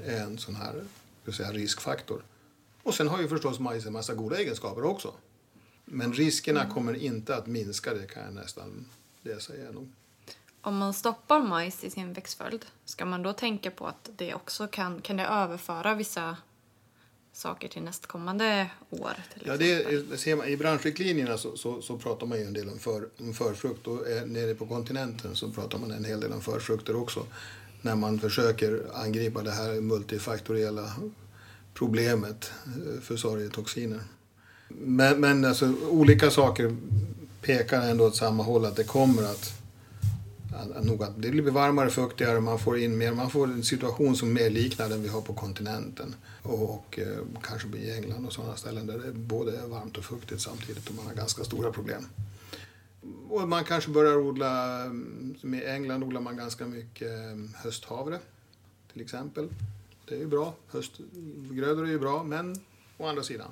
är 0.06 0.24
en 0.24 0.38
sån 0.38 0.56
här 0.56 0.84
säga, 1.32 1.52
riskfaktor. 1.52 2.24
Och 2.84 2.94
sen 2.94 3.08
har 3.08 3.22
ju 3.22 3.28
förstås 3.28 3.60
majs 3.60 3.86
en 3.86 3.94
massa 3.94 4.14
goda 4.14 4.38
egenskaper 4.38 4.84
också. 4.84 5.14
Men 5.94 6.14
riskerna 6.14 6.70
kommer 6.70 6.94
inte 6.94 7.36
att 7.36 7.48
minska, 7.48 7.94
det 7.94 8.08
kan 8.08 8.24
jag 8.24 8.34
nästan 8.34 8.86
jag 9.24 9.74
nog. 9.74 9.90
Om 10.62 10.78
man 10.78 10.94
stoppar 10.94 11.40
majs 11.40 11.84
i 11.84 11.90
sin 11.90 12.14
växtföljd, 12.14 12.66
ska 12.86 13.06
man 13.06 13.24
då 13.24 13.34
tänka 13.34 13.72
på 13.72 13.88
att 13.88 14.10
det 14.18 14.34
också 14.34 14.68
kan, 14.68 15.02
kan 15.02 15.18
det 15.18 15.26
överföra 15.26 15.96
vissa 15.96 16.38
saker 17.34 17.68
till 17.68 17.82
nästkommande 17.84 18.70
år? 18.90 19.14
Till 19.34 19.44
Ja, 19.48 19.58
det 19.58 19.74
är, 19.74 20.36
man, 20.36 20.48
I 20.48 20.58
branschriktlinjerna 20.58 21.38
så, 21.38 21.58
så, 21.58 21.82
så 21.82 21.98
pratar 21.98 22.28
man 22.28 22.38
ju 22.38 22.44
en 22.44 22.54
del 22.54 22.70
om, 22.70 22.80
för, 22.80 23.10
om 23.18 23.34
förfrukt 23.34 23.88
och 23.88 24.08
eh, 24.08 24.26
nere 24.26 24.56
på 24.56 24.66
kontinenten 24.66 25.36
så 25.36 25.52
pratar 25.52 25.80
man 25.80 25.92
en 25.92 26.06
hel 26.06 26.20
del 26.20 26.32
om 26.32 26.42
förfrukter 26.42 26.96
också. 26.96 27.26
När 27.82 27.96
man 27.96 28.20
försöker 28.20 28.86
angripa 28.94 29.44
det 29.44 29.52
här 29.52 29.82
multifaktoriella 29.82 30.94
problemet 31.74 32.52
eh, 32.66 33.02
för 33.02 33.18
sorgetoxiner. 33.18 34.00
Men, 34.80 35.22
men 35.22 35.46
alltså, 35.46 35.74
olika 35.90 36.32
saker 36.32 36.76
pekar 37.42 37.82
ändå 37.82 38.06
åt 38.06 38.16
samma 38.16 38.44
håll 38.44 38.66
att 38.66 38.76
det 38.76 38.84
kommer 38.84 39.24
att 39.24 39.64
nog 40.82 41.04
att 41.04 41.22
det 41.22 41.32
blir 41.32 41.44
varmare, 41.44 41.90
fuktigare, 41.90 42.40
man 42.40 42.60
får 42.60 42.80
in 42.80 42.98
mer, 42.98 43.14
man 43.14 43.30
får 43.30 43.48
en 43.48 43.64
situation 43.64 44.16
som 44.16 44.34
mer 44.34 44.50
liknar 44.50 44.90
den 44.90 45.04
vi 45.04 45.10
har 45.10 45.22
på 45.22 45.34
kontinenten. 45.34 46.16
Och, 46.42 46.64
och 46.64 47.00
eh, 47.00 47.18
kanske 47.42 47.78
i 47.78 47.92
England 47.92 48.26
och 48.26 48.34
sådana 48.34 48.56
ställen 48.56 48.88
där 48.88 49.00
det 49.00 49.12
både 49.12 49.58
är 49.58 49.68
varmt 49.68 49.98
och 49.98 50.06
fuktigt 50.06 50.42
samtidigt 50.42 50.90
och 50.90 50.96
man 50.96 51.06
har 51.06 51.14
ganska 51.14 51.44
stora 51.44 51.72
problem. 51.72 52.06
Och 53.30 53.50
man 53.50 53.64
kanske 53.64 53.90
börjar 53.90 54.18
odla, 54.18 54.84
mm, 54.84 55.36
som 55.42 55.54
i 55.54 55.66
England 55.66 56.04
odlar 56.04 56.22
man 56.22 56.38
ganska 56.38 56.66
mycket 56.66 57.08
mm, 57.08 57.54
hösthavre 57.56 58.20
till 58.94 59.02
exempel. 59.02 59.50
Det 60.08 60.16
är 60.16 60.20
ju 60.20 60.28
bra, 60.28 60.54
höstgrödor 60.68 61.86
är 61.86 61.92
ju 61.92 62.00
bra, 62.00 62.24
men 62.24 62.56
å 62.98 63.08
andra 63.08 63.24
sidan. 63.24 63.50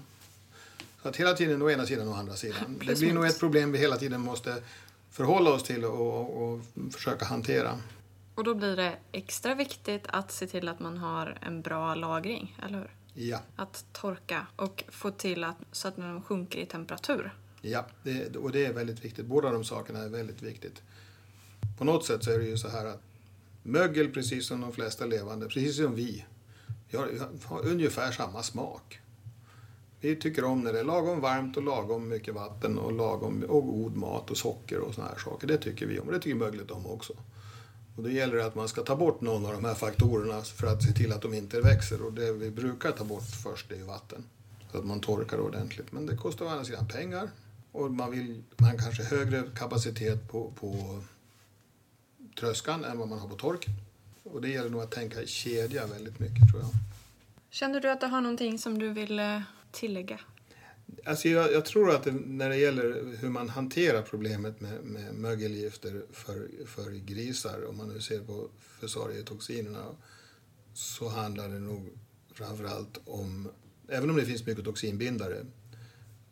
Så 1.02 1.10
att 1.10 1.16
hela 1.16 1.34
tiden 1.34 1.62
å 1.62 1.70
ena 1.70 1.86
sidan 1.86 2.08
och 2.08 2.14
å 2.14 2.18
andra 2.18 2.36
sidan. 2.36 2.80
Det 2.86 3.00
blir 3.00 3.14
nog 3.14 3.26
ett 3.26 3.40
problem 3.40 3.72
vi 3.72 3.78
hela 3.78 3.98
tiden 3.98 4.22
måste 4.22 4.64
förhålla 5.10 5.54
oss 5.54 5.64
till 5.64 5.86
och, 5.86 6.44
och, 6.44 6.62
försöka 6.94 7.26
hantera. 7.26 7.80
Och 8.36 8.44
då 8.44 8.56
blir 8.56 8.76
det 8.76 8.98
extra 9.12 9.56
viktigt 9.56 10.04
att 10.08 10.32
se 10.32 10.48
till 10.48 10.68
att 10.68 10.80
man 10.80 10.98
har 10.98 11.38
en 11.42 11.62
bra 11.62 11.96
lagring, 11.96 12.58
eller 12.66 12.78
hur? 12.78 12.92
Ja, 13.14 13.40
Att 13.56 13.86
torka 13.94 14.48
och 14.56 14.84
få 14.90 15.12
till 15.12 15.44
att, 15.44 15.58
så 15.72 15.88
att 15.88 15.96
den 15.96 16.22
sjunker 16.22 16.60
i 16.60 16.66
temperatur. 16.66 17.34
ja 17.62 17.86
det, 18.04 18.36
och 18.36 18.52
det 18.52 18.66
är 18.66 18.74
väldigt 18.74 19.06
viktigt. 19.06 19.26
Båda 19.26 19.52
de 19.52 19.64
sakerna 19.64 20.00
är 20.00 20.10
väldigt 20.10 20.42
viktigt. 20.42 20.82
På 21.78 21.84
något 21.84 22.06
sätt 22.06 22.24
så 22.24 22.32
är 22.32 22.40
det 22.40 22.46
ju 22.46 22.58
så 22.58 22.70
här 22.70 22.86
att 22.86 23.02
mögel, 23.64 24.10
precis 24.12 24.48
som 24.48 24.62
de 24.62 24.74
flesta 24.74 25.06
levande, 25.06 25.48
precis 25.48 25.76
som 25.78 25.96
vi, 25.96 26.26
har, 26.94 27.08
vi 27.08 27.20
har 27.46 27.68
ungefär 27.68 28.12
samma 28.12 28.44
smak. 28.44 29.00
Vi 30.02 30.16
tycker 30.16 30.44
om 30.44 30.62
när 30.62 30.74
det 30.74 30.80
är 30.80 30.84
lagom 30.84 31.22
varmt 31.22 31.58
och 31.58 31.64
lagom 31.64 32.10
mycket 32.10 32.34
vatten 32.34 32.78
och 32.78 32.92
lagom 32.92 33.44
och 33.44 33.66
god 33.68 33.96
mat 33.96 34.32
och 34.32 34.38
socker 34.38 34.80
och 34.80 34.94
såna 34.94 35.08
här 35.08 35.18
saker. 35.18 35.48
Det 35.48 35.58
tycker 35.58 35.86
vi 35.86 36.00
om 36.00 36.08
och 36.08 36.14
det 36.14 36.20
tycker 36.20 36.36
möglet 36.36 36.72
om 36.72 36.86
också. 36.86 37.14
Och 37.96 38.04
då 38.04 38.10
gäller 38.10 38.36
det 38.36 38.46
att 38.46 38.56
man 38.56 38.68
ska 38.68 38.82
ta 38.82 38.96
bort 38.96 39.22
någon 39.22 39.46
av 39.46 39.54
de 39.54 39.66
här 39.66 39.74
faktorerna 39.74 40.42
för 40.42 40.68
att 40.68 40.84
se 40.84 40.92
till 40.92 41.12
att 41.12 41.22
de 41.22 41.34
inte 41.34 41.62
växer. 41.62 42.02
Och 42.02 42.14
det 42.14 42.32
vi 42.32 42.52
brukar 42.52 42.92
ta 42.92 43.04
bort 43.04 43.24
först 43.44 43.70
det 43.70 43.76
är 43.76 43.84
vatten. 43.84 44.24
Så 44.72 44.78
att 44.78 44.86
man 44.86 45.00
torkar 45.00 45.40
ordentligt. 45.40 45.92
Men 45.92 46.06
det 46.06 46.18
kostar 46.18 46.46
å 46.46 46.50
andra 46.50 46.66
sidan 46.66 46.88
pengar. 46.88 47.30
Och 47.72 47.92
man 47.92 48.12
vill 48.12 48.44
man 48.58 48.78
kanske 48.78 49.04
högre 49.04 49.44
kapacitet 49.56 50.32
på, 50.32 50.52
på 50.60 51.02
tröskan 52.40 52.86
än 52.86 52.98
vad 52.98 53.08
man 53.08 53.20
har 53.20 53.28
på 53.28 53.36
tork. 53.36 53.66
Och 54.24 54.42
det 54.42 54.50
gäller 54.50 54.70
nog 54.70 54.82
att 54.82 54.92
tänka 54.92 55.26
kedja 55.26 55.88
väldigt 55.88 56.20
mycket 56.20 56.52
tror 56.52 56.62
jag. 56.62 56.70
Känner 57.50 57.82
du 57.82 57.90
att 57.90 58.02
du 58.02 58.08
har 58.08 58.22
någonting 58.22 58.60
som 58.60 58.80
du 58.80 58.90
vill 58.90 59.20
eh, 59.20 59.42
tillägga? 59.72 60.20
Alltså 61.06 61.30
jag, 61.30 61.54
jag 61.54 61.66
tror 61.66 61.90
att 61.90 62.04
det, 62.04 62.12
när 62.12 62.50
det 62.50 62.58
gäller 62.58 63.18
hur 63.20 63.30
man 63.30 63.50
hanterar 63.50 64.02
problemet 64.02 64.62
med, 64.62 64.84
med 64.84 65.14
mögelgifter 65.14 66.06
för, 66.12 66.50
för 66.66 66.92
grisar, 66.92 67.66
om 67.70 67.78
man 67.78 67.90
nu 67.90 68.02
ser 68.02 68.20
på 68.20 68.50
fusarietoxinerna, 68.60 69.86
så 70.74 71.10
handlar 71.10 71.50
det 71.50 71.60
nog 71.60 71.90
framförallt 72.34 73.00
om, 73.06 73.50
även 73.88 74.10
om 74.10 74.16
det 74.16 74.26
finns 74.26 74.46
mycket 74.46 74.66
toxinbindare, 74.66 75.46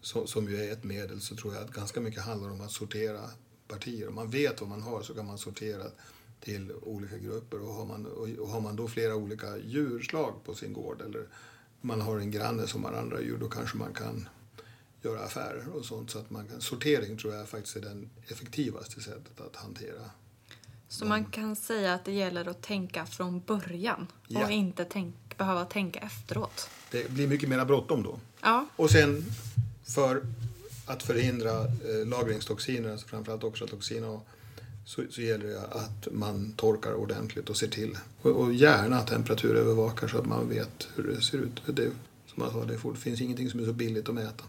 så, 0.01 0.27
som 0.27 0.49
ju 0.49 0.63
är 0.63 0.71
ett 0.71 0.83
medel, 0.83 1.21
så 1.21 1.35
tror 1.35 1.53
jag 1.53 1.63
att 1.63 1.71
ganska 1.71 2.01
mycket 2.01 2.23
handlar 2.23 2.49
om 2.49 2.61
att 2.61 2.71
sortera 2.71 3.21
partier. 3.67 4.07
Om 4.07 4.15
man 4.15 4.29
vet 4.29 4.61
vad 4.61 4.69
man 4.69 4.81
har 4.81 5.01
så 5.01 5.13
kan 5.13 5.25
man 5.25 5.37
sortera 5.37 5.83
till 6.39 6.71
olika 6.71 7.17
grupper. 7.17 7.61
Och 7.61 7.73
har 7.73 7.85
man, 7.85 8.05
och, 8.05 8.29
och 8.29 8.49
har 8.49 8.61
man 8.61 8.75
då 8.75 8.87
flera 8.87 9.15
olika 9.15 9.57
djurslag 9.57 10.33
på 10.45 10.55
sin 10.55 10.73
gård 10.73 11.01
eller 11.01 11.27
man 11.81 12.01
har 12.01 12.19
en 12.19 12.31
granne 12.31 12.67
som 12.67 12.83
har 12.83 12.93
andra 12.93 13.21
djur, 13.21 13.37
då 13.37 13.49
kanske 13.49 13.77
man 13.77 13.93
kan 13.93 14.29
göra 15.01 15.19
affärer 15.19 15.69
och 15.75 15.85
sånt. 15.85 16.11
Så 16.11 16.19
att 16.19 16.29
man 16.29 16.47
kan, 16.47 16.61
sortering 16.61 17.17
tror 17.17 17.35
jag 17.35 17.49
faktiskt 17.49 17.75
är 17.75 17.81
det 17.81 18.07
effektivaste 18.27 19.01
sättet 19.01 19.41
att 19.41 19.55
hantera. 19.55 20.01
Så 20.87 21.05
man 21.05 21.25
kan 21.25 21.55
säga 21.55 21.93
att 21.93 22.05
det 22.05 22.11
gäller 22.11 22.49
att 22.49 22.61
tänka 22.61 23.05
från 23.05 23.39
början 23.39 24.07
Ja. 24.27 24.45
och 24.45 24.51
inte 24.51 24.85
tänk, 24.85 25.37
behöva 25.37 25.65
tänka 25.65 25.99
efteråt. 25.99 26.69
Det 26.91 27.09
blir 27.11 27.27
mycket 27.27 27.49
mer 27.49 27.65
bråttom 27.65 28.03
då. 28.03 28.19
Ja, 28.41 28.65
Och 28.75 28.89
sen 28.91 29.25
för 29.83 30.21
att 30.85 31.03
förhindra 31.03 31.59
eh, 31.65 32.07
lagringstoxiner, 32.07 32.91
alltså 32.91 33.07
framförallt 33.07 33.43
oxalotoxin 33.43 34.03
A, 34.03 34.21
så, 34.89 35.01
så 35.09 35.21
gäller 35.21 35.47
det 35.47 35.61
att 35.61 36.07
man 36.11 36.53
torkar 36.53 36.93
ordentligt 36.93 37.49
och 37.49 37.57
ser 37.57 37.67
till. 37.67 37.97
Och, 38.21 38.31
och 38.31 38.53
gärna 38.53 39.01
temperaturövervakar 39.01 40.07
så 40.07 40.17
att 40.17 40.25
man 40.25 40.49
vet 40.49 40.87
hur 40.95 41.03
det 41.03 41.21
ser 41.21 41.37
ut. 41.37 41.61
Det, 41.65 41.91
som 42.27 42.43
jag 42.43 42.51
sa, 42.51 42.65
det 42.65 42.77
det 42.93 42.99
finns 42.99 43.21
ingenting 43.21 43.49
som 43.49 43.59
är 43.59 43.65
så 43.65 43.73
billigt 43.73 44.09
att 44.09 44.15
mäta. 44.15 44.43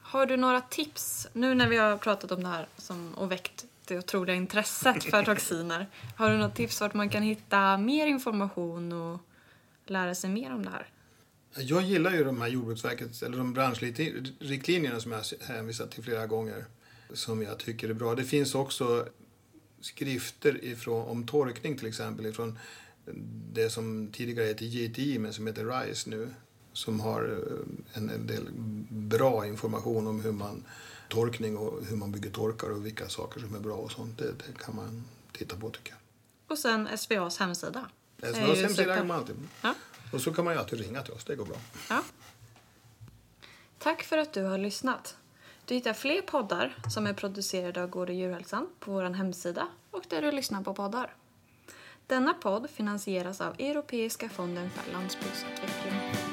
Har 0.00 0.26
du 0.26 0.36
några 0.36 0.60
tips, 0.60 1.28
nu 1.32 1.54
när 1.54 1.68
vi 1.68 1.76
har 1.76 1.96
pratat 1.96 2.32
om 2.32 2.42
det 2.42 2.48
här 2.48 2.68
som, 2.76 3.14
och 3.14 3.32
väckt 3.32 3.64
det 3.84 3.98
otroliga 3.98 4.36
intresset 4.36 5.04
för 5.04 5.22
toxiner, 5.22 5.86
har 6.16 6.30
du 6.30 6.36
något 6.36 6.54
tips 6.54 6.80
vart 6.80 6.94
man 6.94 7.10
kan 7.10 7.22
hitta 7.22 7.76
mer 7.76 8.06
information 8.06 8.92
och 8.92 9.20
lära 9.86 10.14
sig 10.14 10.30
mer 10.30 10.54
om 10.54 10.64
det 10.64 10.70
här? 10.70 10.86
Jag 11.54 11.82
gillar 11.82 12.12
ju 12.12 12.24
de 12.24 12.40
här 12.40 12.48
Jordbruksverkets, 12.48 13.22
eller 13.22 13.38
de 13.38 13.52
branschriktlinjerna 13.52 15.00
som 15.00 15.12
jag 15.12 15.22
hänvisat 15.40 15.90
till 15.90 16.04
flera 16.04 16.26
gånger. 16.26 16.64
Som 17.12 17.42
jag 17.42 17.58
tycker 17.58 17.88
är 17.88 17.94
bra. 17.94 18.14
Det 18.14 18.24
finns 18.24 18.54
också 18.54 19.08
skrifter 19.80 20.64
ifrån, 20.64 21.08
om 21.08 21.26
torkning 21.26 21.78
till 21.78 21.86
exempel 21.86 22.26
ifrån 22.26 22.58
det 23.52 23.70
som 23.70 24.08
tidigare 24.12 24.46
hette 24.46 24.64
JTI 24.64 25.18
men 25.18 25.32
som 25.32 25.46
heter 25.46 25.64
RISE 25.64 26.10
nu. 26.10 26.34
Som 26.72 27.00
har 27.00 27.22
eh, 27.22 27.98
en, 27.98 28.10
en 28.10 28.26
del 28.26 28.48
bra 28.90 29.46
information 29.46 30.06
om 30.06 30.20
hur 30.20 30.32
man 30.32 30.64
torkning 31.08 31.56
och 31.56 31.84
hur 31.84 31.96
man 31.96 32.12
bygger 32.12 32.30
torkar 32.30 32.70
och 32.70 32.86
vilka 32.86 33.08
saker 33.08 33.40
som 33.40 33.54
är 33.54 33.60
bra 33.60 33.74
och 33.74 33.92
sånt. 33.92 34.18
Det, 34.18 34.24
det 34.24 34.64
kan 34.64 34.76
man 34.76 35.04
titta 35.32 35.56
på 35.56 35.70
tycker 35.70 35.90
jag. 35.90 35.98
Och 36.46 36.58
sen 36.58 36.98
SVAs 36.98 37.38
hemsida. 37.38 37.90
SVAs 38.18 38.58
hemsida 38.58 38.96
kan 38.96 39.06
man 39.06 39.16
alltid. 39.16 39.36
Ja. 39.62 39.74
Och 40.12 40.20
så 40.20 40.32
kan 40.32 40.44
man 40.44 40.54
ju 40.54 40.60
alltid 40.60 40.80
ringa 40.80 41.02
till 41.02 41.12
oss, 41.12 41.24
det 41.24 41.36
går 41.36 41.44
bra. 41.44 41.56
Ja. 41.88 42.02
Tack 43.78 44.02
för 44.02 44.18
att 44.18 44.32
du 44.32 44.42
har 44.42 44.58
lyssnat. 44.58 45.16
Du 45.68 45.74
hittar 45.74 45.92
fler 45.92 46.22
poddar 46.22 46.76
som 46.90 47.06
är 47.06 47.12
producerade 47.12 47.82
av 47.82 47.88
Gård 47.88 48.08
och 48.08 48.14
djurhälsan 48.14 48.66
på 48.78 48.92
vår 48.92 49.02
hemsida 49.02 49.68
och 49.90 50.04
där 50.08 50.22
du 50.22 50.32
lyssnar 50.32 50.62
på 50.62 50.74
poddar. 50.74 51.14
Denna 52.06 52.34
podd 52.34 52.70
finansieras 52.70 53.40
av 53.40 53.54
Europeiska 53.58 54.28
fonden 54.28 54.70
för 54.70 54.92
landsbygdsutveckling. 54.92 56.27